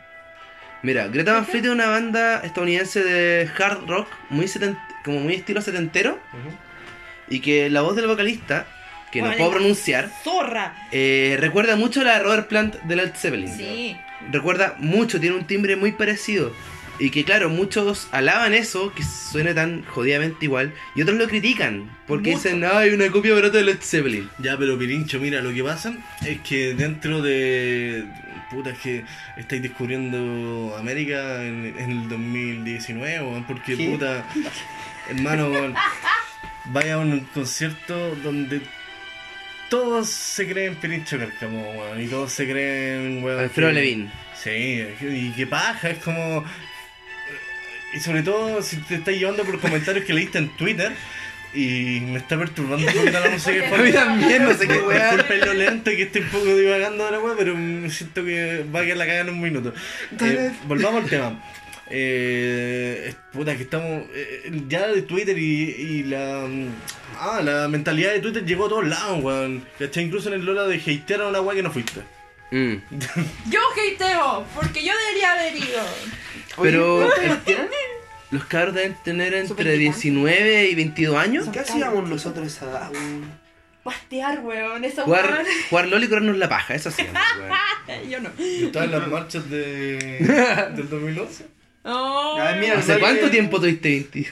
Mira, 0.83 1.09
Greta 1.09 1.35
Van 1.35 1.47
Fleet 1.47 1.65
es 1.65 1.71
una 1.71 1.89
banda 1.89 2.41
estadounidense 2.45 3.03
de 3.05 3.49
hard 3.59 3.87
rock, 3.87 4.09
muy 4.31 4.47
seten- 4.47 4.79
como 5.05 5.21
muy 5.21 5.35
estilo 5.35 5.61
setentero, 5.61 6.19
y 7.29 7.41
que 7.41 7.69
la 7.71 7.83
voz 7.83 7.97
del 7.97 8.07
vocalista, 8.07 8.67
que 9.13 9.21
no 9.23 9.31
puedo 9.37 9.51
pronunciar, 9.51 10.11
¡Zorra! 10.25 10.75
eh, 10.93 11.37
recuerda 11.41 11.77
mucho 11.77 12.01
a 12.01 12.05
la 12.05 12.15
de 12.19 12.25
Robert 12.25 12.49
Plant 12.49 12.77
de 12.83 12.97
Led 12.97 13.13
Zeppelin. 13.15 13.49
Sí. 13.57 13.97
recuerda 14.31 14.75
mucho, 14.79 15.19
tiene 15.21 15.37
un 15.37 15.47
timbre 15.47 15.77
muy 15.77 15.93
parecido. 15.93 16.53
Y 16.99 17.09
que 17.11 17.25
claro, 17.25 17.49
muchos 17.49 18.09
alaban 18.13 18.53
eso, 18.53 18.93
que 18.95 19.03
suene 19.03 19.55
tan 19.55 19.83
jodidamente 19.87 20.45
igual, 20.45 20.75
y 20.95 21.01
otros 21.01 21.17
lo 21.17 21.27
critican, 21.29 21.89
porque 22.07 22.33
Mucho. 22.33 22.43
dicen, 22.49 22.65
ay, 22.71 22.91
una 22.91 23.11
copia 23.11 23.33
barata 23.33 23.57
de 23.57 23.65
Led 23.65 23.79
Zeppelin. 23.81 24.29
Ya, 24.39 24.59
pero 24.59 24.79
Pirincho, 24.79 25.19
mira, 25.19 25.41
lo 25.41 25.51
que 25.55 25.65
pasa 25.65 25.95
es 26.27 26.41
que 26.43 26.75
dentro 26.75 27.23
de. 27.23 28.05
Puta, 28.51 28.71
es 28.71 28.79
que 28.79 29.05
estáis 29.37 29.63
descubriendo 29.63 30.77
América 30.79 31.45
en, 31.45 31.73
en 31.79 31.91
el 31.91 32.09
2019, 32.09 33.21
weón, 33.21 33.45
porque 33.45 33.77
¿Qué? 33.77 33.89
puta. 33.89 34.25
Hermano, 35.09 35.51
weón, 35.51 35.75
vaya 36.67 36.95
a 36.95 36.99
un 36.99 37.21
concierto 37.33 38.17
donde 38.17 38.61
todos 39.69 40.09
se 40.09 40.49
creen 40.49 40.75
Pirincho 40.75 41.17
Cárcamo, 41.17 41.71
weón, 41.71 42.03
y 42.03 42.09
todos 42.09 42.33
se 42.33 42.45
creen, 42.51 43.23
weón. 43.23 43.39
Alfredo 43.39 43.71
Levin. 43.71 44.11
Sí, 44.35 44.85
y 45.01 45.33
qué 45.37 45.47
paja, 45.47 45.91
es 45.91 45.99
como. 45.99 46.45
Y 47.93 48.01
sobre 48.01 48.23
todo 48.23 48.63
si 48.63 48.77
te 48.79 48.97
estás 48.97 49.15
llevando 49.15 49.45
por 49.45 49.61
comentarios 49.61 50.05
que 50.05 50.13
leíste 50.13 50.39
en 50.39 50.49
Twitter. 50.57 50.93
Y 51.53 52.01
me 52.01 52.19
está 52.19 52.39
perturbando 52.39 52.87
un 52.87 52.93
poquito 52.95 53.19
la 53.21 53.31
música. 53.31 53.69
A 53.75 53.79
mí 53.79 53.93
también, 53.93 54.45
no 54.45 54.55
sé 54.55 54.69
qué 54.69 54.79
weá. 54.79 55.13
Disculpen 55.17 55.41
lo 55.47 55.55
lento 55.55 55.91
que 55.91 56.03
estoy 56.03 56.23
un 56.23 56.29
poco 56.29 56.45
divagando 56.57 57.05
ahora, 57.05 57.19
weón, 57.21 57.37
pero 57.37 57.91
siento 57.91 58.25
que 58.25 58.65
va 58.75 58.81
a 58.81 58.85
quedar 58.85 58.97
la 58.99 59.07
cagada 59.07 59.23
en 59.23 59.31
un 59.31 59.41
minuto. 59.41 59.75
Eh, 60.21 60.53
volvamos 60.67 61.03
al 61.05 61.11
tema. 61.11 61.45
Eh, 61.91 63.07
es- 63.09 63.17
puta, 63.33 63.57
que 63.57 63.65
estamos. 63.65 64.05
eh, 64.15 64.51
ya 64.69 64.87
de 64.89 65.03
Twitter 65.03 65.37
y, 65.37 65.43
y 65.71 66.03
la. 66.05 66.47
mm, 66.49 66.69
Ah, 67.23 67.41
la 67.43 67.69
mentalidad 67.69 68.13
de 68.13 68.21
Twitter 68.21 68.45
llegó 68.47 68.67
a 68.67 68.69
todos 68.69 68.87
lados, 68.87 69.23
weón. 69.23 69.65
¿Cachai? 69.79 70.05
Incluso 70.05 70.29
en 70.29 70.37
el 70.37 70.45
Lola 70.47 70.65
de 70.67 70.77
hatear 70.77 71.23
a 71.23 71.29
una 71.29 71.41
weá 71.41 71.57
que 71.57 71.63
no 71.63 71.71
fuiste. 71.73 72.01
Mm. 72.53 72.77
Yo 73.51 73.61
hateo, 73.77 74.47
porque 74.55 74.83
yo 74.85 74.93
debería 75.09 75.33
haber 75.33 75.57
ido. 75.57 75.83
Pero. 76.63 77.11
los 78.31 78.45
cabros 78.45 78.75
deben 78.75 78.97
tener 79.03 79.35
entre 79.35 79.49
Súper 79.49 79.79
19 79.79 80.69
y 80.69 80.75
22 80.75 81.17
años. 81.17 81.49
¿Qué 81.53 81.61
hacíamos 81.61 82.09
nosotros 82.09 82.47
esa 82.47 82.71
edad, 82.71 82.91
weón? 82.93 83.33
Pastear, 83.83 84.41
weón, 84.41 84.85
esa 84.85 85.03
Jugar, 85.03 85.31
weón. 85.31 85.47
jugar 85.71 85.89
LOL 85.89 86.05
y 86.05 86.09
corrernos 86.09 86.37
la 86.39 86.49
paja, 86.49 86.75
eso 86.75 86.91
sí. 86.91 87.03
weón. 87.89 88.09
Yo 88.09 88.21
no. 88.21 88.31
Yo 88.39 88.67
estaba 88.67 88.85
en 88.85 88.93
las 88.93 89.09
marchas 89.09 89.51
de, 89.51 89.97
del 90.77 90.89
2011. 90.89 91.47
Oh. 91.83 92.37
A 92.39 92.53
ver, 92.53 92.61
mira, 92.61 92.79
¿Hace 92.79 92.99
cuánto 92.99 93.31
tiempo 93.31 93.59
tuviste 93.59 93.89
20? 93.89 94.31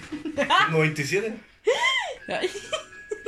Como 0.67 0.81
27. 0.81 1.33
Ay. 2.29 2.51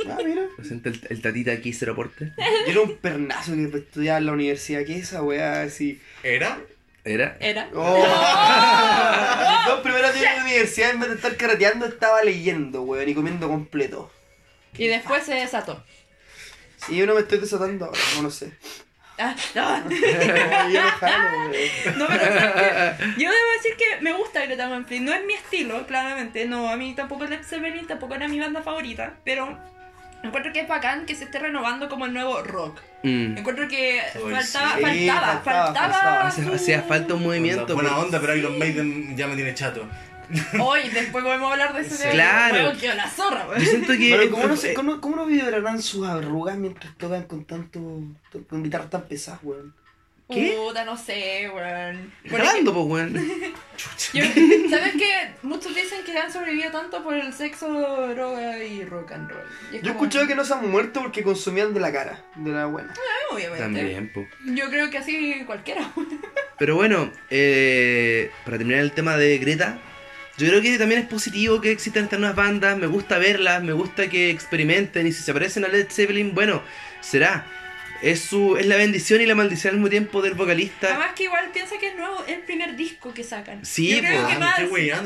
Ah, 0.07 0.17
mira. 0.23 0.43
Presenta 0.55 0.89
el, 0.89 1.01
el 1.09 1.21
tatita 1.21 1.51
aquí, 1.51 1.73
cero 1.73 1.93
aporte. 1.93 2.31
Yo 2.65 2.71
era 2.71 2.81
un 2.81 2.97
pernazo 2.97 3.53
que 3.53 3.63
estudiaba 3.77 4.19
en 4.19 4.25
la 4.27 4.31
universidad. 4.31 4.85
¿Qué 4.85 4.97
es 4.97 5.03
esa 5.09 5.21
weá 5.23 5.63
así? 5.63 5.99
¿Era? 6.23 6.59
Era. 7.03 7.35
Era. 7.39 7.69
Oh. 7.73 7.97
Mis 7.97 9.65
dos 9.67 9.81
primeros 9.81 10.13
días 10.13 10.31
de 10.31 10.37
la 10.37 10.43
universidad, 10.43 10.91
en 10.91 10.99
vez 10.99 11.09
de 11.09 11.15
estar 11.15 11.35
carreteando, 11.35 11.85
estaba 11.85 12.23
leyendo, 12.23 12.83
weón, 12.83 13.09
y 13.09 13.15
comiendo 13.15 13.47
completo. 13.47 14.11
Y 14.77 14.87
después 14.87 15.23
se 15.23 15.33
desató. 15.33 15.83
Sí, 16.85 16.95
yo 16.95 17.05
no 17.05 17.15
me 17.15 17.21
estoy 17.21 17.39
desatando 17.39 17.85
ahora, 17.85 17.99
no 18.15 18.23
lo 18.23 18.31
sé. 18.31 18.53
Ah, 19.17 19.35
no. 19.53 19.89
Yo 20.71 20.81
no. 20.81 21.97
No, 21.97 22.07
pero 22.07 22.23
yo 23.17 23.29
debo 23.29 23.51
decir 23.55 23.75
que 23.77 24.01
me 24.01 24.13
gusta 24.13 24.43
Greta 24.45 24.67
Van 24.67 24.87
Fleet. 24.87 25.01
No 25.01 25.13
es 25.13 25.23
mi 25.25 25.33
estilo, 25.33 25.85
claramente. 25.85 26.45
No, 26.47 26.69
a 26.69 26.75
mí 26.75 26.95
tampoco 26.95 27.25
Led 27.25 27.43
Zeppelin, 27.43 27.85
tampoco 27.85 28.15
era 28.15 28.27
mi 28.27 28.39
banda 28.39 28.63
favorita. 28.63 29.13
Pero 29.23 29.59
encuentro 30.23 30.53
que 30.53 30.61
es 30.61 30.67
bacán 30.67 31.05
que 31.05 31.15
se 31.15 31.23
esté 31.25 31.39
renovando 31.39 31.89
como 31.89 32.05
el 32.05 32.13
nuevo 32.13 32.41
rock. 32.43 32.79
Mm. 33.03 33.37
Encuentro 33.37 33.67
que 33.67 34.01
Uy, 34.23 34.31
faltaba, 34.31 34.75
sí, 34.77 34.81
faltaba, 34.81 35.41
faltaba, 35.43 35.73
faltaba. 35.73 36.31
su- 36.31 36.53
Hacía 36.53 36.81
falta 36.83 37.13
un 37.15 37.23
movimiento. 37.23 37.73
Buena 37.73 37.89
pero- 37.91 38.01
onda, 38.01 38.19
pero 38.21 38.35
Iron 38.35 38.59
Maiden 38.59 39.17
ya 39.17 39.27
me 39.27 39.35
tiene 39.35 39.53
chato. 39.53 39.87
Hoy, 40.61 40.87
después 40.89 41.23
podemos 41.25 41.51
hablar 41.51 41.73
de 41.73 41.81
ese 41.81 42.09
Claro. 42.11 42.71
Que 42.79 42.93
la 42.93 43.09
zorra, 43.09 43.47
weón. 43.49 43.59
Yo 43.61 43.69
siento 43.69 43.91
que. 43.93 44.15
Pero 44.17 44.31
¿cómo 44.31 44.47
no, 44.47 44.53
eh, 44.53 44.57
se, 44.57 44.73
cómo, 44.73 45.01
cómo 45.01 45.15
no 45.17 45.25
vibrarán 45.25 45.81
sus 45.81 46.07
arrugas 46.07 46.55
mientras 46.57 46.95
tocan 46.97 47.23
con 47.23 47.43
tanto. 47.43 47.79
con 48.49 48.63
guitarras 48.63 48.89
tan 48.89 49.01
pesadas, 49.03 49.41
weón? 49.43 49.73
¿Qué? 50.31 50.55
Puta, 50.57 50.83
no 50.85 50.97
sé, 50.97 51.49
weón. 51.53 52.13
Por 52.29 52.39
Jalando, 52.41 52.73
pues, 52.73 52.85
weón. 52.87 53.13
Yo- 54.13 54.23
¿Sabes 54.69 54.93
qué? 54.97 55.31
Muchos 55.43 55.73
dicen 55.75 56.03
que 56.05 56.17
han 56.17 56.31
sobrevivido 56.31 56.71
tanto 56.71 57.03
por 57.03 57.13
el 57.15 57.33
sexo, 57.33 57.67
droga 58.07 58.63
y 58.63 58.83
rock 58.85 59.11
and 59.13 59.29
roll. 59.29 59.43
Y 59.71 59.77
es 59.77 59.81
Yo 59.81 59.91
he 59.91 59.93
como- 59.93 60.05
escuchado 60.05 60.27
que 60.27 60.35
no 60.35 60.45
se 60.45 60.53
han 60.53 60.69
muerto 60.69 61.01
porque 61.01 61.23
consumían 61.23 61.73
de 61.73 61.79
la 61.79 61.91
cara, 61.91 62.23
de 62.35 62.51
la 62.51 62.65
buena. 62.65 62.93
Ah, 62.95 63.33
Obviamente. 63.35 63.63
También, 63.63 64.11
pues. 64.13 64.27
Yo 64.45 64.69
creo 64.69 64.89
que 64.89 64.97
así 64.97 65.43
cualquiera. 65.45 65.91
Pero 66.59 66.75
bueno, 66.75 67.11
eh, 67.29 68.29
para 68.45 68.57
terminar 68.57 68.81
el 68.81 68.91
tema 68.91 69.17
de 69.17 69.37
Greta, 69.39 69.79
yo 70.37 70.47
creo 70.47 70.61
que 70.61 70.77
también 70.77 71.01
es 71.01 71.07
positivo 71.07 71.59
que 71.61 71.71
existan 71.71 72.03
estas 72.05 72.19
nuevas 72.19 72.35
bandas, 72.35 72.77
me 72.77 72.87
gusta 72.87 73.17
verlas, 73.17 73.63
me 73.63 73.73
gusta 73.73 74.09
que 74.09 74.29
experimenten 74.29 75.07
y 75.07 75.11
si 75.11 75.23
se 75.23 75.33
parecen 75.33 75.65
a 75.65 75.67
Led 75.69 75.87
Zeppelin, 75.89 76.33
bueno, 76.35 76.61
será. 77.01 77.45
Es, 78.01 78.21
su, 78.21 78.57
es 78.57 78.65
la 78.65 78.77
bendición 78.77 79.21
y 79.21 79.25
la 79.25 79.35
maldición 79.35 79.71
al 79.73 79.77
mismo 79.77 79.89
tiempo 79.89 80.21
del 80.21 80.33
vocalista. 80.33 80.87
Además 80.89 81.13
que 81.15 81.23
igual 81.23 81.49
piensa 81.53 81.77
que 81.77 81.87
es 81.89 81.95
nuevo, 81.95 82.23
el 82.27 82.39
primer 82.41 82.75
disco 82.75 83.13
que 83.13 83.23
sacan. 83.23 83.63
Sí, 83.65 83.89
Yo 83.89 83.99
creo 83.99 84.27
que 84.27 84.33
Ah, 84.33 84.39
más- 84.39 84.59
el 84.59 84.65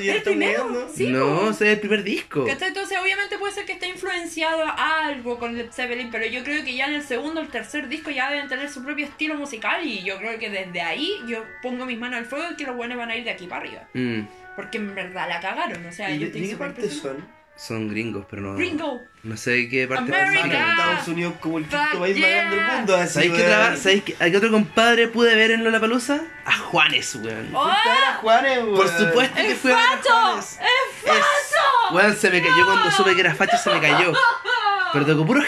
están 0.10 0.24
primero, 0.24 0.90
sí, 0.96 1.08
no, 1.10 1.50
es 1.52 1.62
el 1.62 1.80
primer 1.80 2.04
disco. 2.04 2.48
Entonces 2.48 2.98
obviamente 3.02 3.38
puede 3.38 3.54
ser 3.54 3.66
que 3.66 3.74
esté 3.74 3.88
influenciado 3.88 4.64
a 4.64 5.08
algo 5.08 5.38
con 5.40 5.58
Led 5.58 5.72
Zeppelin, 5.72 6.10
pero 6.12 6.26
yo 6.26 6.44
creo 6.44 6.64
que 6.64 6.74
ya 6.76 6.86
en 6.88 6.94
el 6.96 7.04
segundo 7.04 7.42
o 7.42 7.44
el 7.44 7.50
tercer 7.50 7.88
disco 7.90 8.12
ya 8.12 8.32
deben 8.32 8.48
tener 8.48 8.70
su 8.70 8.84
propio 8.84 9.06
estilo 9.06 9.36
musical 9.36 9.86
y 9.86 10.04
yo 10.04 10.18
creo 10.18 10.40
que 10.40 10.50
desde 10.50 10.82
ahí 10.82 11.12
yo 11.28 11.44
pongo 11.62 11.86
mis 11.86 11.98
manos 12.00 12.20
al 12.20 12.26
fuego 12.26 12.46
y 12.52 12.56
que 12.56 12.64
los 12.66 12.76
buenos 12.76 12.98
van 12.98 13.12
a 13.12 13.18
ir 13.18 13.24
de 13.26 13.32
aquí 13.32 13.48
para 13.48 13.62
arriba. 13.62 13.88
Mm, 13.94 14.22
Porque 14.56 14.78
en 14.78 14.96
verdad 14.96 15.28
la 15.28 15.42
cagaron, 15.42 15.86
o 15.86 15.92
sea, 15.92 16.10
¿Y 16.12 16.20
yo 16.20 16.28
estoy 16.28 16.42
de 16.42 16.50
qué 16.50 16.56
parte 16.56 16.90
son? 16.90 17.28
Son 17.58 17.88
gringos, 17.90 18.26
pero 18.30 18.42
no. 18.42 18.56
Gringo. 18.56 19.02
No 19.24 19.38
sé 19.38 19.52
de 19.52 19.70
qué 19.70 19.88
parte 19.88 20.14
America. 20.16 20.66
A 20.68 20.72
Estados 20.92 21.08
Unidos 21.08 21.34
como 21.40 21.58
el 21.58 21.64
quinto 21.66 22.00
país 22.00 22.18
más 22.20 22.30
grande 22.30 22.56
del 22.58 22.66
mundo, 22.78 22.96
así, 22.96 23.14
¿Sabéis 23.14 23.34
qué, 23.34 23.44
traba- 23.44 23.76
¿Sabéis 23.78 24.04
qué- 24.04 24.16
a 24.20 24.30
qué 24.30 24.38
otro 24.38 24.52
compadre 24.52 25.08
pude 25.08 25.34
ver 25.36 25.52
en 25.52 25.64
Lollapalooza? 25.64 26.20
A 26.46 26.58
Juanes, 26.60 27.16
weón. 27.16 27.50
¡Oh! 27.56 27.64
A 27.68 28.14
Juanes, 28.22 28.60
weón. 28.60 28.76
Por 28.76 28.88
supuesto 28.88 29.36
que 29.36 29.52
¡Es 29.54 29.58
fui 29.58 29.72
a 29.72 29.76
ver 29.78 29.84
a 29.86 29.90
facho! 29.98 30.10
Juanes. 30.14 30.60
¡Es 30.62 31.04
facho! 31.12 31.96
Weón, 31.96 32.16
se 32.16 32.30
me 32.30 32.42
cayó 32.42 32.66
cuando 32.66 32.92
supe 32.92 33.16
que 33.16 33.22
era 33.22 33.34
facho, 33.34 33.58
se 33.58 33.70
me 33.74 33.82
cayó. 33.82 34.14
Pero 34.94 35.06
tocó 35.06 35.26
puro. 35.26 35.42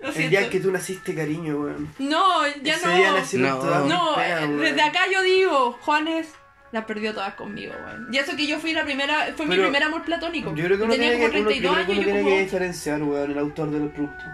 Lo 0.00 0.08
El 0.08 0.14
siento. 0.14 0.30
día 0.38 0.50
que 0.50 0.60
tú 0.60 0.70
naciste, 0.70 1.14
cariño, 1.14 1.56
weón. 1.56 1.92
No, 1.98 2.46
ya 2.62 2.74
Ese 2.74 2.88
día 2.90 3.12
no. 3.38 3.86
No. 3.86 4.16
desde 4.58 4.82
acá 4.82 5.00
yo 5.12 5.22
digo, 5.22 5.78
Juanes 5.82 6.28
la 6.76 6.86
perdió 6.86 7.14
todas 7.14 7.34
conmigo, 7.34 7.74
weón. 7.84 8.08
Y 8.12 8.18
eso 8.18 8.36
que 8.36 8.46
yo 8.46 8.58
fui 8.58 8.72
la 8.72 8.84
primera, 8.84 9.32
fue 9.36 9.46
mi 9.46 9.52
Pero 9.56 9.64
primer 9.64 9.82
amor 9.82 10.02
platónico. 10.04 10.54
Yo 10.54 10.64
creo 10.64 10.76
que 10.76 10.84
uno 10.84 10.92
Tenía 10.92 11.10
tiene 11.10 11.24
como 11.24 11.32
que, 11.32 11.40
uno, 11.40 11.50
yo 11.50 11.56
32 11.56 11.74
creo 11.74 11.86
que 11.86 11.92
años 11.92 11.92
uno 11.92 11.94
y 11.94 11.98
yo 11.98 12.04
tiene 12.04 12.22
como, 12.22 12.36
que 12.36 12.42
diferenciar, 12.42 13.02
weón, 13.02 13.30
el 13.30 13.38
autor 13.38 13.70
del 13.70 13.88
producto. 13.88 14.24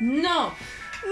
no, 0.00 0.54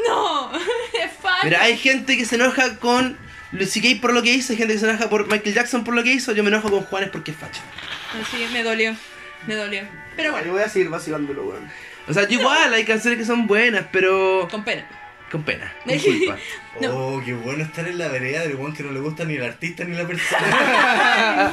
no, 0.06 0.52
es 1.04 1.12
facho. 1.20 1.44
Mira, 1.44 1.62
hay 1.62 1.76
gente 1.76 2.16
que 2.16 2.24
se 2.24 2.36
enoja 2.36 2.78
con 2.78 3.18
Lucy 3.52 3.80
Gay 3.80 3.94
por 3.96 4.12
lo 4.12 4.22
que 4.22 4.32
hizo, 4.32 4.52
hay 4.52 4.58
gente 4.58 4.74
que 4.74 4.80
se 4.80 4.88
enoja 4.88 5.08
por 5.08 5.30
Michael 5.30 5.54
Jackson 5.54 5.84
por 5.84 5.94
lo 5.94 6.02
que 6.02 6.12
hizo, 6.12 6.32
yo 6.32 6.42
me 6.42 6.48
enojo 6.48 6.70
con 6.70 6.80
Juanes 6.82 7.10
porque 7.10 7.32
es 7.32 7.36
facho. 7.36 7.60
Sí, 8.30 8.46
me 8.52 8.62
dolió, 8.62 8.94
me 9.46 9.54
dolió. 9.54 9.82
Pero 10.16 10.30
Yo 10.30 10.32
bueno, 10.32 10.52
voy 10.52 10.62
a 10.62 10.68
seguir 10.68 10.88
vacilándolo, 10.88 11.44
weón. 11.44 11.68
O 12.08 12.14
sea, 12.14 12.26
yo 12.26 12.40
igual, 12.40 12.72
hay 12.72 12.84
canciones 12.84 13.18
que 13.18 13.26
son 13.26 13.46
buenas, 13.46 13.84
pero 13.92 14.48
con 14.50 14.64
pena. 14.64 14.86
Con 15.30 15.42
pena, 15.42 15.74
con 15.84 15.98
culpa. 15.98 16.38
No. 16.80 16.90
Oh, 16.96 17.22
qué 17.24 17.34
bueno 17.34 17.64
estar 17.64 17.86
en 17.86 17.98
la 17.98 18.08
vereda 18.08 18.42
del 18.42 18.56
weón 18.56 18.74
que 18.74 18.82
no 18.82 18.92
le 18.92 19.00
gusta 19.00 19.24
ni 19.24 19.34
el 19.34 19.42
artista 19.42 19.84
ni 19.84 19.96
la 19.96 20.06
persona. 20.06 21.52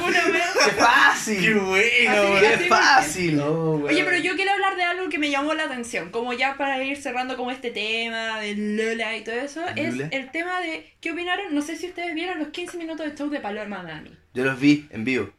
¡Qué 0.64 0.70
fácil! 0.72 1.40
qué 1.40 1.54
bueno, 1.54 2.40
¡Qué 2.40 2.66
fácil! 2.68 3.40
Oye, 3.40 4.04
pero 4.04 4.16
yo 4.18 4.34
quiero 4.36 4.52
hablar 4.52 4.76
de 4.76 4.82
algo 4.82 5.08
que 5.08 5.18
me 5.18 5.30
llamó 5.30 5.54
la 5.54 5.64
atención, 5.64 6.10
como 6.10 6.32
ya 6.32 6.56
para 6.56 6.82
ir 6.82 6.96
cerrando 6.96 7.36
como 7.36 7.50
este 7.50 7.70
tema 7.70 8.40
del 8.40 8.76
Lola 8.76 9.16
y 9.16 9.22
todo 9.22 9.36
eso, 9.36 9.64
es 9.76 9.94
el 10.10 10.30
tema 10.30 10.60
de 10.60 10.92
qué 11.00 11.12
opinaron, 11.12 11.54
no 11.54 11.62
sé 11.62 11.76
si 11.76 11.86
ustedes 11.86 12.14
vieron 12.14 12.38
los 12.38 12.48
15 12.48 12.78
minutos 12.78 13.06
de 13.06 13.14
show 13.16 13.28
de 13.28 13.40
Paloma 13.40 13.82
Mami. 13.82 14.16
Yo 14.34 14.44
los 14.44 14.58
vi 14.58 14.86
en 14.90 15.04
vivo. 15.04 15.30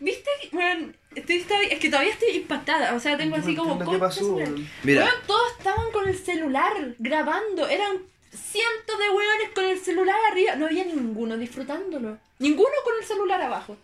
¿Viste? 0.00 0.30
Bueno, 0.52 0.92
estoy, 1.16 1.36
estoy- 1.38 1.66
es 1.70 1.78
que 1.80 1.88
todavía 1.90 2.12
estoy 2.12 2.30
impactada, 2.30 2.94
o 2.94 3.00
sea, 3.00 3.16
tengo 3.16 3.36
No 3.36 3.42
así 3.42 3.54
como... 3.56 3.90
¿Qué 3.90 3.98
pasó? 3.98 4.38
Mira, 4.84 5.08
todos 5.26 5.52
estaban 5.58 5.90
con 5.92 6.08
el 6.08 6.16
celular 6.16 6.72
grabando, 6.98 7.66
eran 7.68 7.98
cientos 8.30 8.98
de 8.98 9.10
weones 9.10 9.50
con 9.54 9.64
el 9.64 9.78
celular 9.80 10.16
arriba, 10.30 10.56
no 10.56 10.66
había 10.66 10.84
ninguno 10.84 11.36
disfrutándolo, 11.36 12.18
ninguno 12.38 12.68
con 12.84 12.94
el 13.00 13.04
celular 13.04 13.40
abajo. 13.42 13.76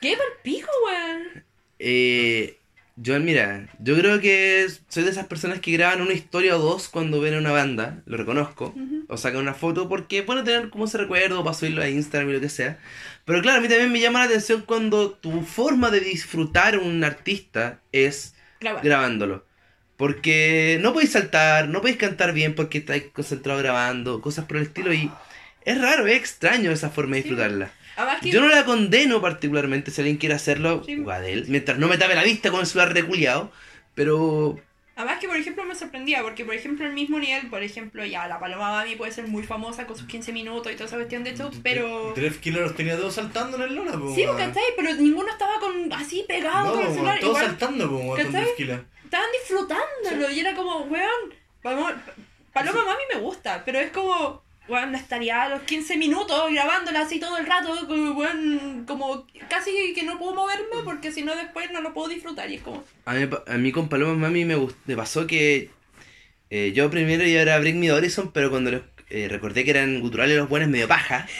¿Qué 0.00 0.16
pa'l 0.16 0.26
pico, 0.42 0.68
weón? 0.86 1.44
eh, 1.78 2.58
Joan, 3.04 3.24
mira, 3.24 3.68
yo 3.78 3.96
creo 3.96 4.20
que 4.20 4.66
soy 4.88 5.02
de 5.02 5.10
esas 5.10 5.26
personas 5.26 5.60
que 5.60 5.72
graban 5.72 6.02
una 6.02 6.12
historia 6.12 6.56
o 6.56 6.60
dos 6.60 6.88
cuando 6.88 7.20
ven 7.20 7.34
a 7.34 7.38
una 7.38 7.50
banda, 7.50 8.02
lo 8.06 8.16
reconozco, 8.16 8.74
o 9.08 9.16
sacan 9.16 9.40
una 9.40 9.54
foto 9.54 9.88
porque 9.88 10.22
bueno 10.22 10.44
tener 10.44 10.70
como 10.70 10.84
ese 10.84 10.98
recuerdo 10.98 11.42
para 11.42 11.54
subirlo 11.54 11.82
a 11.82 11.88
Instagram 11.88 12.30
y 12.30 12.32
lo 12.34 12.40
que 12.40 12.48
sea. 12.48 12.78
Pero 13.24 13.40
claro, 13.42 13.58
a 13.58 13.60
mí 13.60 13.68
también 13.68 13.92
me 13.92 14.00
llama 14.00 14.20
la 14.20 14.26
atención 14.26 14.62
cuando 14.66 15.10
tu 15.10 15.42
forma 15.42 15.90
de 15.90 16.00
disfrutar 16.00 16.78
un 16.78 17.02
artista 17.02 17.80
es 17.92 18.34
Grabar. 18.60 18.84
grabándolo. 18.84 19.46
Porque 19.96 20.78
no 20.80 20.92
podéis 20.92 21.12
saltar, 21.12 21.68
no 21.68 21.80
podéis 21.80 21.98
cantar 21.98 22.32
bien 22.32 22.54
porque 22.54 22.78
estáis 22.78 23.04
concentrado 23.12 23.58
grabando, 23.58 24.20
cosas 24.20 24.46
por 24.46 24.56
el 24.56 24.64
estilo. 24.64 24.92
Y, 24.92 25.10
Es 25.64 25.80
raro, 25.80 26.06
es 26.06 26.16
extraño 26.16 26.70
esa 26.72 26.90
forma 26.90 27.16
de 27.16 27.22
disfrutarla. 27.22 27.72
Que... 28.20 28.30
Yo 28.30 28.40
no 28.40 28.48
la 28.48 28.64
condeno 28.64 29.20
particularmente 29.20 29.90
si 29.90 30.00
alguien 30.00 30.16
quiere 30.16 30.34
hacerlo, 30.34 30.82
Sí. 30.84 30.96
Guadel, 30.96 31.46
mientras 31.48 31.78
no 31.78 31.88
me 31.88 31.98
tape 31.98 32.14
la 32.14 32.22
vista 32.24 32.50
con 32.50 32.60
el 32.60 32.66
celular 32.66 32.92
reculiado, 32.94 33.50
pero 33.94 34.58
Además 34.94 35.20
que, 35.20 35.26
por 35.26 35.38
ejemplo, 35.38 35.64
me 35.64 35.74
sorprendía, 35.74 36.22
porque, 36.22 36.44
por 36.44 36.54
ejemplo, 36.54 36.86
el 36.86 36.92
mismo 36.92 37.18
nivel, 37.18 37.48
por 37.48 37.62
ejemplo, 37.62 38.04
ya, 38.04 38.28
la 38.28 38.38
Paloma 38.38 38.70
Mami 38.72 38.94
puede 38.94 39.10
ser 39.10 39.26
muy 39.26 39.42
famosa 39.42 39.86
con 39.86 39.96
sus 39.96 40.06
15 40.06 40.32
minutos 40.34 40.70
y 40.70 40.74
toda 40.74 40.84
esa 40.86 40.96
cuestión 40.96 41.24
de 41.24 41.34
show, 41.34 41.50
pero... 41.62 42.12
Dref 42.14 42.38
Killer 42.40 42.60
los 42.60 42.76
tenía 42.76 42.96
todos 42.98 43.14
saltando 43.14 43.56
en 43.56 43.62
el 43.62 43.74
Lola, 43.74 43.92
po. 43.92 44.14
Sí. 44.14 44.24
¿cachai? 44.36 44.62
Pero 44.76 44.94
ninguno 44.94 45.30
estaba 45.30 45.58
con 45.60 45.90
así 45.94 46.24
pegado 46.28 46.66
No, 46.66 46.72
con 46.74 46.86
el 46.86 46.92
celular. 46.92 47.20
todos 47.20 47.30
Igual 47.38 47.46
saltando, 47.46 47.90
po. 47.90 48.16
Dref 48.16 48.56
Killer. 48.56 48.84
estaban 49.04 49.28
disfrutándolo 49.40 50.30
y 50.30 50.40
era 50.40 50.54
como, 50.54 50.80
weón, 50.82 51.34
vamos, 51.62 51.92
Paloma 52.52 52.84
Mami 52.84 53.02
me 53.14 53.20
gusta, 53.20 53.62
pero 53.64 53.80
es 53.80 53.90
como, 53.92 54.42
weón, 54.68 54.94
estaría 54.94 55.42
a 55.42 55.48
los 55.48 55.62
15 55.62 55.96
minutos 55.96 56.50
grabándola 56.50 57.00
así 57.00 57.18
todo 57.20 57.36
el 57.38 57.46
rato, 57.46 57.74
como, 58.86 59.26
casi 59.48 59.92
que 59.94 60.02
no 60.04 60.18
puedo 60.18 60.34
moverme 60.34 60.82
porque 60.84 61.12
si 61.12 61.22
no 61.22 61.34
después 61.36 61.70
no 61.72 61.80
lo 61.80 61.92
puedo 61.92 62.08
disfrutar 62.08 62.50
y 62.50 62.56
es 62.56 62.62
como, 62.62 62.84
a 63.04 63.14
mí, 63.14 63.28
a 63.46 63.56
mí 63.58 63.72
con 63.72 63.88
Paloma 63.88 64.14
Mami 64.14 64.44
me, 64.44 64.56
gust- 64.56 64.76
me 64.86 64.96
pasó 64.96 65.26
que 65.26 65.70
eh, 66.50 66.72
yo 66.74 66.90
primero 66.90 67.24
iba 67.24 67.40
a 67.42 67.44
ver 67.44 67.54
a 67.54 67.58
Bring 67.60 67.80
Me 67.80 67.86
the 67.86 67.92
Horizon, 67.92 68.30
pero 68.32 68.50
cuando 68.50 68.70
los, 68.70 68.82
eh, 69.10 69.28
recordé 69.28 69.64
que 69.64 69.70
eran 69.70 70.00
guturales 70.00 70.36
los 70.36 70.48
buenos 70.48 70.68
medio 70.68 70.88
paja, 70.88 71.26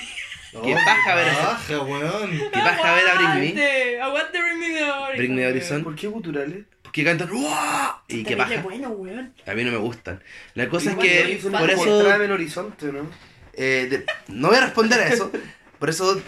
Qué 0.53 0.75
paja 0.75 1.15
ver 1.15 1.29
eso. 1.29 1.41
Paja, 1.41 1.81
weón. 1.81 2.31
Qué 2.53 2.59
paja 2.61 2.95
ver 2.95 3.09
a 3.09 3.15
Bring 3.15 3.55
Me, 3.55 3.61
aguante, 3.63 4.01
aguante 4.03 4.43
Bring 4.43 4.59
Me 4.59 4.67
the 4.75 4.83
Horizon. 4.91 5.17
Bring 5.17 5.35
Me 5.35 5.41
the 5.43 5.49
Horizon. 5.49 5.85
¿Por 5.85 5.97
qué 5.97 6.07
guturales? 6.09 6.65
Porque 6.93 7.05
cantan 7.05 7.31
¡Uah! 7.33 8.03
y 8.07 8.19
qué 8.23 8.37
Terrible 8.37 8.57
paja. 8.57 8.63
bueno, 8.63 8.89
weón. 8.91 9.33
A 9.47 9.55
mí 9.55 9.65
no 9.65 9.71
me 9.73 9.79
gustan. 9.79 10.23
La 10.55 10.69
cosa 10.69 10.91
es 10.91 10.97
que 10.99 11.41
por 11.43 11.71
es 11.71 11.77
como 11.77 11.85
eso 11.87 12.23
en 12.23 12.31
horizonte, 12.33 12.93
¿no? 12.93 13.09
Eh, 13.55 13.87
de- 13.91 14.05
no 14.29 14.49
voy 14.49 14.59
a 14.59 14.61
responder 14.63 15.01
a 15.01 15.09
eso. 15.09 15.33
Por 15.79 15.89
eso 15.91 16.21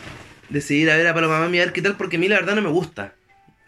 decidí 0.49 0.83
ir 0.83 0.91
a 0.91 0.97
ver 0.97 1.07
a 1.07 1.15
Paloma 1.15 1.39
Mami 1.41 1.59
a 1.59 1.65
ver 1.65 1.73
qué 1.75 1.83
tal, 1.83 1.97
porque 1.97 2.17
a 2.17 2.19
mí 2.19 2.29
la 2.29 2.37
verdad 2.37 2.55
no 2.55 2.63
me 2.63 2.71
gusta. 2.71 3.15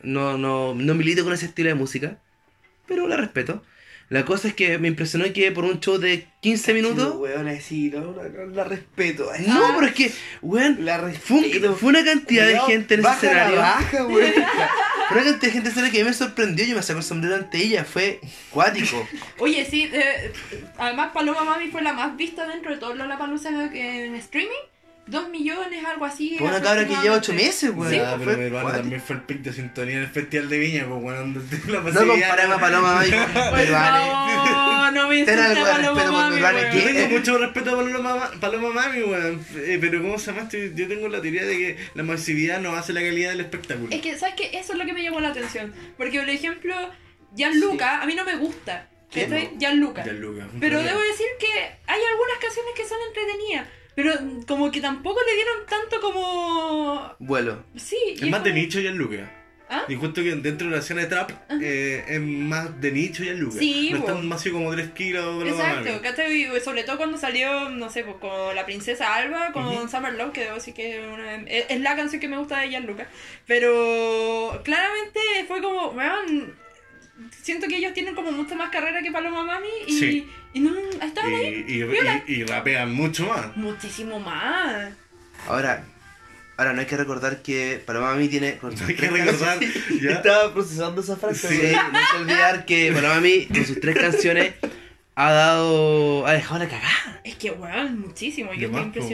No, 0.02 0.38
no, 0.38 0.74
no 0.74 0.94
milito 0.94 1.22
con 1.24 1.32
ese 1.32 1.46
estilo 1.46 1.68
de 1.68 1.74
música, 1.74 2.16
pero 2.86 3.06
la 3.08 3.16
respeto. 3.16 3.62
La 4.08 4.24
cosa 4.24 4.46
es 4.48 4.54
que 4.54 4.78
me 4.78 4.86
impresionó 4.88 5.24
que 5.32 5.50
por 5.50 5.64
un 5.64 5.80
show 5.80 5.98
de 5.98 6.28
15 6.40 6.66
Sí, 6.66 6.72
minutos... 6.74 7.16
weón, 7.16 7.48
así, 7.48 7.90
no, 7.90 8.00
no, 8.12 8.22
no, 8.22 8.46
la 8.54 8.62
respeto. 8.64 9.28
ay, 9.32 9.46
No, 9.48 9.72
pero 9.74 9.86
es 9.88 9.94
que, 9.94 10.12
weón, 10.42 10.84
La 10.84 10.98
fue, 11.20 11.38
un- 11.38 11.76
fue 11.76 11.88
una 11.88 12.04
cantidad 12.04 12.44
de 12.46 12.52
Cuidado, 12.52 12.68
gente 12.68 12.94
en 12.94 13.00
ese 13.00 13.08
baja 13.08 13.26
la 13.26 13.30
escenario. 13.32 13.58
baja, 13.58 14.06
weón. 14.06 14.32
Una 15.10 15.24
cantidad 15.24 15.40
de 15.40 15.50
gente 15.50 15.90
que 15.90 16.04
me 16.04 16.12
sorprendió. 16.12 16.64
Yo 16.64 16.76
me 16.76 16.82
saco 16.82 16.98
el 16.98 17.04
sombrero 17.04 17.36
ante 17.36 17.58
ella, 17.58 17.84
fue 17.84 18.20
cuático. 18.50 19.06
Oye, 19.38 19.64
sí, 19.64 19.90
eh, 19.92 20.32
además 20.78 21.12
Paloma 21.12 21.44
Mami 21.44 21.68
fue 21.68 21.82
la 21.82 21.92
más 21.92 22.16
vista 22.16 22.46
dentro 22.46 22.72
de 22.72 22.78
todos 22.78 22.96
los 22.96 23.06
Lollapalooza 23.06 23.50
en 23.50 24.14
streaming. 24.16 24.50
Dos 25.06 25.28
millones, 25.28 25.84
algo 25.84 26.04
así. 26.04 26.36
Fue 26.36 26.48
una 26.48 26.60
cabra 26.60 26.82
que 26.84 26.94
lleva 26.96 27.16
8 27.16 27.32
aproximadamente. 27.32 27.44
meses, 27.46 27.70
weón. 27.76 27.90
Sí, 27.92 27.98
Ah, 28.00 28.14
Fue 28.16 28.26
pero 28.26 28.38
mi 28.38 28.44
hermano 28.46 28.62
cuático. 28.64 28.80
también 28.82 29.00
fue 29.02 29.16
el 29.16 29.22
pic 29.22 29.38
de 29.42 29.52
sintonía 29.52 29.96
en 29.98 30.02
el 30.02 30.08
Festival 30.08 30.48
de 30.48 30.58
Viña, 30.58 30.86
pues, 30.88 31.00
weón. 31.02 31.34
donde 31.34 31.58
la 31.72 31.80
No 31.80 32.06
comparemos 32.12 32.56
a 32.56 32.60
Paloma 32.60 32.94
Mami 32.96 33.10
con 33.10 33.18
Por 33.32 33.66
favor, 33.66 34.92
no 34.92 35.08
me 35.08 35.24
Ten 35.24 35.38
algo 35.38 35.64
de 35.64 35.72
Paloma 35.72 36.30
respeto 36.30 36.52
por. 36.52 36.80
Yo 36.80 36.84
tengo 36.84 37.08
mucho 37.18 37.38
respeto 37.38 37.70
a 37.70 37.76
Paloma, 37.76 38.30
Paloma 38.40 38.68
Mami, 38.70 39.02
weón. 39.04 39.46
Eh, 39.56 39.78
pero 39.80 40.02
¿cómo 40.02 40.18
se 40.18 40.32
llama 40.32 40.42
esto? 40.42 40.56
Yo 40.74 40.88
tengo 40.88 41.08
la 41.08 41.20
teoría 41.22 41.44
de 41.44 41.56
que 41.56 41.76
la 41.94 42.02
masividad 42.02 42.60
no 42.60 42.74
hace 42.74 42.92
la 42.92 43.00
calidad 43.00 43.30
del 43.30 43.40
espectáculo. 43.40 43.88
Es 43.92 44.00
que, 44.00 44.18
¿sabes 44.18 44.34
qué? 44.36 44.58
Eso 44.58 44.72
es 44.72 44.78
lo 44.78 44.84
que 44.86 44.92
me 44.92 45.02
llamó 45.04 45.20
la 45.20 45.28
atención. 45.28 45.72
Porque, 45.96 46.18
por 46.18 46.28
ejemplo, 46.28 46.74
Gianluca, 47.36 48.02
a 48.02 48.06
mí 48.06 48.14
no 48.16 48.24
me 48.24 48.36
gusta. 48.36 48.88
¿Quién 49.10 49.30
¿cachai? 49.30 49.50
Gianluca. 49.56 50.04
Ya, 50.04 50.12
Luca. 50.12 50.48
Pero 50.58 50.82
debo 50.82 50.98
decir 51.00 51.26
que 51.38 51.46
hay 51.86 52.00
algunas 52.10 52.38
canciones 52.40 52.72
que 52.76 52.84
son 52.84 52.98
entretenidas. 53.06 53.68
Pero 53.96 54.12
como 54.46 54.70
que 54.70 54.80
tampoco 54.80 55.18
le 55.26 55.34
dieron 55.34 55.66
tanto 55.68 56.00
como... 56.00 57.14
Vuelo. 57.18 57.64
Sí. 57.74 57.96
y 58.20 58.24
Es 58.24 58.30
más 58.30 58.44
de 58.44 58.52
nicho 58.52 58.78
ya 58.78 58.92
Luca. 58.92 59.32
¿Ah? 59.68 59.84
Y 59.88 59.96
justo 59.96 60.22
que 60.22 60.36
dentro 60.36 60.68
de 60.68 60.74
la 60.74 60.78
escena 60.80 61.00
de 61.00 61.06
trap 61.08 61.32
eh, 61.60 62.04
es 62.06 62.20
más 62.20 62.80
de 62.80 62.92
nicho 62.92 63.24
ya 63.24 63.32
Luca. 63.32 63.58
Sí, 63.58 63.88
no 63.90 63.96
es 63.98 64.04
tan 64.04 64.28
masivo 64.28 64.58
como 64.58 64.70
3 64.70 64.90
kilos 64.90 65.44
Exacto. 65.44 65.88
Y 66.30 66.60
Sobre 66.60 66.84
todo 66.84 66.98
cuando 66.98 67.18
salió, 67.18 67.68
no 67.70 67.90
sé, 67.90 68.04
pues 68.04 68.16
con 68.18 68.54
la 68.54 68.64
princesa 68.64 69.16
Alba, 69.16 69.50
con. 69.52 69.88
Summer 69.90 70.12
Love, 70.14 70.32
que 70.32 70.42
debo 70.42 70.54
decir 70.54 70.72
que 70.72 71.00
es, 71.00 71.08
una- 71.12 71.42
es- 71.46 71.66
es 71.68 71.80
la 71.80 71.96
canción 71.96 72.20
que 72.20 72.28
me 72.28 72.38
gusta 72.38 72.60
de 72.60 72.68
Gianluca. 72.68 73.08
Pero 73.46 74.60
claramente 74.62 75.18
fue 75.48 75.60
como, 75.60 75.88
weón, 75.88 76.54
siento 77.42 77.66
que 77.68 77.76
ellos 77.78 77.92
tienen 77.94 78.14
como 78.14 78.32
mucha 78.32 78.54
más 78.54 78.70
carrera 78.70 79.02
que 79.02 79.10
Paloma 79.10 79.44
Mami 79.44 79.68
y, 79.86 79.98
Sí. 79.98 80.30
y 80.52 80.60
no, 80.60 80.74
estaban 81.02 81.32
ahí 81.32 81.64
Y, 81.68 81.72
y, 81.74 81.82
Viola. 81.84 82.22
y, 82.26 82.32
y 82.34 82.44
rapean 82.44 82.92
mucho 82.94 83.26
más. 83.26 83.56
muchísimo 83.56 84.18
más. 84.20 84.92
Ahora, 85.48 85.84
ahora 86.56 86.72
no 86.72 86.80
hay 86.80 86.86
que 86.86 86.96
recordar 86.96 87.42
que 87.42 87.82
Paloma 87.84 88.12
Mami 88.12 88.28
tiene. 88.28 88.56
con 88.58 88.74
No 88.74 88.86
hay 88.86 88.94
que 88.94 89.08
recordar. 89.08 89.58
ya. 90.02 90.10
Estaba 90.12 90.52
procesando 90.52 91.00
esa 91.00 91.16
frase, 91.16 91.48
Sí, 91.48 91.72
no 91.74 91.98
hay 91.98 92.04
que 92.12 92.16
olvidar 92.18 92.64
que 92.66 92.92
Paloma 92.92 93.14
Mami, 93.16 93.46
con 93.46 93.64
sus 93.64 93.80
tres 93.80 93.96
canciones, 93.96 94.54
ha 95.14 95.30
dado. 95.32 96.26
ha 96.26 96.32
dejado 96.32 96.58
la 96.58 96.68
cagada. 96.68 97.20
Es 97.24 97.36
que, 97.36 97.50
weón, 97.50 98.00
muchísimo, 98.00 98.50
De 98.52 98.58
yo 98.58 98.68
estoy 98.68 98.84
po, 98.84 99.08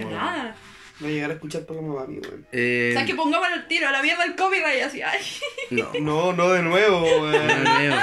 Voy 1.00 1.10
a 1.10 1.14
llegar 1.14 1.30
a 1.30 1.34
escuchar 1.34 1.64
Paloma 1.66 2.00
Mami, 2.00 2.18
weón. 2.18 2.46
Eh, 2.52 2.90
O 2.92 2.98
sea, 2.98 3.06
que 3.06 3.14
pongamos 3.14 3.48
el 3.54 3.66
tiro, 3.66 3.88
a 3.88 3.92
la 3.92 4.02
mierda 4.02 4.24
del 4.24 4.36
copyright, 4.36 4.82
así, 4.84 5.02
ay. 5.02 5.20
no, 5.70 5.90
No, 6.00 6.32
no 6.32 6.50
de 6.50 6.62
nuevo, 6.62 7.00
no, 7.00 7.22
weón. 7.22 7.64
no, 7.64 7.80
no. 7.90 7.96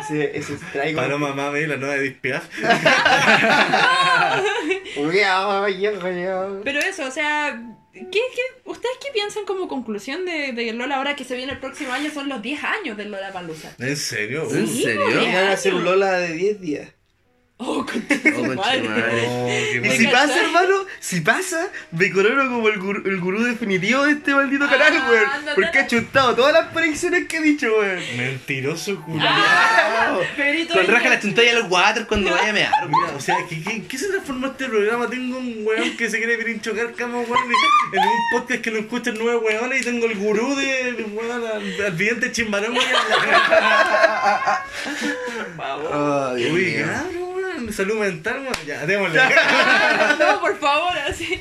Ese, 0.00 0.36
ese 0.36 0.56
traigo. 0.72 1.00
Paloma 1.00 1.34
Mami, 1.34 1.66
la 1.66 1.76
nueva 1.76 1.94
de 1.96 2.10
Piaf. 2.10 2.44
Pero 6.64 6.80
eso, 6.80 7.06
o 7.06 7.10
sea, 7.10 7.60
¿qué, 7.92 8.10
qué, 8.10 8.42
ustedes 8.64 8.96
qué 9.02 9.10
piensan 9.12 9.44
como 9.44 9.68
conclusión 9.68 10.24
de, 10.24 10.52
de 10.52 10.72
Lola 10.72 10.96
ahora 10.96 11.16
que 11.16 11.24
se 11.24 11.36
viene 11.36 11.52
el 11.52 11.58
próximo 11.60 11.92
año? 11.92 12.10
Son 12.12 12.28
los 12.28 12.42
10 12.42 12.64
años 12.64 12.96
del 12.96 13.10
Lola 13.10 13.32
Palusa. 13.32 13.74
¿En 13.78 13.96
serio? 13.96 14.46
¿En 14.50 14.66
Sí, 14.66 14.82
serio? 14.84 15.04
Van 15.14 15.36
a 15.36 15.52
hacer 15.52 15.74
un 15.74 15.84
Lola 15.84 16.12
de 16.18 16.32
10 16.32 16.60
días. 16.60 16.88
Oh, 17.58 17.86
con 17.86 18.04
Oh, 18.06 18.42
de 18.42 18.54
madre. 18.54 19.24
Oh, 19.28 19.46
qué 19.48 19.80
Y 19.88 19.90
si 19.96 20.06
pasa, 20.08 20.38
hermano, 20.42 20.74
si 21.00 21.22
pasa, 21.22 21.68
me 21.90 22.10
corono 22.12 22.50
como 22.50 22.68
el 22.68 22.78
gurú, 22.78 23.02
el 23.08 23.18
gurú 23.18 23.42
definitivo 23.44 24.04
de 24.04 24.12
este 24.12 24.34
maldito 24.34 24.66
Ah, 24.66 24.70
canal, 24.70 24.92
weón. 25.10 25.24
ándate. 25.24 25.54
Porque 25.62 25.78
ha 25.78 25.86
chuntado 25.86 26.34
todas 26.36 26.52
las 26.52 26.66
predicciones 26.74 27.26
que 27.26 27.38
he 27.38 27.42
dicho, 27.42 27.68
weón. 27.78 27.98
Mentiroso 28.18 29.00
culo. 29.00 29.24
Ah, 29.26 30.18
Perito 30.36 30.74
Con 30.74 30.86
raja 30.86 31.08
la 31.08 31.18
chuntalla 31.18 31.52
a 31.52 31.54
los 31.54 31.70
water 31.70 32.06
cuando 32.06 32.30
vaya 32.30 32.50
a 32.50 32.52
mear. 32.52 32.70
Mira, 32.88 33.14
o 33.16 33.20
sea, 33.20 33.36
¿qué, 33.48 33.62
qué, 33.62 33.84
qué 33.88 33.96
se 33.98 34.08
transformó 34.08 34.48
este 34.48 34.66
programa? 34.66 35.08
Tengo 35.08 35.38
un 35.38 35.62
weón 35.64 35.96
que 35.96 36.10
se 36.10 36.18
quiere 36.18 36.36
pirinchocar 36.36 36.92
cama, 36.92 37.20
weón, 37.20 37.42
en 37.92 38.00
un 38.02 38.30
podcast 38.32 38.60
que 38.60 38.70
lo 38.70 38.80
escuchan 38.80 39.14
nueve 39.18 39.38
weones 39.38 39.80
y 39.80 39.84
tengo 39.84 40.04
el 40.04 40.14
gurú 40.18 40.54
de, 40.56 41.06
weón, 41.10 41.42
al, 41.42 41.84
al 41.86 41.92
vidente 41.92 42.30
chimbarón, 42.32 42.76
weón. 42.76 42.86
Uy, 46.52 46.74
cabrón, 46.84 47.25
salud 47.72 47.98
mental, 48.00 48.46
ya, 48.66 48.86
démosle. 48.86 49.20
No, 50.18 50.40
por 50.40 50.58
favor, 50.58 50.96
así. 51.08 51.40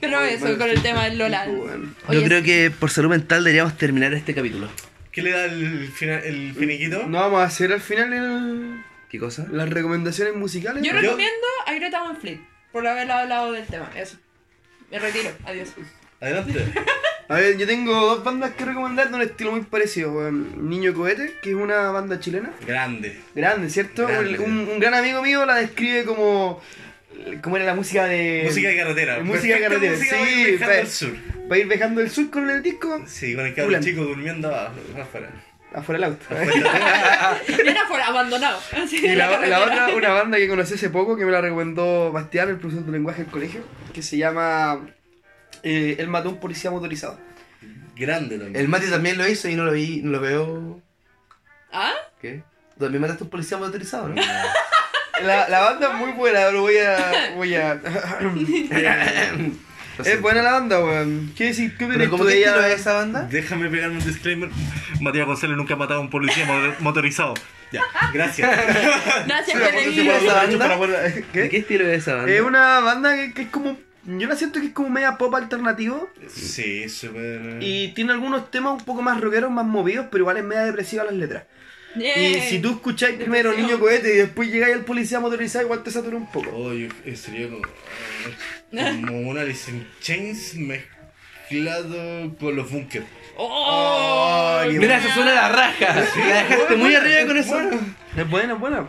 Pero 0.00 0.20
eso, 0.22 0.56
con 0.56 0.68
el 0.70 0.80
tema 0.82 1.04
del 1.04 1.18
Lola. 1.18 1.46
Yo 1.46 1.80
Oye, 2.08 2.24
creo 2.24 2.42
que 2.42 2.70
por 2.70 2.90
salud 2.90 3.10
mental 3.10 3.44
deberíamos 3.44 3.76
terminar 3.76 4.14
este 4.14 4.34
capítulo. 4.34 4.68
¿Qué 5.12 5.22
le 5.22 5.32
da 5.32 5.44
el, 5.46 5.88
final, 5.92 6.22
el 6.24 6.54
finiquito? 6.54 7.06
No 7.06 7.18
vamos 7.20 7.40
a 7.40 7.44
hacer 7.44 7.72
al 7.72 7.80
final 7.80 8.12
el- 8.12 8.84
¿Qué 9.10 9.18
cosa? 9.18 9.46
las 9.50 9.68
recomendaciones 9.68 10.34
musicales. 10.36 10.82
Yo 10.82 10.92
recomiendo 10.92 11.46
a 11.66 11.74
Greta 11.74 12.00
Van 12.00 12.16
Fleet 12.16 12.38
por 12.72 12.86
haber 12.86 13.10
hablado 13.10 13.52
del 13.52 13.66
tema. 13.66 13.90
Eso. 13.96 14.16
Me 14.90 14.98
retiro. 14.98 15.30
Adiós. 15.44 15.70
Adelante. 16.20 16.64
A 17.30 17.34
ver, 17.36 17.56
yo 17.56 17.66
tengo 17.66 17.94
dos 17.94 18.24
bandas 18.24 18.50
que 18.54 18.64
recomendar 18.64 19.08
de 19.08 19.14
un 19.14 19.22
estilo 19.22 19.52
muy 19.52 19.60
parecido, 19.62 20.12
weón. 20.12 20.68
Niño 20.68 20.92
Cohete, 20.92 21.34
que 21.40 21.50
es 21.50 21.54
una 21.54 21.90
banda 21.92 22.18
chilena. 22.18 22.50
Grande. 22.66 23.20
Grande, 23.36 23.70
¿cierto? 23.70 24.06
Grande. 24.06 24.38
Un, 24.40 24.68
un 24.68 24.80
gran 24.80 24.94
amigo 24.94 25.22
mío 25.22 25.46
la 25.46 25.54
describe 25.54 26.04
como. 26.04 26.60
como 27.40 27.56
era 27.56 27.66
la 27.66 27.74
música 27.76 28.06
de. 28.06 28.42
música 28.46 28.68
de 28.68 28.76
carretera. 28.76 29.20
música 29.20 29.54
de 29.54 29.60
carretera, 29.60 29.92
música 29.92 30.16
sí, 30.16 30.22
para 30.26 30.30
ir 30.40 30.48
viajando 30.58 30.66
pa- 30.74 30.80
al 30.80 30.88
sur. 30.88 31.10
Para 31.48 31.58
ir 31.60 31.66
viajando 31.68 32.00
el 32.00 32.10
sur 32.10 32.30
con 32.30 32.50
el 32.50 32.62
disco. 32.64 33.02
Sí, 33.06 33.34
con 33.36 33.46
el 33.46 33.54
cabro 33.54 33.80
chico 33.80 34.02
durmiendo 34.02 34.48
abajo, 34.48 34.74
afuera. 35.00 35.30
Afuera 35.72 36.00
del 36.00 36.10
auto. 36.10 36.26
Bien 37.62 37.76
afuera, 37.84 38.06
abandonado. 38.08 38.58
Así, 38.76 39.06
Y 39.06 39.14
la, 39.14 39.30
la 39.46 39.60
otra, 39.60 39.88
una 39.94 40.08
banda 40.10 40.36
que 40.36 40.48
conocí 40.48 40.74
hace 40.74 40.90
poco, 40.90 41.16
que 41.16 41.24
me 41.24 41.30
la 41.30 41.40
recomendó 41.40 42.10
Bastián, 42.10 42.48
el 42.48 42.56
profesor 42.56 42.84
de 42.86 42.90
lenguaje 42.90 43.22
del 43.22 43.30
colegio, 43.30 43.60
que 43.94 44.02
se 44.02 44.16
llama 44.16 44.80
eh, 45.62 45.96
Él 45.98 46.08
mató 46.08 46.28
a 46.28 46.32
un 46.32 46.40
policía 46.40 46.70
motorizado. 46.70 47.18
Grande 47.96 48.38
también. 48.38 48.56
El 48.56 48.68
Mati 48.68 48.86
también 48.88 49.18
lo 49.18 49.28
hizo 49.28 49.48
y 49.48 49.54
no 49.56 49.64
lo 49.64 49.72
vi, 49.72 50.00
no 50.02 50.12
lo 50.12 50.20
veo. 50.20 50.80
¿Ah? 51.72 51.92
¿Qué? 52.20 52.42
Tú 52.78 52.84
también 52.84 53.02
mataste 53.02 53.22
a 53.22 53.26
un 53.26 53.30
policía 53.30 53.58
motorizado, 53.58 54.08
¿no? 54.08 54.20
La, 55.22 55.50
la 55.50 55.60
banda 55.60 55.88
es 55.88 55.94
muy 55.98 56.12
buena, 56.12 56.40
pero 56.46 56.62
voy 56.62 56.78
a. 56.78 57.32
Voy 57.36 57.54
a... 57.54 57.74
es 60.04 60.20
buena 60.22 60.42
la 60.42 60.52
banda, 60.52 60.82
weón. 60.82 61.32
¿Qué 61.36 61.44
decir? 61.48 61.72
¿Qué 61.76 61.84
¿Pero 61.84 61.90
opinas 61.90 62.08
cómo 62.08 62.22
tú 62.24 62.28
qué 62.30 62.34
de 62.36 62.40
estilo 62.40 62.58
ella? 62.64 62.68
es 62.74 62.80
esa 62.80 62.92
banda? 62.94 63.22
Déjame 63.30 63.68
pegarme 63.68 63.98
un 63.98 64.04
disclaimer. 64.04 64.48
Matías 65.00 65.26
González 65.26 65.56
nunca 65.58 65.74
ha 65.74 65.76
matado 65.76 66.00
a 66.00 66.02
un 66.02 66.08
policía 66.10 66.46
mo- 66.46 66.74
motorizado. 66.78 67.34
Ya, 67.70 67.82
gracias. 68.14 68.50
Gracias, 69.26 69.58
para 70.58 70.76
poder- 70.76 71.14
¿De 71.14 71.24
¿Qué? 71.32 71.48
qué 71.50 71.56
estilo 71.58 71.86
es 71.86 71.98
esa 71.98 72.14
banda? 72.16 72.32
Es 72.32 72.40
una 72.40 72.80
banda 72.80 73.14
que, 73.14 73.32
que 73.34 73.42
es 73.42 73.48
como 73.48 73.78
yo 74.04 74.28
la 74.28 74.36
siento 74.36 74.60
que 74.60 74.66
es 74.66 74.72
como 74.72 74.88
media 74.88 75.18
pop 75.18 75.34
alternativo. 75.34 76.08
Sí, 76.28 76.88
súper. 76.88 77.58
Y 77.60 77.88
tiene 77.92 78.12
algunos 78.12 78.50
temas 78.50 78.72
un 78.72 78.84
poco 78.84 79.02
más 79.02 79.20
rockeros, 79.20 79.50
más 79.50 79.66
movidos, 79.66 80.06
pero 80.10 80.22
igual 80.22 80.38
es 80.38 80.44
media 80.44 80.64
depresiva 80.64 81.04
las 81.04 81.14
letras. 81.14 81.44
Y 81.96 82.40
si 82.48 82.60
tú 82.60 82.70
escucháis 82.70 83.16
primero 83.16 83.50
Depresión. 83.50 83.72
Niño 83.72 83.80
Cohete 83.80 84.14
y 84.14 84.18
después 84.18 84.48
llegáis 84.50 84.74
al 84.74 84.84
policía 84.84 85.18
motorizado, 85.18 85.64
igual 85.64 85.82
te 85.82 85.90
satura 85.90 86.16
un 86.16 86.30
poco. 86.30 86.50
Oye, 86.54 86.88
eh, 87.04 87.16
sería 87.16 87.48
como, 87.48 87.62
como 89.06 89.28
una 89.28 89.44
in 89.44 89.88
Chains 90.00 90.54
mezclado 90.54 92.36
con 92.38 92.54
los 92.54 92.70
bunkers. 92.70 93.06
¡Oh! 93.36 94.60
qué 94.64 94.78
Mira, 94.78 94.98
eso 94.98 95.08
suena 95.14 95.32
a 95.32 95.34
la 95.34 95.48
raja. 95.48 96.06
La 96.16 96.42
dejaste 96.42 96.76
muy 96.76 96.94
arriba 96.94 97.26
con 97.26 97.36
eso. 97.36 97.58
Es 98.16 98.30
buena, 98.30 98.52
es 98.52 98.60
buena. 98.60 98.88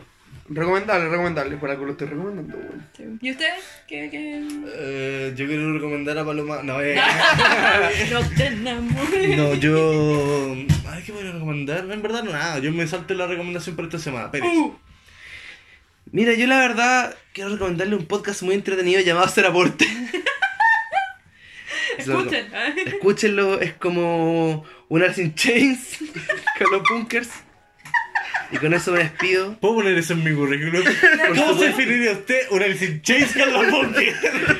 Recomendable, 0.53 1.09
recomendable. 1.09 1.57
Por 1.57 1.71
algo 1.71 1.85
lo 1.85 1.91
estoy 1.93 2.07
recomendando, 2.07 2.57
weón. 2.57 3.19
¿Y 3.21 3.31
usted? 3.31 3.47
¿Qué? 3.87 4.09
qué? 4.11 4.45
Eh, 4.67 5.33
yo 5.35 5.47
quiero 5.47 5.73
recomendar 5.73 6.17
a 6.17 6.25
Paloma. 6.25 6.61
No, 6.61 6.81
eh. 6.81 6.95
no 8.11 8.19
te 8.35 8.47
enamores. 8.47 9.37
No, 9.37 9.53
yo. 9.53 10.53
Ay, 10.89 11.03
¿qué 11.05 11.13
voy 11.13 11.25
a 11.25 11.31
recomendar? 11.31 11.89
En 11.89 12.01
verdad, 12.01 12.23
no, 12.23 12.33
nada. 12.33 12.59
Yo 12.59 12.71
me 12.73 12.85
salté 12.85 13.15
la 13.15 13.27
recomendación 13.27 13.77
para 13.77 13.87
esta 13.87 13.99
semana. 13.99 14.29
Pérez. 14.29 14.49
Uh, 14.51 14.75
Mira, 16.11 16.33
yo 16.33 16.47
la 16.47 16.59
verdad 16.59 17.15
quiero 17.31 17.51
recomendarle 17.51 17.95
un 17.95 18.05
podcast 18.05 18.41
muy 18.41 18.55
entretenido 18.55 18.99
llamado 18.99 19.27
Hacer 19.27 19.45
Aporte. 19.45 19.85
escuchen. 21.97 22.51
Escúchenlo, 22.85 23.61
es 23.61 23.73
como 23.75 24.65
un 24.89 25.03
Alice 25.03 25.21
in 25.21 25.33
Chains 25.33 25.99
con 26.59 26.71
los 26.71 26.83
bunkers. 26.89 27.29
Y 28.51 28.57
con 28.57 28.73
eso 28.73 28.91
me 28.91 28.99
despido. 28.99 29.57
¿Puedo 29.59 29.75
poner 29.75 29.97
eso 29.97 30.13
en 30.13 30.23
mi 30.23 30.33
currículum? 30.33 30.83
¿Cómo 31.35 31.57
se 31.57 31.67
definiría 31.67 32.11
usted 32.11 32.47
una 32.51 32.65
Alice 32.65 33.01
los 33.45 33.71
bunkers? 33.71 34.17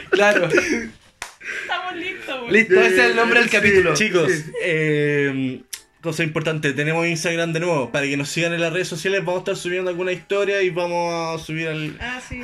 Claro. 0.10 0.48
Estamos 0.48 1.96
listos, 1.96 2.40
güey. 2.42 2.52
Listo, 2.54 2.80
ese 2.80 2.96
es 2.96 3.10
el 3.10 3.16
nombre 3.16 3.40
del 3.40 3.50
capítulo. 3.50 3.94
Chicos, 3.94 4.32
eh, 4.64 5.62
cosa 6.02 6.24
importante, 6.24 6.74
tenemos 6.74 7.06
Instagram 7.08 7.54
de 7.54 7.60
nuevo. 7.60 7.92
Para 7.92 8.06
que 8.08 8.18
nos 8.18 8.30
sigan 8.30 8.54
en 8.54 8.62
las 8.62 8.74
redes 8.74 8.88
sociales, 8.88 9.20
vamos 9.22 9.36
a 9.36 9.40
estar 9.40 9.56
subiendo 9.56 9.90
alguna 9.90 10.12
historia 10.12 10.62
y 10.62 10.70
vamos 10.70 11.14
a 11.40 11.44
subir 11.44 11.68
al- 11.68 11.98
Ah, 12.02 12.20
sí. 12.28 12.42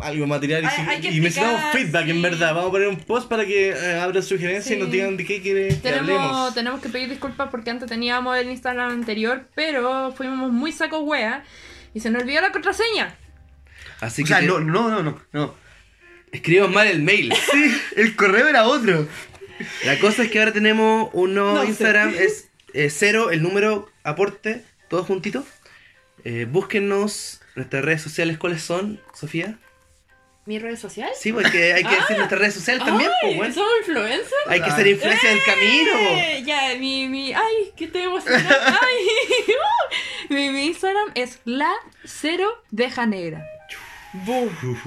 algo 0.00 0.26
material. 0.26 0.64
Y, 0.64 0.66
Hay- 0.66 0.86
hay 1.06 1.16
y 1.16 1.20
necesitamos 1.20 1.60
feedback, 1.72 2.08
en 2.08 2.20
verdad. 2.22 2.54
Vamos 2.54 2.68
a 2.68 2.72
poner 2.72 2.88
un 2.88 2.96
post 2.96 3.28
para 3.28 3.46
que 3.46 3.70
eh, 3.70 4.00
abran 4.00 4.22
sugerencias 4.22 4.76
y 4.76 4.80
nos 4.80 4.90
digan 4.90 5.16
de 5.16 5.24
qué 5.24 5.40
quieren 5.40 5.68
que 5.68 5.74
Tenemos, 5.76 6.10
hablemos. 6.10 6.54
tenemos 6.54 6.80
que 6.80 6.88
pedir 6.88 7.08
disculpas 7.08 7.48
porque 7.50 7.70
antes 7.70 7.88
teníamos 7.88 8.36
el 8.36 8.50
Instagram 8.50 8.90
anterior, 8.90 9.48
pero 9.54 10.12
fuimos 10.16 10.50
muy 10.52 10.72
sacos 10.72 11.00
wea 11.04 11.44
y 11.94 12.00
se 12.00 12.10
nos 12.10 12.22
olvidó 12.22 12.40
la 12.42 12.52
contraseña. 12.52 13.16
Así 14.00 14.22
O 14.22 14.24
que 14.24 14.28
sea, 14.28 14.40
te- 14.40 14.46
no, 14.46 14.60
no, 14.60 14.90
no, 14.90 15.02
no, 15.02 15.20
no. 15.32 15.54
escribimos 16.32 16.70
mal 16.72 16.86
el 16.88 17.02
mail. 17.02 17.32
Sí, 17.52 17.74
el 17.96 18.16
correo 18.16 18.48
era 18.48 18.64
otro. 18.66 19.06
La 19.86 19.98
cosa 19.98 20.24
es 20.24 20.30
que 20.30 20.38
ahora 20.38 20.52
tenemos 20.52 21.08
un 21.14 21.32
nuevo 21.34 21.54
No 21.54 21.62
sé. 21.62 21.68
Instagram, 21.68 22.12
es 22.18 22.45
eh, 22.76 22.90
cero, 22.90 23.30
el 23.30 23.42
número 23.42 23.90
aporte, 24.04 24.64
todo 24.88 25.02
juntito. 25.04 25.44
Eh, 26.24 26.46
búsquennos 26.50 27.40
nuestras 27.54 27.84
redes 27.84 28.02
sociales, 28.02 28.38
¿cuáles 28.38 28.62
son, 28.62 29.00
Sofía? 29.14 29.58
¿Mi 30.44 30.58
red 30.60 30.76
social? 30.76 31.10
Sí, 31.18 31.32
porque 31.32 31.72
hay 31.72 31.82
que 31.82 31.90
decir 31.96 32.12
Ah. 32.14 32.18
nuestras 32.18 32.40
redes 32.40 32.54
sociales 32.54 32.84
también, 32.84 33.10
Ay, 33.10 33.18
pues 33.22 33.36
bueno. 33.36 33.54
¿Somos 33.54 33.70
influencers? 33.80 34.32
Hay 34.46 34.60
que 34.62 34.70
ser 34.70 34.86
influencia 34.86 35.30
del 35.30 35.42
camino. 35.44 35.90
Eh, 35.98 36.42
Ya, 36.46 36.74
mi, 36.78 37.08
mi, 37.08 37.32
ay, 37.32 37.72
que 37.76 37.86
estoy 37.86 38.02
emocionada. 38.02 38.78
Ay, 38.82 38.96
uh. 40.30 40.34
mi, 40.34 40.50
mi 40.50 40.66
Instagram 40.66 41.10
es 41.16 41.40
la 41.44 41.72
cero 42.04 42.48
deja 42.70 43.06
negra. 43.06 43.44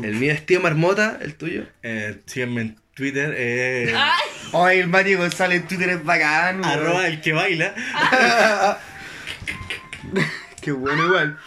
El 0.02 0.16
mío 0.16 0.32
es 0.32 0.46
Tío 0.46 0.60
Marmota, 0.62 1.20
el 1.22 1.36
tuyo. 1.36 1.66
Eh, 1.84 2.22
síganme 2.26 2.62
en 2.62 2.80
Twitter, 3.00 3.34
eh, 3.38 3.94
Ay, 3.96 4.20
Ay, 4.54 4.80
el 4.80 4.88
Mario 4.88 5.20
González 5.20 5.62
en 5.62 5.68
Twitter 5.68 5.90
es 5.90 6.04
bacán. 6.04 6.64
arroba 6.66 7.08
el 7.08 7.22
que 7.22 7.32
baila. 7.34 7.74
Qué 10.62 10.72
bueno 10.72 11.06
igual. 11.06 11.38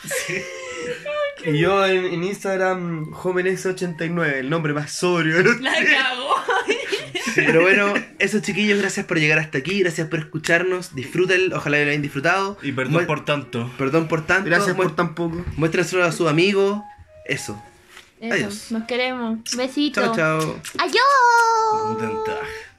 Y 1.44 1.58
yo 1.58 1.84
en, 1.86 2.06
en 2.06 2.24
Instagram, 2.24 3.10
Jóvenes89, 3.12 4.32
el 4.38 4.48
nombre 4.50 4.72
más 4.72 4.92
sobrio. 4.92 5.42
la 5.60 5.72
cagó. 5.72 6.34
Pero 7.34 7.62
bueno, 7.62 7.94
eso 8.18 8.40
chiquillos, 8.40 8.78
gracias 8.80 9.06
por 9.06 9.18
llegar 9.18 9.38
hasta 9.38 9.58
aquí, 9.58 9.80
gracias 9.80 10.08
por 10.08 10.18
escucharnos, 10.18 10.94
disfruten, 10.94 11.52
ojalá 11.52 11.78
lo 11.82 11.88
hayan 11.90 12.02
disfrutado. 12.02 12.58
Y 12.62 12.72
perdón 12.72 13.02
Mu- 13.02 13.06
por 13.06 13.24
tanto. 13.24 13.70
Perdón 13.78 14.08
por 14.08 14.26
tanto. 14.26 14.46
Gracias 14.48 14.74
por 14.76 14.94
tan 14.96 15.14
poco. 15.14 15.44
Muéstrenselo 15.56 16.04
a 16.04 16.12
sus 16.12 16.28
amigos. 16.28 16.80
Eso. 17.26 17.62
Eso, 18.22 18.34
Adiós. 18.34 18.70
nos 18.70 18.84
queremos. 18.84 19.40
Besito. 19.56 20.00
Chao, 20.00 20.14
chao. 20.14 20.60
Adiós. 20.78 22.71